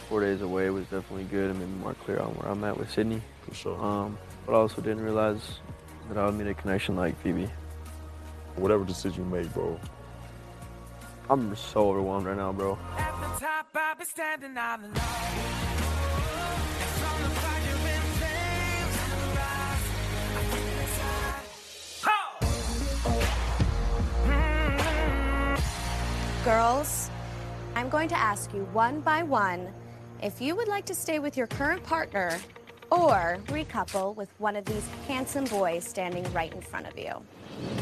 four 0.07 0.21
days 0.21 0.41
away 0.41 0.69
was 0.69 0.84
definitely 0.86 1.23
good 1.25 1.51
and 1.51 1.60
made 1.60 1.69
me 1.69 1.77
more 1.84 1.93
clear 1.93 2.19
on 2.19 2.29
where 2.36 2.51
I'm 2.51 2.63
at 2.63 2.77
with 2.77 2.91
Sydney. 2.91 3.21
For 3.47 3.53
sure. 3.55 3.81
Um, 3.84 4.17
but 4.45 4.53
I 4.53 4.55
also 4.55 4.81
didn't 4.81 5.03
realize 5.03 5.60
that 6.10 6.17
I 6.17 6.25
would 6.25 6.36
meet 6.36 6.47
a 6.47 6.53
connection 6.53 6.95
like 6.95 7.17
Phoebe. 7.21 7.49
Whatever 8.55 8.84
decision 8.84 9.23
you 9.23 9.29
make, 9.29 9.53
bro, 9.53 9.79
I'm 11.31 11.55
so 11.55 11.89
overwhelmed 11.89 12.25
right 12.25 12.35
now, 12.35 12.51
bro. 12.51 12.77
Girls, 26.43 27.09
I'm 27.75 27.87
going 27.87 28.09
to 28.09 28.17
ask 28.17 28.53
you 28.53 28.65
one 28.73 28.99
by 28.99 29.23
one 29.23 29.73
if 30.21 30.41
you 30.41 30.53
would 30.57 30.67
like 30.67 30.83
to 30.87 30.93
stay 30.93 31.19
with 31.19 31.37
your 31.37 31.47
current 31.47 31.81
partner 31.81 32.37
or 32.91 33.39
recouple 33.45 34.17
with 34.17 34.27
one 34.37 34.57
of 34.57 34.65
these 34.65 34.85
handsome 35.07 35.45
boys 35.45 35.85
standing 35.85 36.25
right 36.33 36.53
in 36.53 36.59
front 36.59 36.87
of 36.87 36.99
you. 36.99 37.23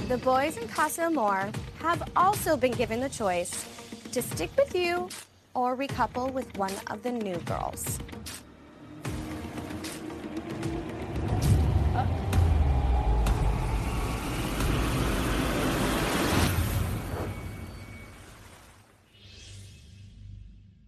The 0.07 0.17
boys 0.17 0.57
in 0.57 0.67
Casa 0.67 1.03
Amor 1.03 1.51
have 1.79 2.01
also 2.15 2.57
been 2.57 2.71
given 2.71 2.99
the 2.99 3.09
choice 3.09 3.65
to 4.11 4.21
stick 4.21 4.49
with 4.57 4.75
you 4.75 5.09
or 5.53 5.75
recouple 5.75 6.31
with 6.31 6.57
one 6.57 6.73
of 6.87 7.03
the 7.03 7.11
new 7.11 7.37
girls. 7.39 7.99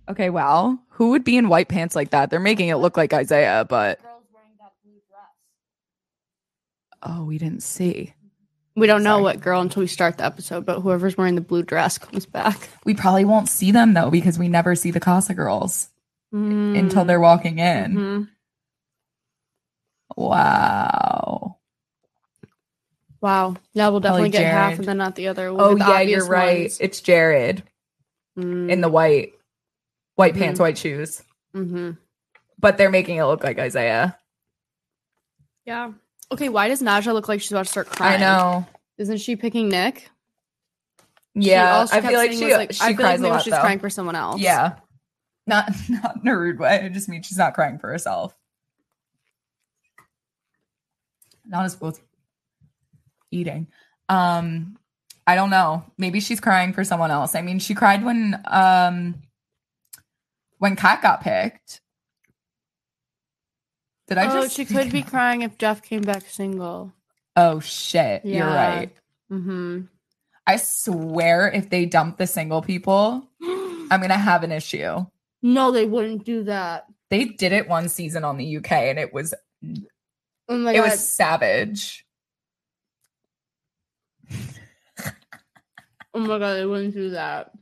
Okay, 0.10 0.30
wow. 0.30 0.78
Who 0.90 1.12
would 1.12 1.24
be 1.24 1.38
in 1.38 1.48
white 1.48 1.70
pants 1.70 1.96
like 1.96 2.10
that? 2.10 2.30
They're 2.30 2.40
making 2.40 2.68
it 2.68 2.76
look 2.76 2.98
like 2.98 3.14
Isaiah, 3.14 3.66
but 3.70 4.00
oh, 7.02 7.24
we 7.24 7.38
didn't 7.38 7.64
see. 7.64 8.14
We 8.76 8.88
don't 8.88 9.04
know 9.04 9.16
Sorry. 9.16 9.24
what 9.24 9.42
girl 9.42 9.60
until 9.62 9.82
we 9.82 9.88
start 9.88 10.18
the 10.18 10.26
episode, 10.26 10.66
but 10.66 10.80
whoever's 10.80 11.18
wearing 11.18 11.36
the 11.36 11.42
blue 11.42 11.62
dress 11.64 11.98
comes 11.98 12.26
back 12.26 12.70
We 12.86 12.94
probably 12.94 13.26
won't 13.26 13.50
see 13.50 13.72
them 13.72 13.94
though 13.94 14.10
because 14.10 14.40
we 14.40 14.48
never 14.48 14.76
see 14.76 14.92
the 14.92 15.00
Casa 15.02 15.34
girls 15.34 15.90
until 16.32 17.04
they're 17.04 17.20
walking 17.20 17.60
in. 17.60 17.96
Mhm. 17.96 18.28
Wow. 20.16 21.58
Wow. 23.22 23.56
Yeah, 23.74 23.90
we'll 23.90 24.00
definitely 24.00 24.30
get 24.30 24.46
half 24.46 24.80
and 24.80 24.88
then 24.88 24.98
not 24.98 25.16
the 25.16 25.28
other. 25.28 25.48
Oh 25.48 25.70
with 25.74 25.80
the 25.80 25.86
yeah, 25.90 26.02
you're 26.02 26.26
right. 26.28 26.62
ones. 26.62 26.78
It's 26.80 27.02
Jared 27.02 27.64
Mm, 28.40 28.70
in 28.72 28.80
the 28.80 28.88
white, 28.88 29.34
white 30.16 30.34
Mhm. 30.34 30.38
pants, 30.40 30.60
white 30.62 30.78
shoes. 30.78 31.22
mhm. 31.54 31.98
But 32.58 32.78
they're 32.78 32.90
making 32.90 33.18
it 33.18 33.26
look 33.26 33.44
like 33.44 33.60
Isaiah. 33.60 34.18
Yeah. 35.66 35.92
Okay, 36.32 36.50
why 36.50 36.68
does 36.68 36.82
Nadjha 36.82 37.14
look 37.14 37.28
like 37.28 37.42
she's 37.42 37.52
about 37.52 37.66
to 37.66 37.72
start 37.72 37.88
crying? 37.88 38.22
I 38.22 38.26
know. 38.26 38.66
Isn't 38.98 39.18
she 39.18 39.36
picking 39.36 39.70
Nick? 39.70 40.10
Yeah, 41.34 41.86
she 41.86 41.94
I 41.94 42.02
feel 42.02 42.14
like 42.14 42.32
she 42.32 42.46
was, 42.46 42.54
like, 42.54 42.74
she 42.74 42.82
I 42.82 42.88
feel 42.88 42.96
cries 42.98 43.06
like 43.06 43.20
maybe 43.22 43.32
lot 43.32 43.44
she's 43.44 43.54
though. 43.54 43.62
crying 43.62 43.80
for 43.80 43.90
someone 43.90 44.16
else. 44.16 44.42
Yeah, 44.42 44.76
not 45.48 45.72
not 45.90 46.18
in 46.22 46.28
a 46.28 46.38
rude 46.38 46.60
way. 46.60 46.86
It 46.86 46.94
just 46.94 47.10
means 47.10 47.26
she's 47.26 47.38
not 47.38 47.54
crying 47.54 47.80
for 47.80 47.90
herself. 47.90 48.36
Not 51.46 51.66
as 51.66 51.76
both 51.76 52.02
eating. 53.32 53.68
Um, 54.10 54.78
I 55.26 55.36
don't 55.36 55.50
know. 55.50 55.86
Maybe 55.98 56.20
she's 56.20 56.40
crying 56.40 56.74
for 56.74 56.84
someone 56.84 57.12
else. 57.12 57.36
I 57.36 57.42
mean, 57.42 57.60
she 57.60 57.74
cried 57.74 58.04
when 58.04 58.42
um 58.46 59.16
when 60.58 60.76
Kat 60.76 61.02
got 61.02 61.22
picked. 61.22 61.81
Did 64.12 64.18
I 64.18 64.30
oh, 64.30 64.42
just? 64.42 64.58
she 64.58 64.66
could 64.66 64.92
be 64.92 65.04
crying 65.04 65.42
if 65.42 65.58
Jeff 65.58 65.82
came 65.82 66.02
back 66.02 66.24
single. 66.28 66.92
Oh 67.38 67.62
shit! 67.62 68.26
You're 68.26 68.46
right. 68.46 68.94
Mm-hmm. 69.32 69.84
I 70.46 70.58
swear, 70.58 71.50
if 71.50 71.70
they 71.70 71.86
dump 71.86 72.18
the 72.18 72.28
single 72.28 72.62
people, 72.62 73.26
I'm 73.42 74.02
gonna 74.02 74.18
have 74.18 74.44
an 74.44 74.52
issue. 74.52 75.06
No, 75.42 75.72
they 75.72 75.86
wouldn't 75.86 76.26
do 76.26 76.44
that. 76.44 76.88
They 77.10 77.24
did 77.24 77.54
it 77.54 77.70
one 77.70 77.88
season 77.88 78.26
on 78.26 78.36
the 78.36 78.58
UK, 78.58 78.74
and 78.74 79.00
it 79.00 79.14
was 79.14 79.34
Oh 79.64 80.58
my 80.58 80.74
it 80.74 80.80
god. 80.80 80.90
was 80.90 81.16
savage. 81.16 82.06
oh 86.14 86.20
my 86.20 86.38
god, 86.38 86.56
they 86.56 86.66
wouldn't 86.66 86.94
do 86.94 87.12
that. 87.12 87.54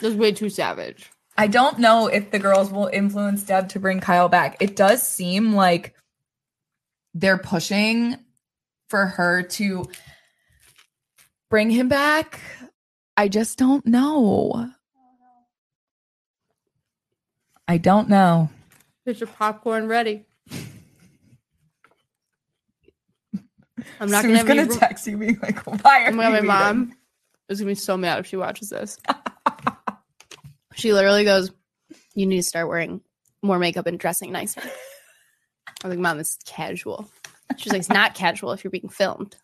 That's 0.00 0.16
way 0.16 0.32
too 0.32 0.50
savage. 0.50 1.12
I 1.38 1.46
don't 1.46 1.78
know 1.78 2.08
if 2.08 2.32
the 2.32 2.40
girls 2.40 2.72
will 2.72 2.88
influence 2.92 3.44
Deb 3.44 3.68
to 3.70 3.78
bring 3.78 4.00
Kyle 4.00 4.28
back. 4.28 4.56
It 4.58 4.74
does 4.74 5.06
seem 5.06 5.52
like 5.54 5.94
they're 7.14 7.38
pushing 7.38 8.16
for 8.90 9.06
her 9.06 9.44
to 9.44 9.84
bring 11.48 11.70
him 11.70 11.88
back. 11.88 12.40
I 13.16 13.28
just 13.28 13.56
don't 13.56 13.86
know. 13.86 14.68
I 17.68 17.78
don't 17.78 18.08
know. 18.08 18.50
Get 19.06 19.20
your 19.20 19.28
popcorn 19.28 19.86
ready. 19.86 20.24
I'm 24.00 24.10
not 24.10 24.22
Sue's 24.22 24.42
gonna, 24.42 24.66
gonna 24.66 24.76
text 24.76 25.06
you 25.06 25.16
being 25.16 25.38
like, 25.40 25.60
"Why 25.84 26.06
are 26.06 26.08
Oh 26.08 26.12
my 26.12 26.26
you 26.40 26.42
my 26.42 26.72
mom 26.72 26.96
is 27.48 27.60
gonna 27.60 27.70
be 27.70 27.74
so 27.76 27.96
mad 27.96 28.18
if 28.18 28.26
she 28.26 28.36
watches 28.36 28.70
this. 28.70 28.98
she 30.78 30.92
literally 30.92 31.24
goes, 31.24 31.50
"You 32.14 32.26
need 32.26 32.36
to 32.36 32.42
start 32.42 32.68
wearing 32.68 33.00
more 33.42 33.58
makeup 33.58 33.86
and 33.86 33.98
dressing 33.98 34.32
nicer." 34.32 34.62
I'm 35.84 35.90
like, 35.90 35.98
"Mom, 35.98 36.18
this 36.18 36.28
is 36.28 36.38
casual." 36.46 37.10
She's 37.56 37.72
like, 37.72 37.80
"It's 37.80 37.88
not 37.88 38.14
casual 38.14 38.52
if 38.52 38.64
you're 38.64 38.70
being 38.70 38.88
filmed." 38.88 39.36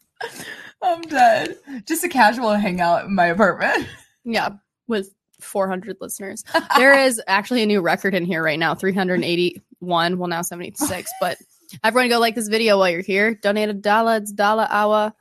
I'm 0.82 1.02
dead. 1.02 1.56
Just 1.86 2.04
a 2.04 2.08
casual 2.08 2.54
hangout 2.54 3.06
in 3.06 3.14
my 3.14 3.26
apartment. 3.26 3.88
Yeah, 4.24 4.50
with 4.86 5.14
400 5.40 5.98
listeners. 6.00 6.44
There 6.76 6.98
is 6.98 7.20
actually 7.26 7.62
a 7.62 7.66
new 7.66 7.80
record 7.80 8.14
in 8.14 8.24
here 8.24 8.42
right 8.42 8.58
now 8.58 8.74
381. 8.74 10.18
Well, 10.18 10.28
now 10.28 10.42
76. 10.42 11.10
But 11.20 11.38
everyone 11.82 12.08
go 12.08 12.20
like 12.20 12.34
this 12.34 12.48
video 12.48 12.78
while 12.78 12.90
you're 12.90 13.02
here. 13.02 13.34
Donate 13.34 13.68
a 13.68 13.74
dollar. 13.74 14.16
It's 14.16 14.32
dollar 14.32 14.66
hour. 14.70 15.12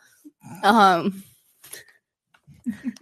Um, 0.64 1.24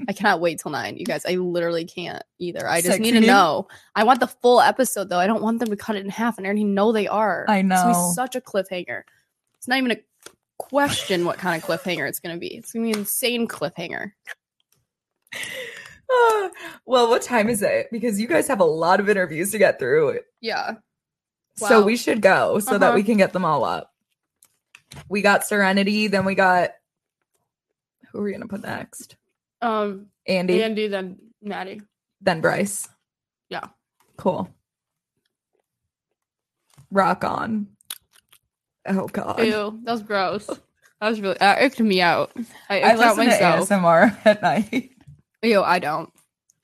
I 0.07 0.13
cannot 0.13 0.39
wait 0.41 0.59
till 0.59 0.71
nine, 0.71 0.97
you 0.97 1.05
guys. 1.05 1.25
I 1.25 1.35
literally 1.35 1.85
can't 1.85 2.23
either. 2.39 2.67
I 2.67 2.77
just 2.81 2.93
Sick 2.93 3.01
need 3.01 3.11
to 3.11 3.19
know. 3.21 3.67
I 3.95 4.03
want 4.03 4.19
the 4.19 4.27
full 4.27 4.59
episode 4.61 5.09
though. 5.09 5.19
I 5.19 5.27
don't 5.27 5.41
want 5.41 5.59
them 5.59 5.69
to 5.69 5.75
cut 5.75 5.95
it 5.95 6.03
in 6.03 6.09
half, 6.09 6.37
and 6.37 6.45
I 6.45 6.49
already 6.49 6.63
know 6.63 6.91
they 6.91 7.07
are. 7.07 7.45
I 7.47 7.59
It's 7.59 7.69
gonna 7.69 7.85
be 7.87 7.93
know. 7.93 8.11
such 8.15 8.35
a 8.35 8.41
cliffhanger. 8.41 9.03
It's 9.57 9.67
not 9.67 9.77
even 9.77 9.91
a 9.91 9.97
question 10.57 11.25
what 11.25 11.37
kind 11.37 11.61
of 11.61 11.67
cliffhanger 11.67 12.07
it's 12.07 12.19
gonna 12.19 12.37
be. 12.37 12.55
It's 12.55 12.71
gonna 12.71 12.85
be 12.85 12.91
an 12.93 12.99
insane 12.99 13.47
cliffhanger. 13.47 14.11
Well, 16.85 17.07
what 17.09 17.21
time 17.21 17.47
is 17.47 17.61
it? 17.61 17.87
Because 17.89 18.19
you 18.19 18.27
guys 18.27 18.45
have 18.49 18.59
a 18.59 18.65
lot 18.65 18.99
of 18.99 19.07
interviews 19.07 19.51
to 19.51 19.57
get 19.57 19.79
through. 19.79 20.19
Yeah. 20.41 20.75
So 21.55 21.83
we 21.83 21.95
should 21.95 22.21
go 22.21 22.59
so 22.59 22.77
that 22.77 22.87
Uh-huh. 22.87 22.95
we 22.95 23.03
can 23.03 23.15
get 23.15 23.31
them 23.31 23.45
all 23.45 23.63
up. 23.63 23.93
We 25.07 25.21
got 25.21 25.41
Sereniti, 25.43 26.11
then 26.11 26.25
we 26.25 26.35
got 26.35 26.71
who 28.11 28.19
are 28.19 28.23
we 28.23 28.33
gonna 28.33 28.47
put 28.47 28.61
next? 28.63 29.15
Um, 29.61 30.07
Andy, 30.27 30.63
Andy, 30.63 30.87
then 30.87 31.17
Maddie. 31.41 31.81
then 32.21 32.41
Bryce. 32.41 32.87
Yeah. 33.49 33.67
Cool. 34.17 34.49
Rock 36.91 37.23
on. 37.23 37.67
Oh 38.87 39.07
god. 39.07 39.39
Ew, 39.39 39.79
that 39.83 39.91
was 39.91 40.03
gross. 40.03 40.47
That 40.47 41.09
was 41.09 41.21
really 41.21 41.37
that 41.39 41.59
icked 41.61 41.79
me 41.79 42.01
out. 42.01 42.31
I 42.69 42.81
I 42.81 42.93
icked 42.93 43.01
out 43.01 43.17
listen 43.17 43.23
to 43.25 43.31
myself. 43.31 43.69
ASMR 43.69 44.17
at 44.25 44.41
night. 44.41 44.91
Ew, 45.43 45.61
I 45.61 45.79
don't. 45.79 46.11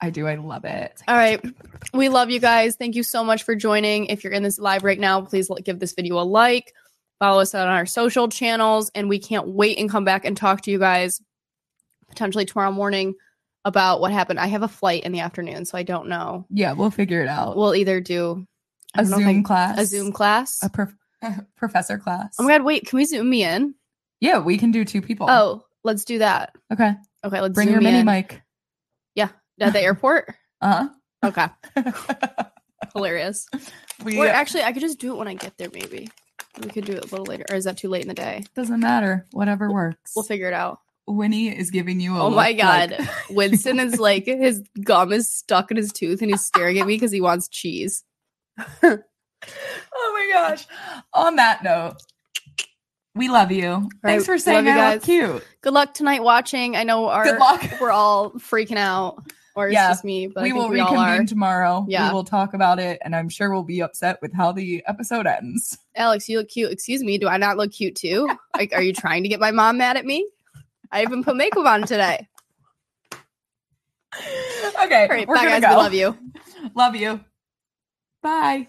I 0.00 0.10
do. 0.10 0.26
I 0.28 0.36
love 0.36 0.64
it. 0.64 1.02
All 1.08 1.16
right. 1.16 1.44
We 1.92 2.08
love 2.08 2.30
you 2.30 2.38
guys. 2.38 2.76
Thank 2.76 2.94
you 2.94 3.02
so 3.02 3.24
much 3.24 3.42
for 3.42 3.56
joining. 3.56 4.06
If 4.06 4.22
you're 4.22 4.32
in 4.32 4.44
this 4.44 4.58
live 4.58 4.84
right 4.84 4.98
now, 4.98 5.22
please 5.22 5.50
give 5.64 5.80
this 5.80 5.92
video 5.92 6.20
a 6.20 6.22
like. 6.22 6.72
Follow 7.18 7.40
us 7.40 7.52
on 7.52 7.66
our 7.66 7.84
social 7.84 8.28
channels. 8.28 8.92
And 8.94 9.08
we 9.08 9.18
can't 9.18 9.48
wait 9.48 9.76
and 9.76 9.90
come 9.90 10.04
back 10.04 10.24
and 10.24 10.36
talk 10.36 10.60
to 10.62 10.70
you 10.70 10.78
guys 10.78 11.20
potentially 12.08 12.44
tomorrow 12.44 12.70
morning 12.72 13.14
about 13.64 14.00
what 14.00 14.12
happened. 14.12 14.38
I 14.40 14.46
have 14.46 14.62
a 14.62 14.68
flight 14.68 15.04
in 15.04 15.12
the 15.12 15.20
afternoon, 15.20 15.64
so 15.64 15.76
I 15.78 15.82
don't 15.82 16.08
know. 16.08 16.46
Yeah, 16.50 16.72
we'll 16.72 16.90
figure 16.90 17.22
it 17.22 17.28
out. 17.28 17.56
We'll 17.56 17.74
either 17.74 18.00
do 18.00 18.46
a 18.94 19.04
Zoom 19.04 19.26
I- 19.26 19.42
class. 19.42 19.78
a 19.78 19.86
Zoom 19.86 20.12
class. 20.12 20.62
A 20.62 20.68
prof- 20.70 20.94
professor 21.56 21.98
class. 21.98 22.36
Oh 22.38 22.44
my 22.44 22.50
god, 22.56 22.64
wait, 22.64 22.86
can 22.86 22.96
we 22.96 23.04
zoom 23.04 23.28
me 23.28 23.44
in? 23.44 23.74
Yeah, 24.20 24.38
we 24.38 24.56
can 24.58 24.70
do 24.70 24.84
two 24.84 25.02
people. 25.02 25.26
Oh, 25.28 25.64
let's 25.84 26.04
do 26.04 26.18
that. 26.18 26.54
okay. 26.72 26.94
Okay, 27.24 27.40
let's 27.40 27.54
Bring 27.54 27.68
your 27.70 27.80
mini 27.80 27.98
in. 28.00 28.06
mic. 28.06 28.40
Yeah, 29.14 29.28
at 29.60 29.72
the 29.72 29.80
airport. 29.80 30.34
Uh 30.60 30.88
huh. 31.22 31.28
Okay, 31.28 31.46
hilarious. 32.94 33.46
we 34.04 34.18
Or 34.18 34.26
actually, 34.26 34.62
I 34.64 34.72
could 34.72 34.80
just 34.82 34.98
do 34.98 35.12
it 35.12 35.16
when 35.16 35.28
I 35.28 35.34
get 35.34 35.56
there. 35.56 35.68
Maybe 35.72 36.08
we 36.60 36.68
could 36.68 36.84
do 36.84 36.92
it 36.94 37.04
a 37.04 37.06
little 37.08 37.26
later, 37.26 37.44
or 37.50 37.56
is 37.56 37.64
that 37.64 37.78
too 37.78 37.88
late 37.88 38.02
in 38.02 38.08
the 38.08 38.14
day? 38.14 38.44
doesn't 38.54 38.80
matter. 38.80 39.26
Whatever 39.32 39.70
works. 39.72 40.12
We'll 40.16 40.24
figure 40.24 40.48
it 40.48 40.54
out. 40.54 40.80
Winnie 41.08 41.48
is 41.48 41.70
giving 41.70 42.00
you 42.00 42.16
a 42.16 42.22
Oh 42.24 42.30
my 42.30 42.52
god, 42.52 42.90
like- 42.98 43.08
Winston 43.30 43.80
is 43.80 43.98
like 43.98 44.26
his 44.26 44.62
gum 44.84 45.12
is 45.12 45.30
stuck 45.32 45.70
in 45.70 45.76
his 45.76 45.92
tooth, 45.92 46.20
and 46.22 46.30
he's 46.30 46.44
staring 46.44 46.78
at 46.78 46.86
me 46.86 46.94
because 46.94 47.10
he 47.12 47.20
wants 47.20 47.48
cheese. 47.48 48.04
oh 48.82 48.98
my 49.92 50.30
gosh. 50.32 50.66
On 51.14 51.36
that 51.36 51.62
note, 51.62 51.96
we 53.14 53.28
love 53.28 53.50
you. 53.52 53.88
Thanks 54.02 54.26
for 54.26 54.32
love 54.32 54.40
saying 54.40 54.66
you 54.66 54.72
I 54.72 54.92
look 54.94 55.00
guys. 55.00 55.04
cute. 55.04 55.46
Good 55.62 55.72
luck 55.72 55.94
tonight 55.94 56.22
watching. 56.22 56.76
I 56.76 56.84
know 56.84 57.08
our 57.08 57.24
Good 57.24 57.38
luck. 57.38 57.64
we're 57.80 57.90
all 57.90 58.30
freaking 58.32 58.76
out, 58.76 59.22
or 59.54 59.68
it's 59.68 59.76
just 59.76 60.04
me, 60.04 60.26
but 60.28 60.42
we 60.42 60.52
will 60.52 60.68
we 60.68 60.80
reconvene 60.80 61.26
tomorrow. 61.26 61.84
Yeah. 61.88 62.08
We 62.08 62.14
will 62.14 62.24
talk 62.24 62.54
about 62.54 62.78
it, 62.78 63.00
and 63.04 63.14
I'm 63.16 63.28
sure 63.28 63.50
we'll 63.52 63.62
be 63.64 63.80
upset 63.80 64.18
with 64.22 64.32
how 64.32 64.52
the 64.52 64.82
episode 64.86 65.26
ends. 65.26 65.78
Alex, 65.96 66.28
you 66.28 66.38
look 66.38 66.48
cute. 66.48 66.70
Excuse 66.72 67.02
me, 67.02 67.18
do 67.18 67.28
I 67.28 67.38
not 67.38 67.56
look 67.56 67.72
cute 67.72 67.96
too? 67.96 68.28
Like, 68.58 68.72
are 68.72 68.82
you 68.82 68.92
trying 68.92 69.22
to 69.22 69.28
get 69.28 69.38
my 69.38 69.52
mom 69.52 69.78
mad 69.78 69.96
at 69.96 70.04
me? 70.04 70.26
I 70.90 71.02
even 71.02 71.24
put 71.24 71.36
makeup 71.36 71.66
on 71.66 71.82
today. 71.82 72.28
Okay. 74.84 75.02
All 75.02 75.08
right, 75.08 75.28
we're 75.28 75.34
bye 75.34 75.44
gonna 75.44 75.60
guys. 75.60 75.62
go. 75.62 75.68
We 75.70 75.74
love 75.76 75.94
you. 75.94 76.18
Love 76.74 76.96
you. 76.96 77.20
Bye. 78.22 78.68